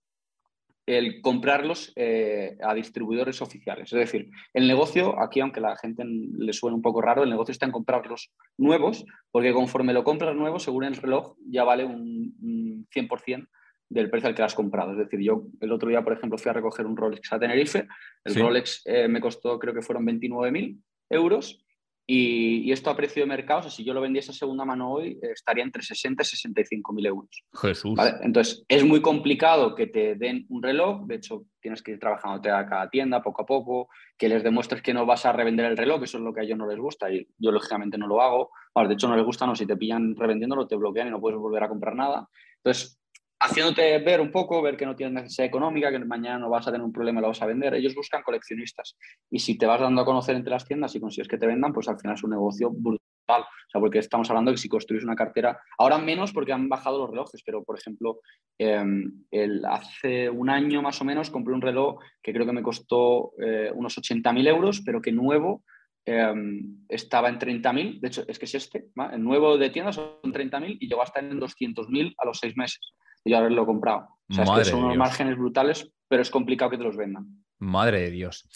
el 0.87 1.20
comprarlos 1.20 1.93
eh, 1.97 2.57
a 2.62 2.74
distribuidores 2.74 3.41
oficiales. 3.41 3.93
Es 3.93 3.99
decir, 3.99 4.30
el 4.53 4.66
negocio, 4.66 5.20
aquí 5.20 5.41
aunque 5.41 5.61
a 5.61 5.62
la 5.62 5.76
gente 5.76 6.05
le 6.05 6.53
suene 6.53 6.76
un 6.76 6.83
poco 6.83 7.01
raro, 7.01 7.22
el 7.22 7.30
negocio 7.30 7.53
está 7.53 7.66
en 7.66 7.72
comprarlos 7.72 8.33
nuevos, 8.59 9.05
porque 9.30 9.53
conforme 9.53 9.93
lo 9.93 10.03
compras 10.03 10.35
nuevo, 10.35 10.59
según 10.59 10.85
el 10.85 10.97
reloj, 10.97 11.37
ya 11.47 11.64
vale 11.64 11.85
un, 11.85 12.87
100% 12.95 13.49
del 13.89 14.11
precio 14.11 14.28
al 14.28 14.35
que 14.35 14.43
lo 14.43 14.47
has 14.47 14.55
comprado. 14.55 14.93
Es 14.93 14.99
decir, 14.99 15.20
yo 15.20 15.45
el 15.61 15.70
otro 15.70 15.89
día, 15.89 16.03
por 16.03 16.14
ejemplo, 16.14 16.39
fui 16.39 16.51
a 16.51 16.55
recoger 16.55 16.87
un 16.87 16.97
Rolex 16.97 17.33
a 17.33 17.39
Tenerife, 17.39 17.87
el 18.24 18.35
Rolex 18.35 18.83
eh, 18.87 19.07
me 19.07 19.20
costó, 19.20 19.59
creo 19.59 19.74
que 19.74 19.83
fueron 19.83 20.07
29.000 20.07 20.80
euros, 21.11 21.64
y, 22.07 22.73
esto 22.73 22.91
a 22.91 22.97
precio 22.97 23.23
de 23.23 23.29
mercado, 23.29 23.61
o 23.61 23.63
sea, 23.63 23.71
si 23.71 23.85
yo 23.85 23.95
lo 23.95 24.01
vendiese 24.01 24.31
a 24.31 24.35
segunda 24.35 24.65
mano 24.65 24.93
hoy, 24.93 25.19
eh, 25.23 25.31
estaría 25.33 25.63
entre 25.63 25.83
60 25.83 26.23
y 26.23 26.27
65 26.27 26.93
mil 26.93 27.07
euros. 27.07 27.45
Jesús. 27.55 27.99
Entonces, 28.23 28.65
es 28.69 28.85
muy 28.85 29.01
complicado 29.01 29.75
que 29.75 29.87
te 29.87 30.15
den 30.17 30.47
un 30.49 30.63
reloj, 30.63 31.07
de 31.07 31.17
hecho, 31.17 31.45
tienes 31.61 31.83
que 31.83 31.93
ir 31.93 32.01
trabajándote 32.01 32.51
a 32.51 32.67
cada 32.67 32.91
tienda 32.91 33.23
poco 33.23 33.43
a 33.43 33.47
poco, 33.47 33.89
que 34.19 34.29
les 34.29 34.43
demuestres 34.43 34.83
que 34.83 34.95
no 34.95 35.07
vas 35.07 35.27
a 35.27 35.33
revender 35.33 35.67
el 35.67 35.77
reloj, 35.77 36.01
que 36.01 36.07
eso 36.07 36.19
es 36.19 36.25
lo 36.25 36.33
que 36.33 36.41
a 36.41 36.45
ellos 36.45 36.59
no 36.59 36.67
les 36.67 36.79
gusta, 36.79 37.11
y 37.11 37.27
yo 37.39 37.53
lógicamente 37.53 37.99
no 37.99 38.07
lo 38.07 38.21
hago. 38.21 38.51
de 38.75 38.95
hecho, 38.95 39.09
no 39.09 39.17
les 39.17 39.25
gusta, 39.25 39.47
no, 39.47 39.55
si 39.55 39.67
te 39.67 39.77
pillan 39.77 40.17
revendiéndolo, 40.17 40.67
te 40.67 40.77
bloquean 40.77 41.09
y 41.09 41.11
no 41.11 41.21
puedes 41.21 41.39
volver 41.39 41.63
a 41.63 41.69
comprar 41.69 41.95
nada. 41.95 42.29
Entonces, 42.57 43.02
haciéndote 43.43 43.99
ver 43.99 44.20
un 44.20 44.30
poco, 44.30 44.62
ver 44.62 44.76
que 44.76 44.86
no 44.86 44.95
tienes 44.95 45.14
necesidad 45.14 45.47
económica, 45.47 45.90
que 45.90 45.99
mañana 45.99 46.38
no 46.38 46.49
vas 46.49 46.66
a 46.66 46.70
tener 46.70 46.84
un 46.84 46.93
problema 46.93 47.18
y 47.18 47.22
lo 47.22 47.28
vas 47.28 47.43
a 47.43 47.47
vender. 47.47 47.74
Ellos 47.74 47.95
buscan 47.95 48.22
coleccionistas. 48.22 48.97
Y 49.30 49.40
si 49.40 49.59
te 49.59 49.66
vas 49.66 49.80
dando 49.80 50.03
a 50.03 50.05
conocer 50.05 50.36
entre 50.36 50.53
las 50.53 50.64
tiendas 50.64 50.95
y 50.95 51.01
consigues 51.01 51.26
que 51.26 51.38
te 51.38 51.47
vendan, 51.47 51.72
pues 51.72 51.88
al 51.88 51.99
final 51.99 52.14
es 52.14 52.22
un 52.22 52.30
negocio 52.30 52.70
brutal. 52.70 53.03
O 53.28 53.70
sea, 53.70 53.80
porque 53.80 53.99
estamos 53.99 54.30
hablando 54.30 54.51
de 54.51 54.55
que 54.55 54.62
si 54.62 54.68
construyes 54.68 55.05
una 55.05 55.16
cartera, 55.16 55.59
ahora 55.78 55.99
menos 55.99 56.32
porque 56.32 56.53
han 56.53 56.68
bajado 56.68 56.99
los 56.99 57.11
relojes, 57.11 57.43
pero 57.45 57.64
por 57.64 57.76
ejemplo, 57.76 58.20
em, 58.59 59.24
hace 59.68 60.30
un 60.30 60.49
año 60.49 60.80
más 60.80 61.01
o 61.01 61.05
menos 61.05 61.30
compré 61.30 61.55
un 61.55 61.62
reloj 61.62 61.99
que 62.22 62.32
creo 62.32 62.47
que 62.47 62.53
me 62.53 62.62
costó 62.62 63.32
eh, 63.45 63.72
unos 63.74 63.99
80.000 63.99 64.47
euros, 64.47 64.82
pero 64.84 65.03
que 65.03 65.11
nuevo 65.11 65.64
em, 66.05 66.84
estaba 66.88 67.28
en 67.28 67.40
30.000. 67.40 68.01
De 68.01 68.09
hecho, 68.09 68.24
es 68.28 68.38
que 68.38 68.45
es 68.45 68.55
este, 68.55 68.86
el 69.12 69.22
nuevo 69.22 69.59
de 69.59 69.70
tienda 69.70 69.93
son 69.93 70.20
30.000 70.22 70.76
y 70.78 70.88
llegó 70.88 71.01
a 71.01 71.07
estar 71.07 71.24
en 71.24 71.40
200.000 71.40 72.14
a 72.18 72.26
los 72.26 72.38
seis 72.38 72.57
meses 72.57 72.95
y 73.25 73.35
haberlo 73.35 73.66
comprado. 73.66 74.09
O 74.31 74.35
sea, 74.35 74.45
es 74.45 74.51
que 74.51 74.64
son 74.64 74.85
unos 74.85 74.97
márgenes 74.97 75.37
brutales, 75.37 75.93
pero 76.09 76.23
es 76.23 76.31
complicado 76.31 76.70
que 76.70 76.79
te 76.79 76.85
los 76.85 76.97
vendan. 76.97 77.45
Madre 77.59 78.01
de 78.01 78.11
Dios. 78.11 78.49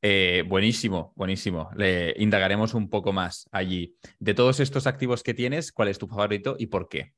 Eh, 0.00 0.44
buenísimo, 0.46 1.12
buenísimo. 1.16 1.70
Le 1.76 2.14
indagaremos 2.18 2.74
un 2.74 2.88
poco 2.88 3.12
más 3.12 3.48
allí. 3.50 3.96
De 4.20 4.34
todos 4.34 4.60
estos 4.60 4.86
activos 4.86 5.22
que 5.22 5.34
tienes, 5.34 5.72
¿cuál 5.72 5.88
es 5.88 5.98
tu 5.98 6.06
favorito 6.06 6.56
y 6.58 6.66
por 6.66 6.88
qué? 6.88 7.14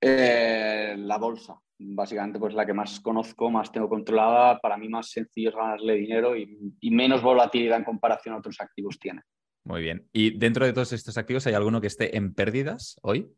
Eh, 0.00 0.94
la 0.96 1.18
bolsa, 1.18 1.60
básicamente, 1.78 2.38
pues 2.38 2.54
la 2.54 2.64
que 2.64 2.72
más 2.72 3.00
conozco, 3.00 3.50
más 3.50 3.72
tengo 3.72 3.88
controlada. 3.88 4.60
Para 4.60 4.76
mí, 4.76 4.88
más 4.88 5.10
sencillo 5.10 5.50
es 5.50 5.56
ganarle 5.56 5.94
dinero 5.94 6.36
y, 6.36 6.76
y 6.80 6.90
menos 6.92 7.22
volatilidad 7.22 7.78
en 7.78 7.84
comparación 7.84 8.36
a 8.36 8.38
otros 8.38 8.60
activos 8.60 8.98
tiene. 9.00 9.22
Muy 9.64 9.82
bien. 9.82 10.08
¿Y 10.12 10.38
dentro 10.38 10.64
de 10.64 10.72
todos 10.72 10.92
estos 10.92 11.18
activos 11.18 11.46
hay 11.46 11.54
alguno 11.54 11.80
que 11.80 11.88
esté 11.88 12.16
en 12.16 12.32
pérdidas 12.32 12.96
hoy? 13.02 13.28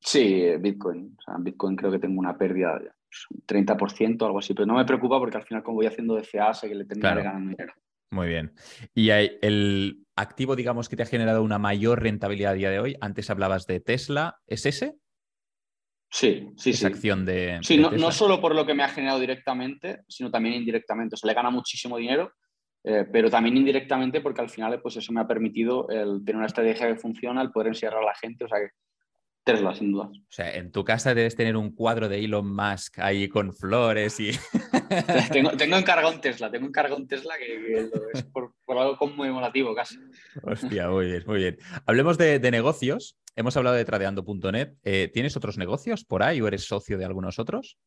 Sí, 0.00 0.44
Bitcoin. 0.58 1.16
O 1.18 1.22
sea, 1.22 1.34
Bitcoin 1.38 1.76
creo 1.76 1.90
que 1.90 1.98
tengo 1.98 2.18
una 2.18 2.36
pérdida 2.36 2.78
de 2.78 2.90
un 3.30 3.42
30% 3.46 4.22
o 4.22 4.26
algo 4.26 4.38
así, 4.38 4.54
pero 4.54 4.66
no 4.66 4.74
me 4.74 4.84
preocupa 4.84 5.18
porque 5.18 5.36
al 5.36 5.44
final 5.44 5.62
como 5.62 5.76
voy 5.76 5.86
haciendo 5.86 6.14
DCA 6.14 6.54
sé 6.54 6.68
que 6.68 6.74
le 6.74 6.84
terminaré 6.84 7.22
ganando 7.22 7.50
dinero. 7.50 7.74
Muy 8.12 8.28
bien. 8.28 8.52
¿Y 8.94 9.10
el 9.10 10.04
activo, 10.16 10.56
digamos, 10.56 10.88
que 10.88 10.96
te 10.96 11.04
ha 11.04 11.06
generado 11.06 11.42
una 11.42 11.58
mayor 11.58 12.02
rentabilidad 12.02 12.52
a 12.52 12.56
día 12.56 12.70
de 12.70 12.80
hoy? 12.80 12.96
Antes 13.00 13.30
hablabas 13.30 13.66
de 13.66 13.80
Tesla, 13.80 14.40
¿es 14.46 14.66
ese? 14.66 14.96
Sí, 16.12 16.50
sí, 16.56 16.70
Esa 16.70 16.88
acción 16.88 17.24
de. 17.24 17.60
Sí, 17.62 17.76
no, 17.76 17.92
no, 17.92 18.10
solo 18.10 18.40
por 18.40 18.56
lo 18.56 18.66
que 18.66 18.74
me 18.74 18.82
ha 18.82 18.88
generado 18.88 19.20
directamente, 19.20 20.00
sino 20.08 20.28
también 20.28 20.56
indirectamente. 20.56 21.14
O 21.14 21.16
sea, 21.16 21.28
le 21.28 21.34
gana 21.34 21.50
muchísimo 21.50 21.98
dinero, 21.98 22.32
eh, 22.82 23.06
pero 23.12 23.30
también 23.30 23.56
indirectamente 23.56 24.20
porque 24.20 24.40
al 24.40 24.50
final, 24.50 24.80
pues 24.82 24.96
eso 24.96 25.12
me 25.12 25.20
ha 25.20 25.28
permitido 25.28 25.88
el 25.88 26.24
tener 26.24 26.38
una 26.38 26.46
estrategia 26.46 26.88
que 26.88 26.96
funciona, 26.96 27.42
el 27.42 27.52
poder 27.52 27.68
encerrar 27.68 28.02
a 28.02 28.06
la 28.06 28.14
gente. 28.16 28.44
O 28.44 28.48
sea, 28.48 28.58
que 28.58 28.70
Tesla, 29.44 29.74
sin 29.74 29.92
duda. 29.92 30.04
O 30.04 30.32
sea, 30.32 30.54
en 30.54 30.70
tu 30.70 30.84
casa 30.84 31.14
debes 31.14 31.34
tener 31.34 31.56
un 31.56 31.74
cuadro 31.74 32.08
de 32.08 32.22
Elon 32.24 32.54
Musk 32.54 32.98
ahí 32.98 33.28
con 33.28 33.54
flores 33.54 34.20
y. 34.20 34.30
tengo, 35.32 35.50
tengo 35.52 35.76
encargado 35.76 36.14
un 36.14 36.20
Tesla, 36.20 36.50
tengo 36.50 36.66
encargado 36.66 36.96
un 36.96 37.08
Tesla 37.08 37.34
que, 37.38 37.90
es 38.12 38.22
por, 38.24 38.52
algo 38.68 38.96
conmemorativo 38.96 39.74
casi. 39.74 39.98
Hostia, 40.42 40.88
muy 40.88 41.06
bien, 41.06 41.24
muy 41.26 41.38
bien. 41.38 41.58
Hablemos 41.86 42.18
de, 42.18 42.38
negocios. 42.50 43.16
Hemos 43.36 43.56
hablado 43.56 43.76
de 43.76 43.84
tradeando.net. 43.84 44.74
Eh, 44.84 45.10
¿Tienes 45.12 45.36
otros 45.36 45.56
negocios 45.56 46.04
por 46.04 46.22
ahí 46.22 46.40
o 46.40 46.46
eres 46.46 46.66
socio 46.66 46.98
de 46.98 47.04
algunos 47.04 47.38
otros? 47.38 47.78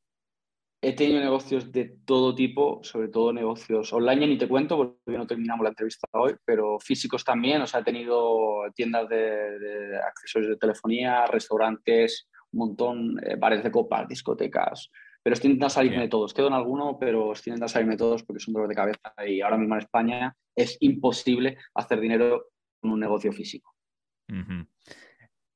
He 0.85 0.91
tenido 0.91 1.21
negocios 1.21 1.71
de 1.71 1.95
todo 2.03 2.35
tipo, 2.35 2.81
sobre 2.83 3.07
todo 3.07 3.31
negocios 3.31 3.93
online, 3.93 4.27
ni 4.27 4.37
te 4.37 4.49
cuento 4.49 4.75
porque 4.75 5.17
no 5.17 5.25
terminamos 5.25 5.63
la 5.63 5.69
entrevista 5.69 6.09
hoy, 6.11 6.35
pero 6.43 6.77
físicos 6.77 7.23
también. 7.23 7.61
O 7.61 7.67
sea, 7.67 7.79
he 7.79 7.83
tenido 7.85 8.63
tiendas 8.75 9.07
de, 9.07 9.97
accesorios 10.05 10.51
de 10.51 10.57
telefonía, 10.57 11.25
restaurantes, 11.25 12.27
un 12.51 12.59
montón, 12.59 13.17
eh, 13.23 13.37
bares 13.37 13.63
de 13.63 13.71
copas, 13.71 14.09
discotecas. 14.09 14.91
Pero 15.23 15.35
estoy 15.35 15.51
intentando 15.51 15.69
salirme 15.69 16.01
de 16.01 16.09
todos. 16.09 16.33
Quedo 16.33 16.47
en 16.47 16.53
alguno, 16.53 16.97
pero 16.99 17.31
estoy 17.31 17.51
intentando 17.51 17.71
salirme 17.71 17.93
de 17.93 17.99
todos 17.99 18.23
porque 18.23 18.39
es 18.39 18.47
un 18.49 18.53
dolor 18.53 18.67
de 18.67 18.75
cabeza. 18.75 19.13
Y 19.25 19.39
ahora 19.39 19.57
mismo 19.57 19.75
en 19.75 19.81
España 19.81 20.35
es 20.53 20.75
imposible 20.81 21.59
hacer 21.75 22.01
dinero 22.01 22.47
con 22.81 22.91
un 22.91 22.99
negocio 22.99 23.31
físico. 23.31 23.73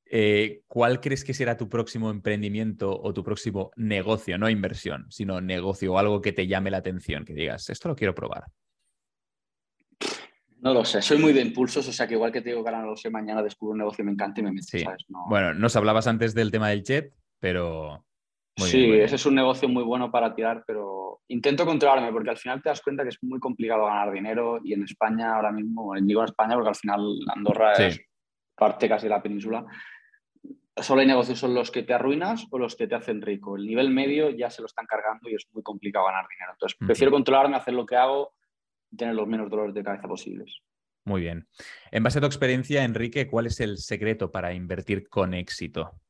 Eh, 0.10 0.62
¿cuál 0.68 1.02
crees 1.02 1.24
que 1.24 1.34
será 1.34 1.58
tu 1.58 1.68
próximo 1.70 2.10
emprendimiento 2.10 3.00
o 3.02 3.14
tu 3.14 3.24
próximo 3.24 3.72
negocio? 3.76 4.38
No 4.38 4.50
inversión, 4.50 5.06
sino 5.10 5.42
negocio 5.42 5.94
o 5.94 5.98
algo 5.98 6.22
que 6.22 6.32
te 6.32 6.48
llame 6.48 6.72
la 6.72 6.78
atención, 6.78 7.26
que 7.26 7.34
digas, 7.34 7.70
esto 7.70 7.90
lo 7.90 7.96
quiero 7.96 8.16
probar. 8.16 8.46
No 10.60 10.74
lo 10.74 10.86
sé, 10.86 11.02
soy 11.02 11.20
muy 11.20 11.34
de 11.34 11.42
impulsos, 11.42 11.88
o 11.88 11.92
sea 11.92 12.08
que 12.08 12.16
igual 12.16 12.32
que 12.32 12.42
te 12.42 12.50
digo 12.50 12.64
que 12.64 12.70
ahora 12.70 12.82
no 12.82 12.92
lo 12.92 12.98
sé, 12.98 13.10
mañana 13.10 13.44
descubro 13.44 13.74
un 13.74 13.80
negocio 13.80 14.02
y 14.02 14.06
me 14.06 14.12
encanta 14.14 14.42
y 14.42 14.44
me 14.44 14.52
meto, 14.52 14.66
¿sabes? 14.72 15.06
Bueno, 15.08 15.54
nos 15.54 15.76
hablabas 15.76 16.08
antes 16.08 16.34
del 16.34 16.52
tema 16.52 16.70
del 16.70 16.84
jet, 16.84 17.14
pero... 17.40 18.06
sí, 18.56 18.92
ese 18.92 19.16
es 19.16 19.26
un 19.26 19.36
negocio 19.36 19.70
muy 19.70 19.84
bueno 19.84 20.10
para 20.10 20.34
tirar, 20.34 20.64
pero 20.66 21.22
intento 21.28 21.66
controlarme 21.66 22.12
porque 22.12 22.32
al 22.32 22.38
final 22.38 22.62
te 22.62 22.70
das 22.70 22.82
cuenta 22.82 23.04
que 23.04 23.10
es 23.10 23.18
muy 23.22 23.40
complicado 23.40 23.86
ganar 23.86 24.12
dinero 24.12 24.60
y 24.64 24.74
en 24.74 24.84
España 24.84 25.36
ahora 25.36 25.52
mismo, 25.52 25.94
digo 26.02 26.22
en 26.22 26.30
España 26.30 26.56
porque 26.56 26.70
al 26.70 26.76
final 26.76 27.20
Andorra 27.28 27.74
es 27.74 28.02
parte 28.56 28.90
casi 28.90 29.06
de 29.06 29.12
la 29.12 29.22
península, 29.22 29.64
solo 30.82 31.02
hay 31.02 31.08
negocios 31.08 31.40
son 31.40 31.54
los 31.54 31.72
que 31.72 31.84
te 31.84 31.94
arruinas 31.94 32.46
o 32.52 32.60
los 32.60 32.76
que 32.76 32.88
te 32.88 32.96
hacen 32.96 33.22
rico. 33.22 33.56
El 33.56 33.66
nivel 33.66 33.90
medio 33.90 34.30
ya 34.30 34.50
se 34.50 34.62
lo 34.62 34.68
están 34.68 34.86
cargando 34.86 35.30
y 35.30 35.36
es 35.36 35.48
muy 35.52 35.64
complicado 35.64 36.06
ganar 36.06 36.26
dinero. 36.30 36.52
Entonces, 36.54 36.78
prefiero 36.80 37.12
controlarme, 37.12 37.56
hacer 37.56 37.74
lo 37.74 37.86
que 37.86 37.96
hago 37.96 38.34
y 38.92 38.98
tener 38.98 39.16
los 39.16 39.28
menos 39.28 39.50
dolores 39.50 39.74
de 39.74 39.84
cabeza 39.84 40.08
posibles. 40.08 40.62
Muy 41.06 41.22
bien. 41.22 41.48
En 41.92 42.04
base 42.04 42.18
a 42.18 42.22
tu 42.22 42.28
experiencia, 42.28 42.84
Enrique, 42.84 43.28
¿cuál 43.28 43.48
es 43.48 43.60
el 43.60 43.78
secreto 43.78 44.32
para 44.32 44.54
invertir 44.54 45.08
con 45.08 45.34
éxito? 45.34 46.02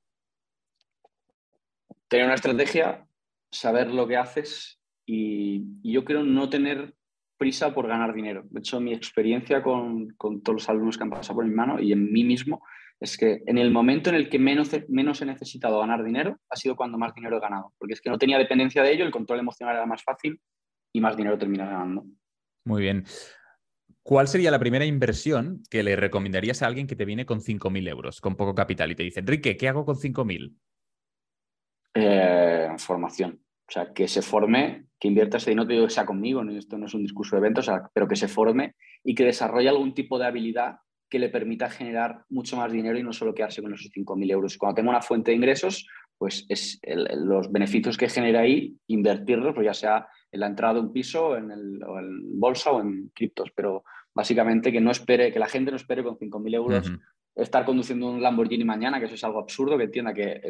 Tener 2.08 2.26
una 2.26 2.36
estrategia, 2.36 3.06
saber 3.52 3.92
lo 3.94 4.08
que 4.08 4.18
haces 4.18 4.80
y, 5.06 5.64
yo 5.84 6.04
creo 6.04 6.24
no 6.24 6.50
tener 6.50 6.96
prisa 7.38 7.74
por 7.74 7.88
ganar 7.88 8.14
dinero. 8.14 8.44
De 8.50 8.60
hecho, 8.60 8.80
mi 8.80 8.94
experiencia 8.94 9.62
con, 9.62 10.10
con 10.18 10.42
todos 10.42 10.56
los 10.56 10.70
alumnos 10.70 10.98
que 10.98 11.04
han 11.04 11.12
pasado 11.12 11.36
por 11.36 11.46
mi 11.46 11.54
mano 11.54 11.80
y 11.80 11.92
en 11.92 12.12
mí 12.12 12.24
mismo 12.24 12.64
es 13.00 13.18
que 13.18 13.42
en 13.46 13.58
el 13.58 13.72
momento 13.72 14.10
en 14.10 14.16
el 14.16 14.30
que 14.30 14.40
menos, 14.40 14.72
menos 14.90 15.22
he 15.22 15.26
necesitado 15.26 15.80
ganar 15.80 16.04
dinero, 16.04 16.40
ha 16.50 16.56
sido 16.56 16.76
cuando 16.76 16.98
más 16.98 17.14
dinero 17.14 17.38
he 17.38 17.42
ganado, 17.42 17.74
porque 17.78 17.94
es 17.94 18.02
que 18.02 18.10
no 18.10 18.18
tenía 18.18 18.38
dependencia 18.38 18.82
de 18.82 18.92
ello, 18.92 19.06
el 19.06 19.12
control 19.12 19.40
emocional 19.40 19.76
era 19.76 19.86
más 19.86 20.04
fácil 20.04 20.40
y 20.94 21.02
más 21.02 21.16
dinero 21.16 21.38
termina 21.38 21.66
ganando. 21.66 22.06
Muy 22.66 22.82
bien. 22.82 23.06
¿Cuál 24.02 24.28
sería 24.28 24.52
la 24.52 24.60
primera 24.60 24.86
inversión 24.86 25.62
que 25.70 25.84
le 25.84 25.96
recomendarías 25.96 26.62
a 26.62 26.68
alguien 26.68 26.88
que 26.88 26.96
te 26.96 27.06
viene 27.06 27.26
con 27.26 27.42
5.000 27.42 27.90
euros, 27.90 28.22
con 28.22 28.36
poco 28.36 28.56
capital, 28.56 28.92
y 28.92 28.96
te 28.96 29.04
dice, 29.04 29.20
Enrique, 29.20 29.58
¿qué 29.58 29.68
hago 29.68 29.86
con 29.86 29.96
5.000? 29.96 30.56
Eh, 31.94 32.70
formación. 32.78 33.42
O 33.68 33.72
sea, 33.72 33.92
que 33.94 34.08
se 34.08 34.22
forme, 34.22 34.88
que 34.98 35.10
invierta 35.10 35.38
ese 35.38 35.52
dinero, 35.52 35.66
no 35.66 35.68
te 35.68 35.74
digo 35.74 35.88
que 35.88 35.94
sea 35.94 36.06
conmigo, 36.06 36.42
esto 36.52 36.78
no 36.78 36.86
es 36.86 36.94
un 36.94 37.02
discurso 37.04 37.36
de 37.36 37.42
eventos, 37.42 37.70
pero 37.94 38.08
que 38.08 38.16
se 38.16 38.30
forme 38.30 38.76
y 39.04 39.14
que 39.14 39.26
desarrolle 39.26 39.68
algún 39.68 39.94
tipo 39.94 40.18
de 40.18 40.26
habilidad 40.26 40.78
que 41.10 41.20
le 41.20 41.30
permita 41.30 41.70
generar 41.70 42.24
mucho 42.30 42.58
más 42.58 42.72
dinero 42.72 42.98
y 42.98 43.04
no 43.04 43.14
solo 43.14 43.34
quedarse 43.34 43.62
con 43.62 43.74
esos 43.74 43.92
5.000 43.92 44.32
euros. 44.32 44.58
Cuando 44.58 44.76
tengo 44.76 44.90
una 44.90 45.02
fuente 45.02 45.32
de 45.32 45.38
ingresos, 45.38 45.88
pues 46.18 46.46
es 46.50 46.80
los 47.16 47.52
beneficios 47.52 47.98
que 47.98 48.10
genera 48.10 48.42
ahí, 48.42 48.76
invertirlos, 48.88 49.54
pues 49.54 49.66
ya 49.66 49.74
sea 49.74 50.08
en 50.32 50.40
la 50.40 50.48
entrada 50.48 50.76
de 50.76 50.80
un 50.82 50.94
piso, 50.94 51.38
en, 51.38 51.52
el, 51.52 51.82
en 51.82 52.40
bolsa 52.40 52.72
o 52.72 52.82
en 52.82 53.10
criptos. 53.14 53.52
Pero 53.56 53.84
básicamente 54.14 54.72
que 54.72 54.82
no 54.82 54.92
espere, 54.92 55.32
que 55.32 55.40
la 55.40 55.48
gente 55.48 55.72
no 55.72 55.78
espere 55.78 56.04
con 56.04 56.18
5.000 56.18 56.56
euros 56.56 56.92
estar 57.36 57.66
conduciendo 57.66 58.10
un 58.10 58.22
Lamborghini 58.22 58.64
mañana, 58.64 59.00
que 59.00 59.06
eso 59.06 59.16
es 59.16 59.24
algo 59.24 59.40
absurdo, 59.40 59.78
que 59.78 59.86
entienda 59.86 60.14
que 60.14 60.42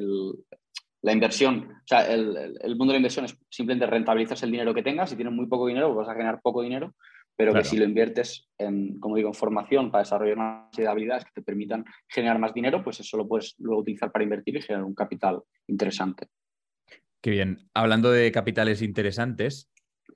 la 1.02 1.12
inversión, 1.12 1.70
o 1.70 1.88
sea, 1.88 2.12
el, 2.12 2.76
mundo 2.78 2.88
de 2.88 2.94
la 2.94 2.98
inversión 2.98 3.26
es 3.26 3.38
simplemente 3.50 3.86
rentabilizas 3.86 4.42
el 4.44 4.52
dinero 4.52 4.74
que 4.74 4.84
tengas. 4.84 5.10
Si 5.10 5.16
tienes 5.16 5.34
muy 5.34 5.48
poco 5.48 5.68
dinero, 5.68 5.94
pues 5.94 6.08
vas 6.08 6.10
a 6.10 6.18
generar 6.18 6.42
poco 6.42 6.62
dinero 6.62 6.96
pero 7.38 7.54
que 7.54 7.64
si 7.64 7.78
lo 7.78 7.86
inviertes 7.86 8.50
en, 8.58 9.00
como 9.00 9.16
digo, 9.16 9.30
en 9.30 9.36
formación 9.36 9.92
para 9.92 10.04
desarrollar 10.04 10.38
una 10.38 10.70
serie 10.72 10.88
de 10.88 10.92
habilidades 10.92 11.24
que 11.24 11.34
te 11.34 11.44
permitan 11.44 11.86
generar 12.08 12.40
más 12.40 12.52
dinero, 12.52 12.84
pues 12.84 13.00
eso 13.00 13.16
lo 13.16 13.28
puedes 13.28 13.54
luego 13.60 13.82
utilizar 13.82 14.12
para 14.12 14.24
invertir 14.24 14.58
y 14.58 14.62
generar 14.62 14.84
un 14.84 14.96
capital 14.96 15.44
interesante. 15.68 16.28
Qué 17.22 17.30
bien. 17.30 17.70
Hablando 17.76 18.12
de 18.12 18.32
capitales 18.32 18.82
interesantes, 18.82 19.72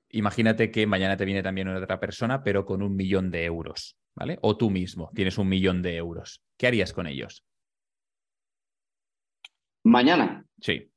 imagínate 0.09 0.71
que 0.71 0.87
mañana 0.87 1.15
te 1.15 1.25
viene 1.25 1.43
también 1.43 1.67
otra 1.67 1.99
persona, 1.99 2.43
pero 2.43 2.65
con 2.65 2.81
un 2.81 2.95
millón 2.95 3.29
de 3.29 3.45
euros, 3.45 3.97
¿vale? 4.15 4.39
O 4.41 4.57
tú 4.57 4.71
mismo 4.71 5.11
tienes 5.13 5.37
un 5.37 5.47
millón 5.47 5.83
de 5.83 5.97
euros. 5.97 6.43
¿Qué 6.57 6.65
harías 6.65 6.91
con 6.91 7.05
ellos? 7.05 7.45
Mañana. 9.83 10.43
Sí. 10.59 10.91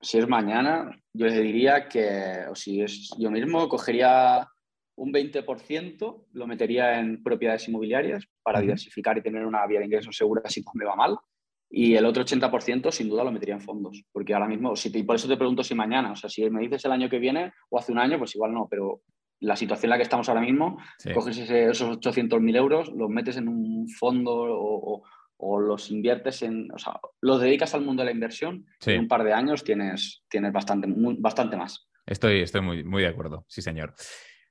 Si 0.00 0.18
es 0.18 0.28
mañana, 0.28 0.96
yo 1.12 1.26
les 1.26 1.42
diría 1.42 1.88
que, 1.88 2.46
o 2.48 2.54
si 2.54 2.80
es 2.82 3.10
yo 3.18 3.32
mismo, 3.32 3.68
cogería 3.68 4.48
un 5.00 5.12
20% 5.12 6.26
lo 6.32 6.46
metería 6.46 7.00
en 7.00 7.22
propiedades 7.22 7.66
inmobiliarias 7.68 8.28
para 8.42 8.60
diversificar 8.60 9.16
y 9.16 9.22
tener 9.22 9.46
una 9.46 9.66
vía 9.66 9.78
de 9.78 9.86
ingresos 9.86 10.14
segura 10.14 10.42
si 10.50 10.62
me 10.74 10.84
va 10.84 10.94
mal. 10.94 11.16
Y 11.70 11.94
el 11.94 12.04
otro 12.04 12.22
80% 12.22 12.90
sin 12.90 13.08
duda 13.08 13.24
lo 13.24 13.32
metería 13.32 13.54
en 13.54 13.62
fondos, 13.62 14.04
porque 14.12 14.34
ahora 14.34 14.46
mismo, 14.46 14.76
si 14.76 14.90
y 14.94 15.02
por 15.02 15.16
eso 15.16 15.26
te 15.26 15.38
pregunto 15.38 15.64
si 15.64 15.74
mañana, 15.74 16.12
o 16.12 16.16
sea, 16.16 16.28
si 16.28 16.48
me 16.50 16.60
dices 16.60 16.84
el 16.84 16.92
año 16.92 17.08
que 17.08 17.18
viene 17.18 17.52
o 17.70 17.78
hace 17.78 17.92
un 17.92 17.98
año, 17.98 18.18
pues 18.18 18.34
igual 18.34 18.52
no, 18.52 18.68
pero 18.68 19.00
la 19.38 19.56
situación 19.56 19.86
en 19.86 19.90
la 19.90 19.96
que 19.96 20.02
estamos 20.02 20.28
ahora 20.28 20.42
mismo, 20.42 20.78
coges 21.14 21.38
esos 21.38 21.98
800.000 21.98 22.56
euros, 22.56 22.92
los 22.92 23.08
metes 23.08 23.38
en 23.38 23.48
un 23.48 23.88
fondo 23.88 24.32
o, 24.32 25.02
o, 25.38 25.60
los 25.60 25.90
inviertes 25.90 26.42
en, 26.42 26.70
o 26.72 26.78
sea, 26.78 27.00
los 27.22 27.40
dedicas 27.40 27.74
al 27.74 27.86
mundo 27.86 28.02
de 28.02 28.06
la 28.06 28.12
inversión, 28.12 28.66
en 28.84 29.00
un 29.00 29.08
par 29.08 29.24
de 29.24 29.32
años 29.32 29.64
tienes, 29.64 30.24
tienes 30.28 30.52
bastante, 30.52 30.88
bastante 31.18 31.56
más. 31.56 31.88
Estoy, 32.04 32.42
estoy 32.42 32.60
muy, 32.60 32.84
muy 32.84 33.02
de 33.02 33.08
acuerdo, 33.08 33.46
sí 33.48 33.62
señor. 33.62 33.94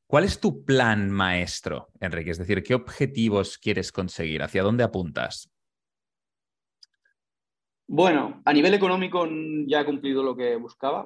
¿Cuál 0.09 0.23
es 0.23 0.39
tu 0.39 0.65
plan 0.65 1.11
maestro, 1.11 1.89
Enrique? 1.99 2.31
Es 2.31 2.39
decir, 2.39 2.63
¿qué 2.63 2.73
objetivos 2.73 3.59
quieres 3.59 3.91
conseguir? 3.91 4.41
¿Hacia 4.41 4.63
dónde 4.63 4.83
apuntas? 4.83 5.51
Bueno, 7.87 8.41
a 8.43 8.51
nivel 8.51 8.73
económico 8.73 9.27
ya 9.67 9.81
he 9.81 9.85
cumplido 9.85 10.23
lo 10.23 10.35
que 10.35 10.55
buscaba. 10.55 11.05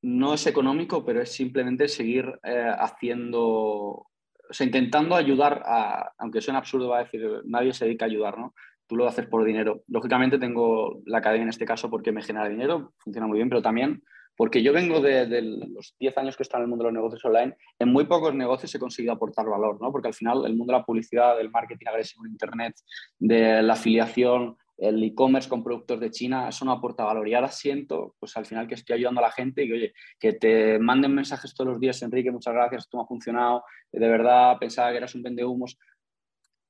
no 0.00 0.32
es 0.32 0.46
económico, 0.46 1.04
pero 1.04 1.20
es 1.20 1.30
simplemente 1.30 1.86
seguir 1.86 2.40
eh, 2.44 2.72
haciendo, 2.78 3.42
o 3.44 4.08
sea, 4.48 4.64
intentando 4.64 5.14
ayudar 5.14 5.62
a, 5.66 6.14
aunque 6.16 6.40
suene 6.40 6.56
absurdo, 6.56 6.88
va 6.88 7.00
a 7.00 7.04
decir, 7.04 7.42
nadie 7.44 7.74
se 7.74 7.84
dedica 7.84 8.06
a 8.06 8.08
ayudar, 8.08 8.38
¿no? 8.38 8.54
Tú 8.86 8.96
lo 8.96 9.06
haces 9.06 9.26
por 9.26 9.44
dinero. 9.44 9.82
Lógicamente 9.88 10.38
tengo 10.38 11.02
la 11.04 11.18
academia 11.18 11.42
en 11.42 11.50
este 11.50 11.66
caso 11.66 11.90
porque 11.90 12.10
me 12.10 12.22
genera 12.22 12.48
dinero, 12.48 12.94
funciona 12.96 13.26
muy 13.26 13.36
bien, 13.36 13.50
pero 13.50 13.60
también 13.60 14.02
porque 14.36 14.62
yo 14.62 14.72
vengo 14.72 15.00
de, 15.00 15.26
los 15.42 15.94
10 15.98 16.18
años 16.18 16.36
que 16.36 16.42
está 16.42 16.58
en 16.58 16.64
el 16.64 16.68
mundo 16.68 16.84
de 16.84 16.90
los 16.90 16.94
negocios 16.94 17.24
online, 17.24 17.56
en 17.78 17.92
muy 17.92 18.04
pocos 18.04 18.34
negocios 18.34 18.74
he 18.74 18.78
conseguido 18.78 19.14
aportar 19.14 19.46
valor, 19.46 19.80
¿no? 19.80 19.90
Porque 19.90 20.08
al 20.08 20.14
final 20.14 20.44
el 20.44 20.56
mundo 20.56 20.72
de 20.72 20.78
la 20.80 20.84
publicidad, 20.84 21.36
del 21.36 21.50
marketing 21.50 21.86
agresivo 21.86 22.26
en 22.26 22.32
Internet, 22.32 22.76
de 23.18 23.62
la 23.62 23.72
afiliación, 23.72 24.56
el 24.78 25.02
e-commerce 25.02 25.48
con 25.48 25.64
productos 25.64 25.98
de 26.00 26.10
China, 26.10 26.48
eso 26.48 26.64
no 26.64 26.72
aporta 26.72 27.04
valor. 27.04 27.26
Y 27.26 27.34
ahora 27.34 27.48
siento, 27.48 28.14
pues 28.18 28.36
al 28.36 28.44
final 28.44 28.66
que 28.66 28.74
estoy 28.74 28.96
ayudando 28.96 29.20
a 29.20 29.24
la 29.24 29.30
gente 29.30 29.64
y 29.64 29.68
que, 29.68 29.72
oye, 29.72 29.94
que 30.18 30.32
te 30.34 30.78
manden 30.78 31.14
mensajes 31.14 31.54
todos 31.54 31.70
los 31.70 31.80
días, 31.80 32.02
Enrique, 32.02 32.30
muchas 32.30 32.52
gracias, 32.52 32.82
esto 32.82 32.98
me 32.98 33.04
ha 33.04 33.06
funcionado, 33.06 33.64
de 33.90 34.08
verdad 34.08 34.58
pensaba 34.60 34.90
que 34.90 34.98
eras 34.98 35.14
un 35.14 35.22
vendehumos 35.22 35.78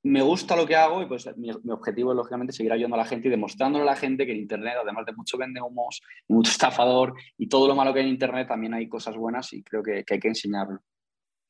me 0.03 0.21
gusta 0.21 0.55
lo 0.55 0.65
que 0.65 0.75
hago 0.75 1.01
y 1.01 1.05
pues 1.05 1.29
mi, 1.37 1.51
objetivo 1.71 2.11
es 2.11 2.15
lógicamente 2.15 2.53
seguir 2.53 2.71
ayudando 2.71 2.95
a 2.95 2.99
la 2.99 3.05
gente 3.05 3.27
y 3.27 3.31
demostrándole 3.31 3.83
a 3.83 3.87
la 3.87 3.95
gente 3.95 4.25
que 4.25 4.31
en 4.31 4.39
Internet, 4.39 4.75
además 4.81 5.05
de 5.05 5.13
mucho 5.13 5.37
vende 5.37 5.61
humos, 5.61 6.01
mucho 6.27 6.51
estafador 6.51 7.13
y 7.37 7.47
todo 7.47 7.67
lo 7.67 7.75
malo 7.75 7.93
que 7.93 7.99
hay 7.99 8.05
en 8.05 8.11
Internet, 8.11 8.47
también 8.47 8.73
hay 8.73 8.87
cosas 8.87 9.15
buenas 9.15 9.51
y 9.53 9.63
creo 9.63 9.83
que, 9.83 10.03
hay 10.09 10.19
que 10.19 10.27
enseñarlo. 10.27 10.79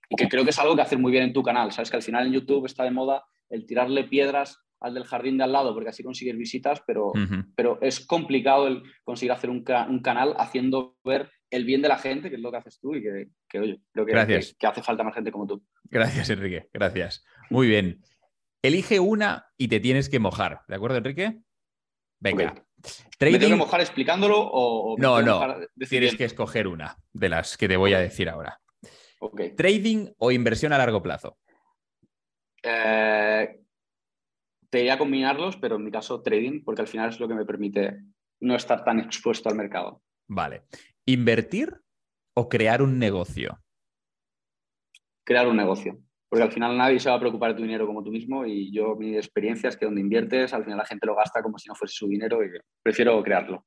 Y 0.10 0.16
que 0.16 0.28
creo 0.28 0.44
que 0.44 0.52
es 0.52 0.60
algo 0.60 0.76
que 0.76 0.82
haces 0.82 1.00
muy 1.00 1.12
bien 1.12 1.26
en 1.26 1.34
tu 1.34 1.44
canal. 1.44 1.72
Sabes 1.72 1.90
que 1.90 1.98
al 1.98 2.04
final 2.04 2.28
en 2.28 2.34
YouTube 2.34 2.66
está 2.66 2.84
de 2.84 2.92
moda 2.92 3.26
el 3.50 3.66
tirarle 3.66 4.06
piedras 4.06 4.60
al 4.80 4.94
del 4.94 5.06
jardín 5.06 5.38
de 5.38 5.44
al 5.44 5.52
lado 5.52 5.74
porque 5.74 5.90
así 5.90 6.04
consigues 6.04 6.38
visitas, 6.38 6.82
pero, 6.86 7.12
pero 7.56 7.80
es 7.82 8.06
complicado 8.06 8.68
el 8.68 8.84
conseguir 9.04 9.32
hacer 9.32 9.50
un, 9.50 9.64
canal 9.64 10.36
haciendo 10.38 10.96
ver 11.04 11.30
el 11.50 11.66
bien 11.66 11.82
de 11.82 11.90
la 11.90 11.98
gente, 11.98 12.30
que 12.30 12.36
es 12.36 12.42
lo 12.42 12.52
que 12.52 12.58
haces 12.58 12.80
tú 12.80 12.96
y 12.96 13.02
que, 13.02 13.30
que 13.50 13.60
oye, 13.60 13.82
creo 13.92 14.06
que, 14.06 14.14
que, 14.14 14.46
que 14.58 14.68
hace 14.68 14.84
falta 14.84 15.04
más 15.04 15.16
gente 15.16 15.32
como 15.32 15.48
tú. 15.48 15.64
Gracias, 15.86 16.30
Enrique. 16.30 16.70
Gracias. 16.74 17.26
Muy 17.50 17.68
bien. 17.68 18.02
Elige 18.68 19.00
una 19.00 19.48
y 19.58 19.70
te 19.70 19.80
tienes 19.80 20.10
que 20.10 20.20
mojar. 20.20 20.66
¿De 20.68 20.76
acuerdo, 20.76 20.98
Enrique? 20.98 21.40
Venga. 22.20 22.54
¿Me 23.22 23.40
tengo 23.40 23.48
que 23.48 23.56
mojar 23.56 23.80
explicándolo 23.80 24.38
o.? 24.40 24.98
no, 24.98 25.22
no. 25.22 25.56
Tienes 25.90 26.18
que 26.18 26.26
escoger 26.26 26.68
una 26.68 26.98
de 27.14 27.30
las 27.30 27.56
que 27.56 27.70
te 27.70 27.78
voy 27.78 27.94
a 27.94 28.00
decir 28.00 28.28
ahora. 28.28 28.60
¿Trading 29.56 30.10
o 30.18 30.32
inversión 30.32 30.74
a 30.74 30.78
largo 30.78 31.02
plazo? 31.02 31.38
Eh, 32.62 33.62
te 34.70 34.80
iría 34.80 34.96
a 34.96 34.98
combinarlos, 34.98 35.56
pero 35.56 35.78
en 35.78 35.86
mi 35.86 35.92
caso 35.92 36.22
trading, 36.22 36.66
porque 36.66 36.82
al 36.82 36.90
final 36.90 37.10
es 37.10 37.22
lo 37.22 37.30
que 37.30 37.36
me 37.36 37.46
permite 37.46 38.02
no 38.42 38.58
estar 38.58 38.84
tan 38.84 39.00
expuesto 39.00 39.48
al 39.48 39.56
mercado. 39.56 40.04
Vale. 40.28 40.64
¿Invertir 41.06 41.82
o 42.34 42.50
crear 42.50 42.82
un 42.82 43.00
negocio? 43.00 43.64
Crear 45.24 45.48
un 45.48 45.56
negocio 45.56 46.02
porque 46.30 46.44
al 46.44 46.52
final 46.52 46.78
nadie 46.78 47.00
se 47.00 47.10
va 47.10 47.16
a 47.16 47.20
preocupar 47.20 47.52
de 47.52 47.58
tu 47.58 47.64
dinero 47.64 47.88
como 47.88 48.04
tú 48.04 48.12
mismo 48.12 48.46
y 48.46 48.72
yo 48.72 48.96
mi 48.96 49.16
experiencia 49.16 49.70
es 49.70 49.78
que 49.78 49.86
donde 49.86 50.02
inviertes 50.02 50.54
al 50.54 50.64
final 50.64 50.78
la 50.78 50.86
gente 50.86 51.06
lo 51.06 51.16
gasta 51.16 51.42
como 51.42 51.58
si 51.58 51.70
no 51.70 51.76
fuese 51.76 51.96
su 51.96 52.08
dinero 52.08 52.44
y 52.44 52.50
prefiero 52.84 53.22
crearlo. 53.24 53.66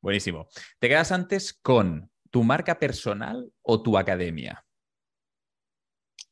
Buenísimo. 0.00 0.46
¿Te 0.78 0.88
quedas 0.88 1.12
antes 1.12 1.52
con 1.52 2.10
tu 2.30 2.42
marca 2.42 2.78
personal 2.78 3.52
o 3.62 3.82
tu 3.82 3.98
academia? 3.98 4.64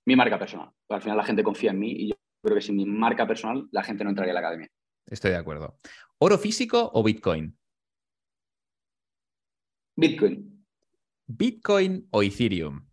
Mi 0.07 0.17
marca 0.17 0.39
personal. 0.39 0.71
Al 0.89 1.03
final 1.03 1.17
la 1.17 1.25
gente 1.25 1.43
confía 1.43 1.73
en 1.73 1.81
mí 1.81 1.91
y 1.91 2.09
yo 2.09 2.15
creo 2.43 2.57
que 2.57 2.63
sin 2.63 2.77
mi 2.77 2.87
marca 2.87 3.27
personal 3.27 3.69
la 3.73 3.83
gente 3.83 4.05
no 4.05 4.11
entraría 4.11 4.33
a 4.33 4.35
la 4.35 4.41
academia. 4.41 4.69
Estoy 5.07 5.33
de 5.33 5.37
acuerdo. 5.37 5.79
¿Oro 6.19 6.39
físico 6.39 6.91
o 6.95 7.03
Bitcoin? 7.03 7.59
Bitcoin. 9.97 10.65
¿Bitcoin 11.27 12.09
o 12.11 12.23
Ethereum? 12.23 12.89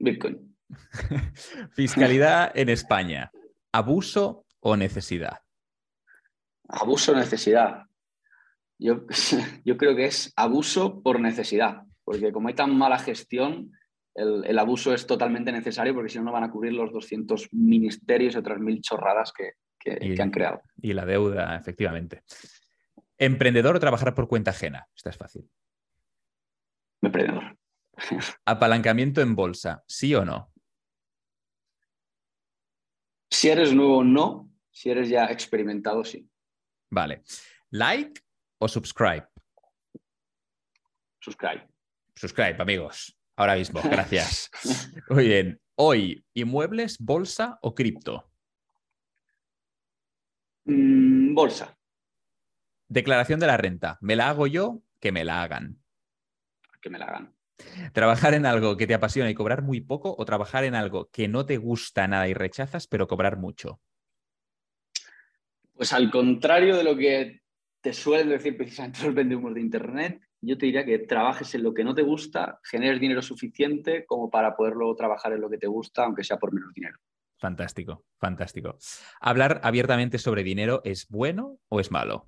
Bitcoin. 0.00 0.47
Fiscalidad 1.72 2.52
en 2.54 2.68
España. 2.68 3.30
¿Abuso 3.72 4.44
o 4.60 4.76
necesidad? 4.76 5.38
Abuso 6.68 7.12
o 7.12 7.16
necesidad. 7.16 7.84
Yo, 8.78 9.06
yo, 9.64 9.76
creo 9.76 9.96
que 9.96 10.06
es 10.06 10.32
abuso 10.36 11.02
por 11.02 11.20
necesidad, 11.20 11.82
porque 12.04 12.32
como 12.32 12.48
hay 12.48 12.54
tan 12.54 12.76
mala 12.76 12.98
gestión, 12.98 13.72
el, 14.14 14.58
abuso 14.58 14.92
es 14.92 15.06
totalmente 15.06 15.52
necesario 15.52 15.94
porque 15.94 16.10
si 16.10 16.18
no, 16.18 16.24
no 16.24 16.32
van 16.32 16.44
a 16.44 16.50
cubrir 16.50 16.72
los 16.72 16.92
200 16.92 17.52
ministerios 17.52 18.34
y 18.34 18.38
otras 18.38 18.58
mil 18.58 18.80
chorradas 18.80 19.32
que, 19.32 19.52
que 19.78 20.20
han 20.20 20.30
creado. 20.30 20.60
Y 20.82 20.92
la 20.92 21.06
deuda, 21.06 21.56
efectivamente. 21.56 22.22
¿Emprendedor 23.16 23.76
o 23.76 23.80
trabajar 23.80 24.14
por 24.14 24.28
cuenta 24.28 24.50
ajena? 24.50 24.86
Esta 24.94 25.10
es 25.10 25.16
fácil. 25.16 25.48
Emprendedor. 27.02 27.56
¿Apalancamiento 28.44 29.20
en 29.20 29.34
bolsa? 29.34 29.82
¿Sí 29.86 30.14
o 30.14 30.24
no? 30.24 30.52
Si 33.30 33.48
eres 33.48 33.74
nuevo, 33.74 34.02
no. 34.04 34.50
Si 34.70 34.90
eres 34.90 35.08
ya 35.08 35.26
experimentado, 35.26 36.04
sí. 36.04 36.28
Vale. 36.90 37.22
¿Like 37.70 38.20
o 38.58 38.68
subscribe? 38.68 39.26
Subscribe. 41.20 41.68
Subscribe, 42.14 42.56
amigos. 42.60 43.16
Ahora 43.36 43.54
mismo, 43.54 43.80
gracias. 43.84 44.50
Muy 45.08 45.28
bien. 45.28 45.60
Hoy, 45.76 46.24
¿inmuebles, 46.34 46.98
bolsa 46.98 47.58
o 47.62 47.74
cripto? 47.74 48.30
Mm, 50.64 51.34
bolsa. 51.34 51.78
Declaración 52.88 53.38
de 53.38 53.46
la 53.46 53.56
renta. 53.56 53.98
¿Me 54.00 54.16
la 54.16 54.30
hago 54.30 54.46
yo? 54.46 54.82
Que 55.00 55.12
me 55.12 55.24
la 55.24 55.42
hagan. 55.42 55.80
Que 56.80 56.90
me 56.90 56.98
la 56.98 57.06
hagan. 57.06 57.37
¿Trabajar 57.92 58.34
en 58.34 58.46
algo 58.46 58.76
que 58.76 58.86
te 58.86 58.94
apasiona 58.94 59.30
y 59.30 59.34
cobrar 59.34 59.62
muy 59.62 59.80
poco 59.80 60.14
o 60.16 60.24
trabajar 60.24 60.64
en 60.64 60.74
algo 60.74 61.08
que 61.10 61.28
no 61.28 61.46
te 61.46 61.56
gusta 61.56 62.06
nada 62.06 62.28
y 62.28 62.34
rechazas 62.34 62.86
pero 62.86 63.08
cobrar 63.08 63.36
mucho? 63.36 63.80
Pues 65.74 65.92
al 65.92 66.10
contrario 66.10 66.76
de 66.76 66.84
lo 66.84 66.96
que 66.96 67.40
te 67.80 67.92
suelen 67.92 68.30
decir 68.30 68.56
precisamente 68.56 69.02
los 69.04 69.14
vendedores 69.14 69.54
de 69.54 69.60
Internet, 69.60 70.20
yo 70.40 70.56
te 70.56 70.66
diría 70.66 70.84
que 70.84 70.98
trabajes 71.00 71.54
en 71.54 71.62
lo 71.62 71.74
que 71.74 71.84
no 71.84 71.94
te 71.94 72.02
gusta, 72.02 72.60
generes 72.62 73.00
dinero 73.00 73.22
suficiente 73.22 74.04
como 74.06 74.30
para 74.30 74.56
poder 74.56 74.74
luego 74.74 74.94
trabajar 74.94 75.32
en 75.32 75.40
lo 75.40 75.50
que 75.50 75.58
te 75.58 75.66
gusta, 75.66 76.04
aunque 76.04 76.24
sea 76.24 76.38
por 76.38 76.52
menos 76.52 76.72
dinero. 76.74 76.98
Fantástico, 77.38 78.04
fantástico. 78.18 78.78
¿Hablar 79.20 79.60
abiertamente 79.62 80.18
sobre 80.18 80.42
dinero 80.42 80.80
es 80.84 81.08
bueno 81.08 81.58
o 81.68 81.80
es 81.80 81.90
malo? 81.90 82.26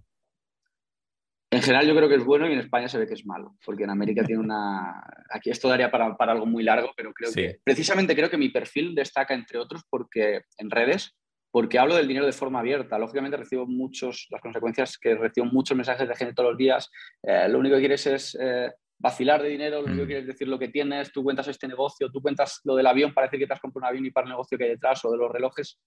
En 1.53 1.63
general 1.63 1.85
yo 1.85 1.97
creo 1.97 2.09
que 2.09 2.15
es 2.15 2.25
bueno 2.25 2.49
y 2.49 2.53
en 2.53 2.61
España 2.61 2.89
se 2.89 2.97
ve 2.97 3.09
que 3.09 3.15
es 3.15 3.27
malo, 3.27 3.57
porque 3.65 3.83
en 3.83 3.91
América 3.91 4.23
tiene 4.23 4.41
una... 4.41 5.03
Aquí 5.31 5.51
esto 5.51 5.69
daría 5.69 5.91
para, 5.91 6.15
algo 6.19 6.47
muy 6.47 6.63
largo, 6.63 6.91
pero 6.97 7.13
creo 7.13 7.33
que 7.33 7.59
precisamente 7.65 8.15
creo 8.15 8.31
que 8.31 8.39
mi 8.39 8.51
perfil 8.51 8.95
destaca 8.95 9.35
entre 9.35 9.59
otros 9.59 9.83
porque 9.91 10.43
en 10.59 10.71
redes, 10.71 11.17
porque 11.51 11.81
hablo 11.81 11.97
del 11.97 12.07
dinero 12.07 12.27
de 12.27 12.33
forma 12.33 12.61
abierta. 12.61 12.99
Lógicamente 12.99 13.37
recibo 13.37 13.67
muchos, 13.67 14.29
las 14.31 14.41
consecuencias 14.41 14.97
que 14.97 15.17
recibo 15.17 15.47
muchos 15.47 15.77
mensajes 15.77 16.09
de 16.09 16.15
gente 16.15 16.35
todos 16.35 16.51
los 16.51 16.59
días. 16.59 16.89
Eh, 17.25 17.49
lo 17.49 17.59
único 17.59 17.75
que 17.75 17.81
quieres 17.81 18.07
es 18.07 18.39
eh, 18.41 18.71
vacilar 19.01 19.43
de 19.43 19.49
dinero, 19.49 19.81
lo 19.81 19.87
único 19.87 20.03
que 20.03 20.05
mm. 20.05 20.07
quieres 20.07 20.27
decir 20.29 20.47
lo 20.47 20.59
que 20.59 20.69
tienes, 20.69 21.11
tú 21.11 21.25
cuentas 21.25 21.49
este 21.49 21.67
negocio, 21.67 22.11
tú 22.13 22.23
cuentas 22.23 22.61
lo 22.63 22.77
del 22.77 22.87
avión, 22.87 23.13
parece 23.13 23.39
que 23.39 23.49
te 23.49 23.55
has 23.55 23.61
comprado 23.61 23.87
un 23.87 23.89
avión 23.89 24.07
y 24.07 24.13
para 24.13 24.27
el 24.27 24.31
negocio 24.31 24.57
que 24.57 24.65
hay 24.65 24.71
detrás 24.71 25.05
o 25.05 25.11
de 25.11 25.19
los 25.19 25.33
relojes. 25.33 25.81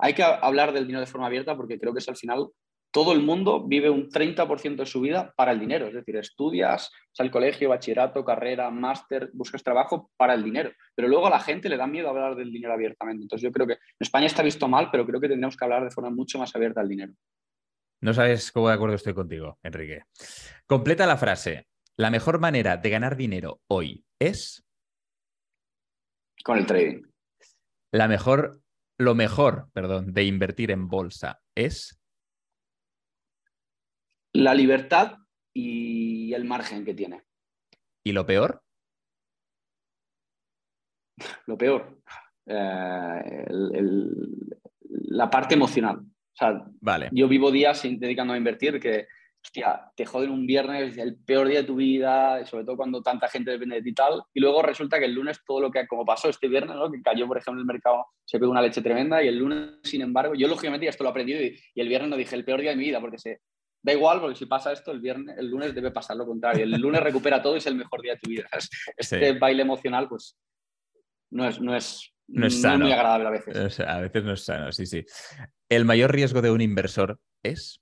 Hay 0.00 0.14
que 0.14 0.24
hablar 0.24 0.72
del 0.72 0.86
dinero 0.86 1.00
de 1.00 1.10
forma 1.10 1.26
abierta 1.28 1.56
porque 1.56 1.78
creo 1.78 1.92
que 1.92 1.98
es 2.00 2.08
al 2.08 2.16
final 2.16 2.48
todo 2.90 3.12
el 3.12 3.22
mundo 3.22 3.66
vive 3.66 3.90
un 3.90 4.08
30% 4.08 4.76
de 4.76 4.86
su 4.86 5.00
vida 5.00 5.32
para 5.36 5.52
el 5.52 5.60
dinero, 5.60 5.86
es 5.86 5.94
decir, 5.94 6.16
estudias, 6.16 6.90
al 7.18 7.30
colegio, 7.30 7.68
bachillerato, 7.68 8.24
carrera, 8.24 8.70
máster, 8.70 9.30
buscas 9.32 9.62
trabajo 9.62 10.10
para 10.16 10.34
el 10.34 10.44
dinero, 10.44 10.70
pero 10.94 11.08
luego 11.08 11.26
a 11.26 11.30
la 11.30 11.40
gente 11.40 11.68
le 11.68 11.76
da 11.76 11.86
miedo 11.86 12.08
hablar 12.08 12.36
del 12.36 12.52
dinero 12.52 12.72
abiertamente. 12.72 13.22
Entonces 13.22 13.42
yo 13.42 13.52
creo 13.52 13.66
que 13.66 13.74
en 13.74 13.98
España 14.00 14.26
está 14.26 14.42
visto 14.42 14.68
mal, 14.68 14.88
pero 14.90 15.06
creo 15.06 15.20
que 15.20 15.28
tendríamos 15.28 15.56
que 15.56 15.64
hablar 15.64 15.84
de 15.84 15.90
forma 15.90 16.10
mucho 16.10 16.38
más 16.38 16.54
abierta 16.54 16.80
del 16.80 16.90
dinero. 16.90 17.12
No 18.00 18.14
sabes 18.14 18.52
cómo 18.52 18.68
de 18.68 18.74
acuerdo 18.74 18.94
estoy 18.94 19.14
contigo, 19.14 19.58
Enrique. 19.62 20.02
Completa 20.66 21.06
la 21.06 21.16
frase. 21.16 21.66
La 21.96 22.10
mejor 22.10 22.38
manera 22.38 22.76
de 22.76 22.90
ganar 22.90 23.16
dinero 23.16 23.60
hoy 23.66 24.04
es... 24.20 24.64
Con 26.44 26.58
el 26.58 26.66
trading. 26.66 27.02
La 27.90 28.06
mejor, 28.06 28.60
lo 28.98 29.16
mejor, 29.16 29.68
perdón, 29.72 30.12
de 30.12 30.24
invertir 30.24 30.70
en 30.70 30.88
bolsa 30.88 31.40
es... 31.56 31.98
La 34.38 34.54
libertad 34.54 35.18
y 35.52 36.32
el 36.32 36.44
margen 36.44 36.84
que 36.84 36.94
tiene. 36.94 37.24
¿Y 38.04 38.12
lo 38.12 38.24
peor? 38.24 38.62
Lo 41.46 41.58
peor. 41.58 42.00
Eh, 42.46 43.44
la 45.08 45.28
parte 45.28 45.54
emocional. 45.54 45.98
O 45.98 46.36
sea, 46.38 46.64
vale. 46.80 47.08
yo 47.10 47.26
vivo 47.26 47.50
días 47.50 47.82
dedicando 47.82 48.32
a 48.32 48.36
invertir 48.36 48.78
que 48.78 49.08
hostia, 49.42 49.90
te 49.96 50.06
joden 50.06 50.30
un 50.30 50.46
viernes, 50.46 50.96
el 50.98 51.16
peor 51.16 51.48
día 51.48 51.62
de 51.62 51.66
tu 51.66 51.74
vida, 51.74 52.44
sobre 52.46 52.64
todo 52.64 52.76
cuando 52.76 53.02
tanta 53.02 53.26
gente 53.28 53.50
depende 53.50 53.76
de 53.76 53.82
ti 53.82 53.90
y 53.90 53.94
tal, 53.94 54.22
y 54.32 54.40
luego 54.40 54.62
resulta 54.62 55.00
que 55.00 55.06
el 55.06 55.14
lunes 55.14 55.40
todo 55.44 55.60
lo 55.60 55.70
que, 55.70 55.86
como 55.88 56.04
pasó 56.04 56.28
este 56.28 56.46
viernes, 56.46 56.76
¿no? 56.76 56.90
que 56.90 57.02
cayó, 57.02 57.26
por 57.26 57.38
ejemplo, 57.38 57.60
el 57.60 57.66
mercado, 57.66 58.06
se 58.24 58.38
pegó 58.38 58.52
una 58.52 58.62
leche 58.62 58.82
tremenda, 58.82 59.22
y 59.22 59.28
el 59.28 59.38
lunes, 59.38 59.80
sin 59.82 60.02
embargo, 60.02 60.34
yo 60.34 60.46
lógicamente 60.46 60.86
ya 60.86 60.90
esto 60.90 61.02
lo 61.02 61.10
he 61.10 61.12
aprendido, 61.12 61.40
y, 61.42 61.58
el 61.74 61.88
viernes 61.88 62.10
no 62.10 62.16
dije 62.16 62.36
el 62.36 62.44
peor 62.44 62.60
día 62.60 62.70
de 62.70 62.76
mi 62.76 62.84
vida, 62.84 63.00
porque 63.00 63.18
se, 63.18 63.40
da 63.82 63.92
igual, 63.92 64.20
porque 64.20 64.36
si 64.36 64.46
pasa 64.46 64.72
esto, 64.72 64.90
el, 64.90 65.00
viernes, 65.00 65.38
el 65.38 65.48
lunes 65.48 65.74
debe 65.74 65.90
pasar 65.90 66.16
lo 66.16 66.26
contrario, 66.26 66.64
el 66.64 66.80
lunes 66.80 67.02
recupera 67.02 67.40
todo 67.42 67.54
y 67.54 67.58
es 67.58 67.66
el 67.66 67.76
mejor 67.76 68.02
día 68.02 68.14
de 68.14 68.20
tu 68.20 68.30
vida. 68.30 68.48
Este 68.96 69.38
baile 69.38 69.62
emocional, 69.62 70.08
pues, 70.08 70.36
no 71.30 71.46
es... 71.46 71.60
No 71.60 71.76
es 71.76 72.12
no 72.30 72.46
es 72.46 72.60
sano. 72.60 72.84
muy 72.84 72.92
agradable 72.92 73.28
a 73.28 73.30
veces. 73.30 73.80
a 73.80 74.00
veces 74.00 74.22
no 74.22 74.34
es 74.34 74.44
sano, 74.44 74.70
sí, 74.70 74.84
sí. 74.84 75.02
¿El 75.70 75.86
mayor 75.86 76.12
riesgo 76.12 76.42
de 76.42 76.50
un 76.50 76.60
inversor 76.60 77.18
es? 77.42 77.80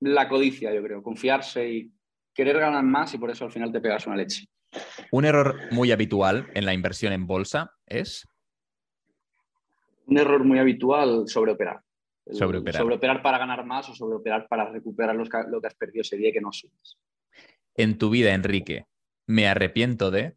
la 0.00 0.28
codicia, 0.28 0.72
yo 0.74 0.82
creo, 0.82 1.02
confiarse 1.02 1.68
y 1.68 1.92
querer 2.34 2.58
ganar 2.58 2.84
más 2.84 3.14
y 3.14 3.18
por 3.18 3.30
eso 3.30 3.44
al 3.44 3.52
final 3.52 3.72
te 3.72 3.80
pegas 3.80 4.06
una 4.06 4.16
leche. 4.16 4.46
Un 5.10 5.24
error 5.24 5.56
muy 5.72 5.92
habitual 5.92 6.50
en 6.54 6.66
la 6.66 6.74
inversión 6.74 7.12
en 7.12 7.26
bolsa 7.26 7.72
es... 7.86 8.26
Un 10.06 10.18
error 10.18 10.44
muy 10.44 10.58
habitual, 10.58 11.24
sobreoperar. 12.32 12.38
Sobreoperar. 12.38 12.80
Sobreoperar 12.80 13.22
para 13.22 13.38
ganar 13.38 13.64
más 13.64 13.88
o 13.88 13.94
sobreoperar 13.94 14.48
para 14.48 14.70
recuperar 14.70 15.16
lo 15.16 15.60
que 15.60 15.66
has 15.66 15.74
perdido 15.74 16.02
ese 16.02 16.16
día 16.16 16.32
que 16.32 16.40
no 16.40 16.52
subes. 16.52 16.98
En 17.74 17.96
tu 17.96 18.10
vida, 18.10 18.34
Enrique, 18.34 18.86
¿me 19.26 19.46
arrepiento 19.48 20.10
de...? 20.10 20.36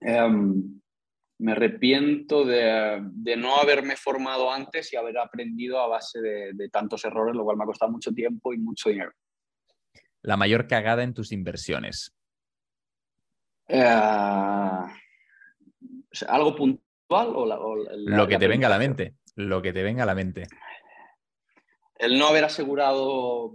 Em, 0.00 0.80
me 1.38 1.52
arrepiento 1.52 2.44
de, 2.44 3.02
no 3.36 3.56
haberme 3.56 3.96
formado 3.96 4.52
antes 4.52 4.92
y 4.92 4.96
haber 4.96 5.18
aprendido 5.18 5.80
a 5.80 5.88
base 5.88 6.20
de, 6.20 6.68
tantos 6.70 7.04
errores, 7.04 7.34
lo 7.34 7.44
cual 7.44 7.56
me 7.56 7.64
ha 7.64 7.66
costado 7.66 7.90
mucho 7.90 8.12
tiempo 8.12 8.52
y 8.52 8.58
mucho 8.58 8.90
dinero. 8.90 9.12
La 10.22 10.36
mayor 10.36 10.68
cagada 10.68 11.02
en 11.02 11.14
tus 11.14 11.32
inversiones. 11.32 12.14
Eh, 13.66 13.82
¿Algo 16.28 16.54
puntual 16.56 17.32
o, 17.34 17.76
lo 17.96 18.28
que 18.28 18.38
te 18.38 18.46
venga 18.46 18.68
a 18.68 18.70
la 18.70 18.78
mente? 18.78 19.16
Lo 19.34 19.62
que 19.62 19.72
te 19.72 19.82
venga 19.82 20.02
a 20.02 20.06
la 20.06 20.14
mente. 20.14 20.46
El 21.96 22.18
no 22.18 22.26
haber 22.26 22.44
asegurado 22.44 23.54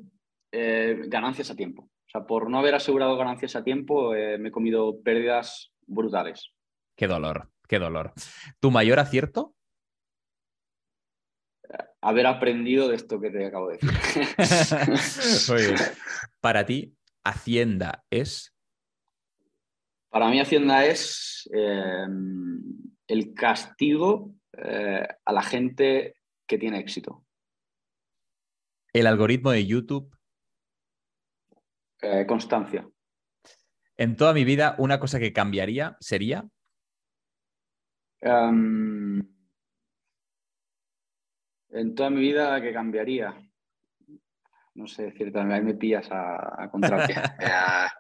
eh, 0.52 1.04
ganancias 1.08 1.52
a 1.52 1.56
tiempo. 1.56 1.84
O 1.84 2.10
sea, 2.10 2.26
por 2.26 2.50
no 2.50 2.60
haber 2.60 2.76
asegurado 2.76 3.18
ganancias 3.18 3.56
a 3.56 3.64
tiempo, 3.64 4.16
eh, 4.16 4.38
me 4.38 4.50
he 4.50 4.52
comido 4.52 5.02
pérdidas 5.02 5.72
brutales. 5.86 6.52
Qué 6.96 7.08
dolor. 7.08 7.50
Qué 7.68 7.80
dolor. 7.80 8.14
¿Tu 8.60 8.72
mayor 8.72 9.00
acierto? 9.00 9.54
Haber 12.00 12.28
aprendido 12.28 12.88
de 12.88 12.96
esto 12.96 13.20
que 13.20 13.30
te 13.30 13.46
acabo 13.46 13.68
de 13.68 13.78
decir. 13.78 15.76
Para 16.40 16.66
ti, 16.66 16.96
Hacienda 17.26 18.06
es. 18.10 18.56
Para 20.10 20.30
mí, 20.30 20.40
Hacienda 20.40 20.86
es 20.86 21.50
el 21.52 23.34
castigo 23.36 24.37
eh, 24.58 25.08
a 25.26 25.32
la 25.32 25.42
gente 25.42 26.16
que 26.48 26.58
tiene 26.58 26.80
éxito. 26.80 27.26
El 28.92 29.08
algoritmo 29.08 29.52
de 29.52 29.66
YouTube. 29.66 30.16
Eh, 32.02 32.26
constancia. 32.26 32.88
En 33.96 34.16
toda 34.16 34.34
mi 34.34 34.44
vida, 34.44 34.76
una 34.78 35.00
cosa 35.00 35.20
que 35.20 35.34
cambiaría 35.34 35.98
sería. 36.00 36.48
Em, 38.22 39.20
en 41.70 41.96
toda 41.96 42.10
mi 42.10 42.22
vida, 42.22 42.60
¿qué 42.62 42.74
cambiaría? 42.74 43.36
No 44.76 44.88
sé 44.88 45.04
decirte, 45.04 45.40
ahí 45.40 45.62
me 45.62 45.74
pillas 45.74 46.10
a, 46.12 46.64
a 46.64 46.70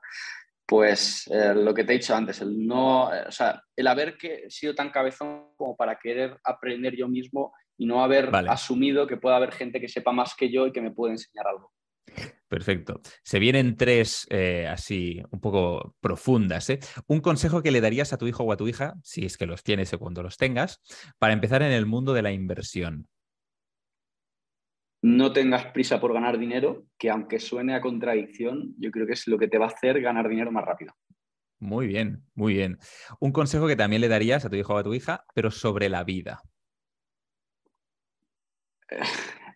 pues 0.67 1.25
eh, 1.27 1.53
lo 1.55 1.73
que 1.73 1.85
te 1.85 1.93
he 1.93 1.97
dicho 1.97 2.13
antes, 2.13 2.41
el 2.41 2.67
no, 2.67 3.13
eh, 3.13 3.23
o 3.27 3.31
sea, 3.31 3.63
el 3.75 3.87
haber 3.87 4.17
que, 4.17 4.49
sido 4.49 4.75
tan 4.75 4.91
cabezón 4.91 5.53
como 5.55 5.77
para 5.77 5.97
querer 5.97 6.37
aprender 6.43 6.95
yo 6.95 7.07
mismo 7.07 7.53
y 7.77 7.85
no 7.85 8.03
haber 8.03 8.29
asumido 8.49 9.07
que 9.07 9.17
pueda 9.17 9.37
haber 9.37 9.53
gente 9.53 9.79
que 9.79 9.87
sepa 9.87 10.11
más 10.11 10.35
que 10.35 10.51
yo 10.51 10.67
y 10.67 10.73
que 10.73 10.81
me 10.81 10.91
puede 10.91 11.13
enseñar 11.13 11.47
algo. 11.47 11.71
Perfecto. 12.47 13.01
Se 13.23 13.39
vienen 13.39 13.75
tres 13.75 14.25
eh, 14.29 14.67
así 14.67 15.21
un 15.31 15.39
poco 15.39 15.95
profundas. 15.99 16.69
¿eh? 16.69 16.79
Un 17.07 17.19
consejo 17.19 17.61
que 17.61 17.71
le 17.71 17.81
darías 17.81 18.13
a 18.13 18.17
tu 18.17 18.27
hijo 18.27 18.43
o 18.43 18.51
a 18.51 18.57
tu 18.57 18.67
hija, 18.67 18.95
si 19.03 19.25
es 19.25 19.37
que 19.37 19.45
los 19.45 19.63
tienes 19.63 19.93
o 19.93 19.99
cuando 19.99 20.23
los 20.23 20.37
tengas, 20.37 20.81
para 21.19 21.33
empezar 21.33 21.61
en 21.61 21.71
el 21.71 21.85
mundo 21.85 22.13
de 22.13 22.21
la 22.21 22.31
inversión. 22.31 23.07
No 25.07 25.31
tengas 25.31 25.67
prisa 25.67 26.01
por 26.01 26.11
ganar 26.11 26.37
dinero, 26.37 26.85
que 26.97 27.09
aunque 27.09 27.39
suene 27.39 27.73
a 27.73 27.79
contradicción, 27.79 28.75
yo 28.77 28.91
creo 28.91 29.07
que 29.07 29.13
es 29.13 29.25
lo 29.27 29.37
que 29.37 29.47
te 29.47 29.57
va 29.57 29.67
a 29.67 29.69
hacer 29.69 30.01
ganar 30.01 30.27
dinero 30.27 30.51
más 30.51 30.65
rápido. 30.65 30.93
Muy 31.59 31.87
bien, 31.87 32.25
muy 32.35 32.55
bien. 32.55 32.77
Un 33.21 33.31
consejo 33.31 33.67
que 33.67 33.77
también 33.77 34.01
le 34.01 34.09
darías 34.09 34.43
a 34.43 34.49
tu 34.49 34.57
hijo 34.57 34.73
o 34.73 34.77
a 34.77 34.83
tu 34.83 34.93
hija, 34.93 35.23
pero 35.33 35.49
sobre 35.49 35.87
la 35.87 36.03
vida. 36.03 36.41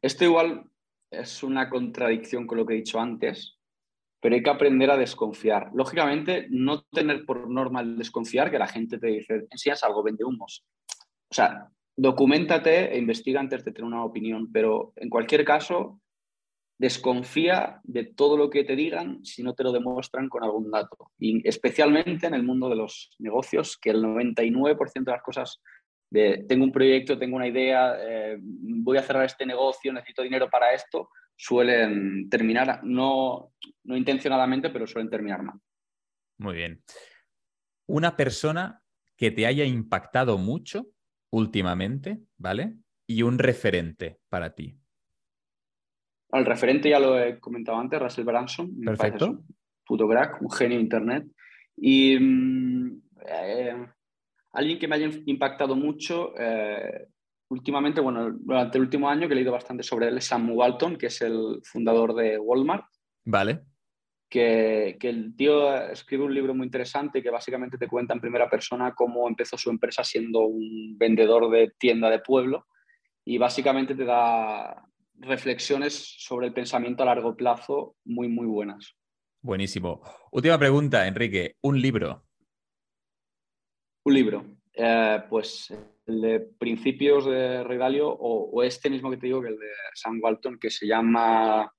Esto 0.02 0.24
igual 0.24 0.72
es 1.10 1.44
una 1.44 1.70
contradicción 1.70 2.48
con 2.48 2.58
lo 2.58 2.66
que 2.66 2.76
he 2.76 2.78
dicho 2.78 3.02
antes, 3.02 3.60
pero 4.22 4.36
hay 4.36 4.44
que 4.44 4.50
aprender 4.50 4.90
a 4.90 4.96
desconfiar. 4.96 5.70
Lógicamente, 5.74 6.48
no 6.50 6.84
tener 6.84 7.26
por 7.26 7.50
norma 7.50 7.82
el 7.82 7.98
desconfiar, 7.98 8.50
que 8.50 8.58
la 8.58 8.68
gente 8.68 8.98
te 8.98 9.08
dice, 9.08 9.48
enseñas 9.52 9.84
algo, 9.84 10.02
vende 10.02 10.24
humos. 10.24 10.66
O 11.30 11.34
sea, 11.34 11.70
documentate 11.96 12.94
e 12.94 12.98
investiga 12.98 13.40
antes 13.40 13.64
de 13.64 13.72
tener 13.72 13.88
una 13.88 14.06
opinión, 14.06 14.52
pero 14.52 14.94
en 14.96 15.10
cualquier 15.10 15.46
caso, 15.46 16.02
desconfía 16.82 17.80
de 17.84 18.06
todo 18.06 18.38
lo 18.38 18.50
que 18.50 18.64
te 18.64 18.76
digan 18.76 19.24
si 19.24 19.44
no 19.44 19.54
te 19.54 19.64
lo 19.64 19.72
demuestran 19.72 20.30
con 20.30 20.44
algún 20.44 20.72
dato. 20.72 21.12
Y 21.20 21.48
especialmente 21.48 22.26
en 22.26 22.34
el 22.34 22.42
mundo 22.42 22.70
de 22.70 22.76
los 22.76 23.12
negocios, 23.20 23.78
que 23.78 23.92
el 23.92 24.04
99% 24.04 25.04
de 25.06 25.12
las 25.12 25.22
cosas 25.22 25.62
tengo 26.12 26.64
un 26.64 26.72
proyecto, 26.72 27.20
tengo 27.20 27.36
una 27.36 27.48
idea, 27.48 27.96
eh, 28.02 28.38
voy 28.42 28.98
a 28.98 29.04
cerrar 29.04 29.26
este 29.26 29.46
negocio, 29.46 29.94
necesito 29.94 30.24
dinero 30.24 30.50
para 30.50 30.74
esto, 30.74 31.10
suelen 31.36 32.30
terminar, 32.30 32.84
no, 32.84 33.54
no 33.84 33.96
intencionadamente, 33.96 34.72
pero 34.72 34.88
suelen 34.88 35.10
terminar 35.10 35.44
mal. 35.44 35.60
Muy 36.40 36.56
bien. 36.56 36.84
Una 37.88 38.18
persona 38.18 38.82
que 39.16 39.32
te 39.32 39.46
haya 39.46 39.66
impactado 39.66 40.38
mucho 40.38 40.88
últimamente, 41.32 42.20
¿vale? 42.38 42.76
Y 43.08 43.24
un 43.24 43.40
referente 43.40 44.20
para 44.30 44.54
ti. 44.54 44.78
El 46.32 46.46
referente 46.46 46.90
ya 46.90 47.00
lo 47.00 47.20
he 47.20 47.40
comentado 47.40 47.78
antes, 47.78 48.00
Russell 48.00 48.26
Branson. 48.26 48.80
Perfecto. 48.80 49.44
puto 49.86 50.08
crack, 50.08 50.42
un 50.42 50.52
genio 50.52 50.78
de 50.78 50.84
internet. 50.84 51.26
Y 51.76 52.18
mm, 52.18 53.02
eh, 53.28 53.88
alguien 54.54 54.80
que 54.80 54.88
me 54.88 54.96
haya 54.96 55.10
impactado 55.26 55.76
mucho, 55.76 56.34
eh, 56.38 57.08
últimamente, 57.50 58.00
bueno, 58.00 58.32
durante 58.32 58.78
el 58.78 58.84
último 58.84 59.10
año 59.10 59.28
que 59.28 59.34
he 59.34 59.36
leído 59.36 59.52
bastante 59.52 59.84
sobre 59.84 60.08
él 60.08 60.18
es 60.18 60.26
Sam 60.26 60.52
Walton, 60.52 60.98
que 60.98 61.08
es 61.08 61.22
el 61.22 61.60
fundador 61.64 62.16
de 62.16 62.38
Walmart. 62.38 62.86
Vale. 63.26 63.64
Que, 64.32 64.96
que, 64.98 65.10
el 65.10 65.36
tío 65.36 65.76
escribe 65.90 66.24
un 66.24 66.34
libro 66.34 66.56
muy 66.56 66.66
interesante 66.66 67.22
que 67.22 67.30
básicamente 67.30 67.78
te 67.78 67.90
cuenta 67.90 68.14
en 68.14 68.22
primera 68.22 68.50
persona 68.50 68.94
cómo 68.96 69.28
empezó 69.28 69.58
su 69.58 69.70
empresa 69.70 70.06
siendo 70.06 70.46
un 70.46 70.98
vendedor 70.98 71.52
de 71.52 71.74
tienda 71.78 72.10
de 72.10 72.20
pueblo 72.20 72.66
y 73.26 73.38
básicamente 73.38 73.94
te 73.94 74.06
da 74.06 74.86
reflexiones 75.16 76.16
sobre 76.18 76.48
el 76.48 76.54
pensamiento 76.54 77.04
a 77.04 77.08
largo 77.08 77.36
plazo 77.36 77.96
muy, 78.06 78.28
muy 78.28 78.48
buenas. 78.48 78.96
Buenísimo. 79.42 80.02
Última 80.32 80.58
pregunta, 80.58 81.08
Enrique. 81.08 81.56
¿Un 81.62 81.82
libro? 81.82 82.24
Un 84.06 84.14
libro. 84.14 84.46
Eh, 84.74 85.24
pues 85.30 85.74
el 86.06 86.22
de 86.22 86.40
Principios 86.40 87.26
de 87.26 87.64
Regalio 87.64 88.10
o, 88.10 88.64
este 88.64 88.90
mismo 88.90 89.10
que 89.10 89.18
te 89.18 89.28
digo, 89.28 89.42
que 89.42 89.50
el 89.50 89.60
de 89.60 89.68
Sam 89.94 90.20
Walton, 90.22 90.60
que 90.60 90.70
se 90.70 90.88
llama... 90.88 91.72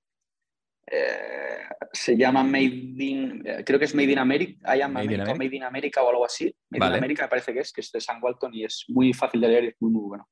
Eh, 0.95 1.59
se 1.91 2.17
llama 2.19 2.45
Made 2.45 2.65
in, 2.65 3.43
eh, 3.47 3.65
creo 3.65 3.79
que 3.79 3.87
es 3.87 3.95
Made 3.95 4.13
in 4.13 4.19
America, 4.19 4.61
Made, 4.63 4.83
America, 4.83 5.35
Made 5.35 5.57
in 5.57 5.63
America 5.63 6.03
o 6.03 6.11
algo 6.11 6.27
así. 6.27 6.55
Made 6.69 6.87
in 6.87 6.99
America 6.99 7.23
me 7.23 7.29
parece 7.29 7.55
que 7.55 7.61
es, 7.61 7.73
que 7.73 7.81
es 7.81 7.91
de 7.91 8.01
Sam 8.01 8.23
Walton 8.23 8.53
y 8.53 8.65
es 8.65 8.85
muy 8.89 9.15
fácil 9.15 9.41
de 9.41 9.49
leer 9.49 9.65
y 9.65 9.67
es 9.69 9.77
muy, 9.81 9.91
muy 9.91 10.03
bueno. 10.03 10.29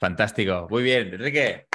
Fantástico, 0.00 0.66
muy 0.70 0.82
bien, 0.82 1.12
Enrique. 1.12 1.66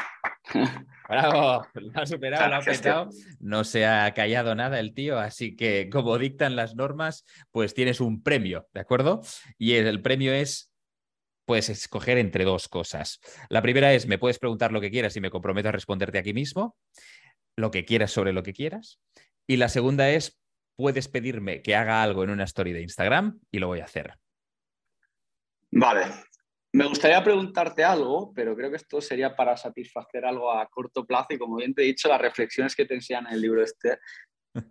Bravo, 1.07 1.67
lo 1.75 1.91
ha 1.93 2.05
superado, 2.07 2.49
lo 2.49 2.55
ha 2.55 2.61
petado. 2.61 3.09
No 3.39 3.63
se 3.63 3.85
ha 3.85 4.11
callado 4.15 4.55
nada 4.55 4.79
el 4.79 4.95
tío, 4.95 5.19
así 5.19 5.55
que 5.55 5.89
como 5.91 6.17
dictan 6.17 6.55
las 6.55 6.75
normas, 6.75 7.25
pues 7.51 7.75
tienes 7.75 8.01
un 8.01 8.23
premio, 8.23 8.67
¿de 8.73 8.79
acuerdo? 8.79 9.21
Y 9.59 9.73
el 9.73 10.01
premio 10.01 10.33
es 10.33 10.73
puedes 11.45 11.69
escoger 11.69 12.17
entre 12.17 12.45
dos 12.45 12.67
cosas. 12.67 13.19
La 13.49 13.61
primera 13.61 13.93
es, 13.93 14.07
me 14.07 14.17
puedes 14.17 14.39
preguntar 14.39 14.71
lo 14.71 14.81
que 14.81 14.91
quieras 14.91 15.15
y 15.15 15.21
me 15.21 15.29
comprometo 15.29 15.69
a 15.69 15.71
responderte 15.71 16.17
aquí 16.17 16.33
mismo, 16.33 16.77
lo 17.57 17.71
que 17.71 17.85
quieras 17.85 18.11
sobre 18.11 18.33
lo 18.33 18.43
que 18.43 18.53
quieras. 18.53 18.99
Y 19.47 19.57
la 19.57 19.69
segunda 19.69 20.09
es, 20.09 20.41
puedes 20.75 21.07
pedirme 21.07 21.61
que 21.61 21.75
haga 21.75 22.03
algo 22.03 22.23
en 22.23 22.29
una 22.29 22.45
story 22.45 22.73
de 22.73 22.81
Instagram 22.81 23.39
y 23.51 23.59
lo 23.59 23.67
voy 23.67 23.79
a 23.79 23.85
hacer. 23.85 24.13
Vale, 25.71 26.05
me 26.73 26.87
gustaría 26.87 27.23
preguntarte 27.23 27.83
algo, 27.83 28.33
pero 28.33 28.55
creo 28.55 28.71
que 28.71 28.77
esto 28.77 28.99
sería 28.99 29.35
para 29.35 29.55
satisfacer 29.57 30.25
algo 30.25 30.51
a 30.51 30.67
corto 30.67 31.05
plazo 31.05 31.27
y 31.31 31.37
como 31.37 31.57
bien 31.57 31.73
te 31.73 31.83
he 31.83 31.85
dicho, 31.85 32.07
las 32.07 32.21
reflexiones 32.21 32.75
que 32.75 32.85
te 32.85 32.95
enseñan 32.95 33.27
en 33.27 33.33
el 33.33 33.41
libro 33.41 33.63
este, 33.63 33.99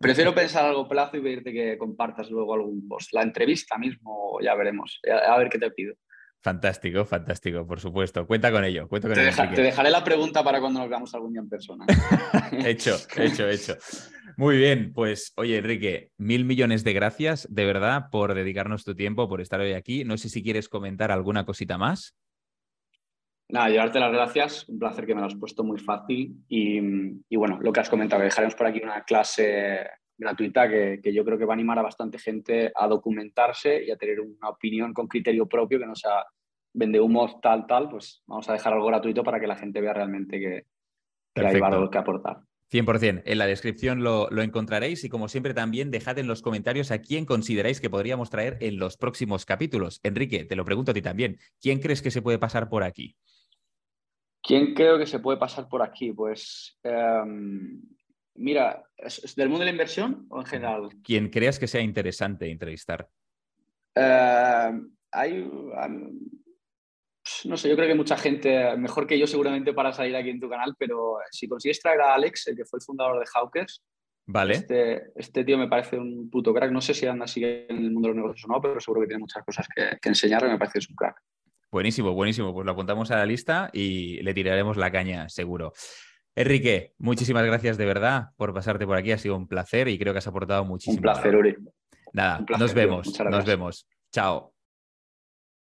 prefiero 0.01 0.35
pensar 0.35 0.65
a 0.65 0.69
largo 0.69 0.89
plazo 0.89 1.17
y 1.17 1.21
pedirte 1.21 1.53
que 1.53 1.79
compartas 1.79 2.29
luego 2.29 2.55
algún 2.55 2.89
post. 2.89 3.13
La 3.13 3.23
entrevista 3.23 3.79
mismo, 3.79 4.39
ya 4.41 4.55
veremos, 4.57 5.01
a 5.09 5.39
ver 5.39 5.49
qué 5.49 5.59
te 5.59 5.71
pido. 5.71 5.95
Fantástico, 6.43 7.05
fantástico, 7.05 7.65
por 7.65 7.79
supuesto. 7.79 8.27
Cuenta 8.27 8.51
con 8.51 8.65
ello. 8.65 8.89
con 8.89 9.01
te, 9.01 9.09
te, 9.09 9.63
dejaré 9.63 9.91
la 9.91 10.03
pregunta 10.03 10.43
para 10.43 10.61
cuando 10.61 10.81
nos 10.81 10.89
veamos 10.89 11.15
algún 11.15 11.33
día 11.33 11.41
en 11.41 11.49
persona. 11.49 11.87
hecho, 12.67 12.97
hecho, 13.17 13.49
hecho. 13.49 13.77
Muy 14.37 14.57
bien, 14.57 14.93
pues 14.93 15.33
oye 15.37 15.59
Enrique, 15.59 16.11
mil 16.17 16.45
millones 16.45 16.83
de 16.85 16.95
gracias 16.95 17.47
de 17.51 17.65
verdad 17.65 18.07
por 18.11 18.35
dedicarnos 18.35 18.83
tu 18.83 18.97
tiempo, 18.97 19.29
por 19.29 19.41
estar 19.41 19.61
hoy 19.61 19.75
aquí. 19.75 20.05
No 20.05 20.17
sé 20.17 20.29
si 20.29 20.43
quieres 20.43 20.69
comentar 20.69 21.13
alguna 21.13 21.45
cosita 21.45 21.79
más. 21.79 22.17
Nada, 23.49 23.69
llevarte 23.69 24.01
las 24.01 24.13
gracias, 24.13 24.69
un 24.69 24.79
placer 24.79 25.07
que 25.07 25.15
me 25.15 25.21
lo 25.21 25.27
has 25.27 25.37
puesto 25.37 25.63
muy 25.63 25.79
fácil 25.79 26.43
y, 26.49 27.37
bueno, 27.37 27.59
lo 27.61 27.73
que 27.73 27.81
has 27.81 27.91
comentado, 27.91 28.23
dejaremos 28.23 28.55
por 28.55 28.67
aquí 28.67 28.81
una 28.83 29.03
clase 29.03 29.87
gratuita 30.23 30.69
que, 30.69 31.01
que, 31.03 31.13
yo 31.13 31.25
creo 31.25 31.37
que 31.37 31.45
va 31.45 31.53
a 31.53 31.57
animar 31.57 31.79
a 31.79 31.83
bastante 31.83 32.19
gente 32.19 32.73
a 32.75 32.87
documentarse 32.87 33.85
y 33.85 33.91
a 33.91 33.97
tener 33.97 34.21
una 34.21 34.49
opinión 34.49 34.95
con 34.95 35.09
criterio 35.09 35.47
propio 35.47 35.79
que 35.79 35.87
no 35.87 35.95
sea 35.95 36.25
vende 36.75 37.01
humo 37.01 37.41
tal, 37.41 37.67
tal, 37.67 37.89
pues 37.89 38.23
vamos 38.27 38.49
a 38.49 38.55
dejar 38.55 38.73
algo 38.73 38.87
gratuito 38.87 39.23
para 39.23 39.39
que 39.39 39.47
la 39.47 39.57
gente 39.57 39.81
vea 39.81 39.93
realmente 39.93 40.39
que, 40.39 40.67
que 41.35 41.47
hay 41.47 41.61
valor 41.61 41.91
que 41.91 41.99
aportar. 41.99 42.41
100%. 42.71 43.23
En 43.27 43.39
la 43.39 43.47
descripción 43.47 44.03
lo, 44.03 44.31
encontraréis 44.41 45.05
y 45.05 45.11
como 45.11 45.29
siempre 45.29 45.53
también 45.53 45.91
dejad 45.91 46.19
en 46.19 46.27
los 46.27 46.41
comentarios 46.41 46.91
a 46.91 47.03
quién 47.03 47.27
consideráis 47.27 47.83
que 47.83 47.91
podríamos 47.91 48.31
traer 48.31 48.57
en 48.61 48.79
los 48.79 48.97
próximos 48.97 49.45
capítulos. 49.45 50.01
Enrique, 50.03 50.45
te 50.45 50.57
lo 50.57 50.65
pregunto 50.65 50.93
a 50.93 50.95
ti 50.95 51.03
también. 51.03 51.39
¿Quién 51.61 51.81
crees 51.81 52.01
que 52.01 52.11
se 52.11 52.23
puede 52.23 52.39
pasar 52.39 52.71
por 52.71 52.83
aquí? 52.83 53.15
¿Quién 54.43 54.75
creo 54.75 54.99
que 54.99 55.07
se 55.07 55.19
puede 55.19 55.39
pasar 55.39 55.69
por 55.69 55.83
aquí? 55.83 56.13
Pues 56.13 56.79
em, 56.83 57.83
mira, 58.35 58.85
¿es, 58.97 59.35
del 59.35 59.49
mundo 59.49 59.61
de 59.61 59.67
la 59.67 59.73
inversión 59.73 60.27
o 60.31 60.41
en 60.41 60.47
general? 60.47 60.89
¿Quién 61.03 61.29
creas 61.31 61.59
que 61.59 61.67
sea 61.67 61.81
interesante 61.81 62.51
entrevistar. 62.51 63.09
Em, 63.95 64.91
hay, 65.11 65.51
no 67.45 67.57
sé, 67.57 67.69
yo 67.69 67.77
creo 67.77 67.89
que 67.89 67.95
mucha 67.95 68.17
gente, 68.17 68.77
mejor 68.77 69.07
que 69.07 69.19
yo 69.19 69.27
seguramente 69.27 69.75
para 69.75 69.93
salir 69.93 70.17
aquí 70.17 70.31
en 70.31 70.41
tu 70.41 70.49
canal, 70.49 70.75
pero 70.79 71.19
si 71.31 71.47
consigues 71.47 71.81
traer 71.81 72.01
a 72.01 72.15
Alex, 72.15 72.49
el 72.49 72.57
que 72.57 72.65
fue 72.65 72.79
el 72.79 72.85
fundador 72.85 73.19
de 73.21 73.27
Hawkers, 73.27 73.83
vale. 74.27 74.55
este, 74.55 75.13
este 75.15 75.45
tío 75.45 75.59
me 75.59 75.69
parece 75.69 75.99
un 75.99 76.31
puto 76.31 76.55
crack. 76.55 76.73
No 76.73 76.81
sé 76.81 76.95
si 76.95 77.07
anda 77.07 77.27
así 77.27 77.45
en 77.45 77.77
el 77.77 77.91
mundo 77.91 78.09
de 78.09 78.15
los 78.15 78.23
negocios 78.23 78.45
o 78.49 78.53
no, 78.53 78.61
pero 78.61 78.81
seguro 78.81 79.03
que 79.03 79.09
tiene 79.09 79.21
muchas 79.21 79.45
cosas 79.45 79.69
que, 79.75 79.99
que 80.01 80.09
enseñar 80.09 80.43
y 80.45 80.49
me 80.49 80.59
parece 80.59 80.75
que 80.75 80.79
es 80.81 80.89
un 80.89 80.97
crack. 80.97 81.17
Buenísimo, 81.71 82.13
buenísimo. 82.13 82.53
Pues 82.53 82.67
lo 82.67 82.73
apuntamos 82.73 83.11
a 83.11 83.17
la 83.17 83.27
lista 83.27 83.71
y 83.73 84.23
le 84.23 84.35
tiraremos 84.35 84.77
la 84.77 84.91
caña, 84.91 85.29
seguro. 85.29 85.73
Enrique, 86.35 86.95
muchísimas 86.99 87.45
gracias 87.45 87.77
de 87.77 87.85
verdad 87.85 88.31
por 88.37 88.55
pasarte 88.55 88.87
por 88.87 88.97
aquí. 88.97 89.13
Ha 89.13 89.19
sido 89.19 89.37
un 89.37 89.47
placer 89.47 89.89
y 89.89 89.99
creo 89.99 90.13
que 90.15 90.19
has 90.19 90.27
aportado 90.27 90.65
muchísimo. 90.65 90.97
Un 90.97 91.03
placer, 91.03 91.37
Uri. 91.37 91.57
Nada, 92.13 92.45
nos 92.59 92.75
vemos. 92.75 93.19
Nos 93.31 93.45
vemos. 93.45 93.87
Chao. 94.11 94.52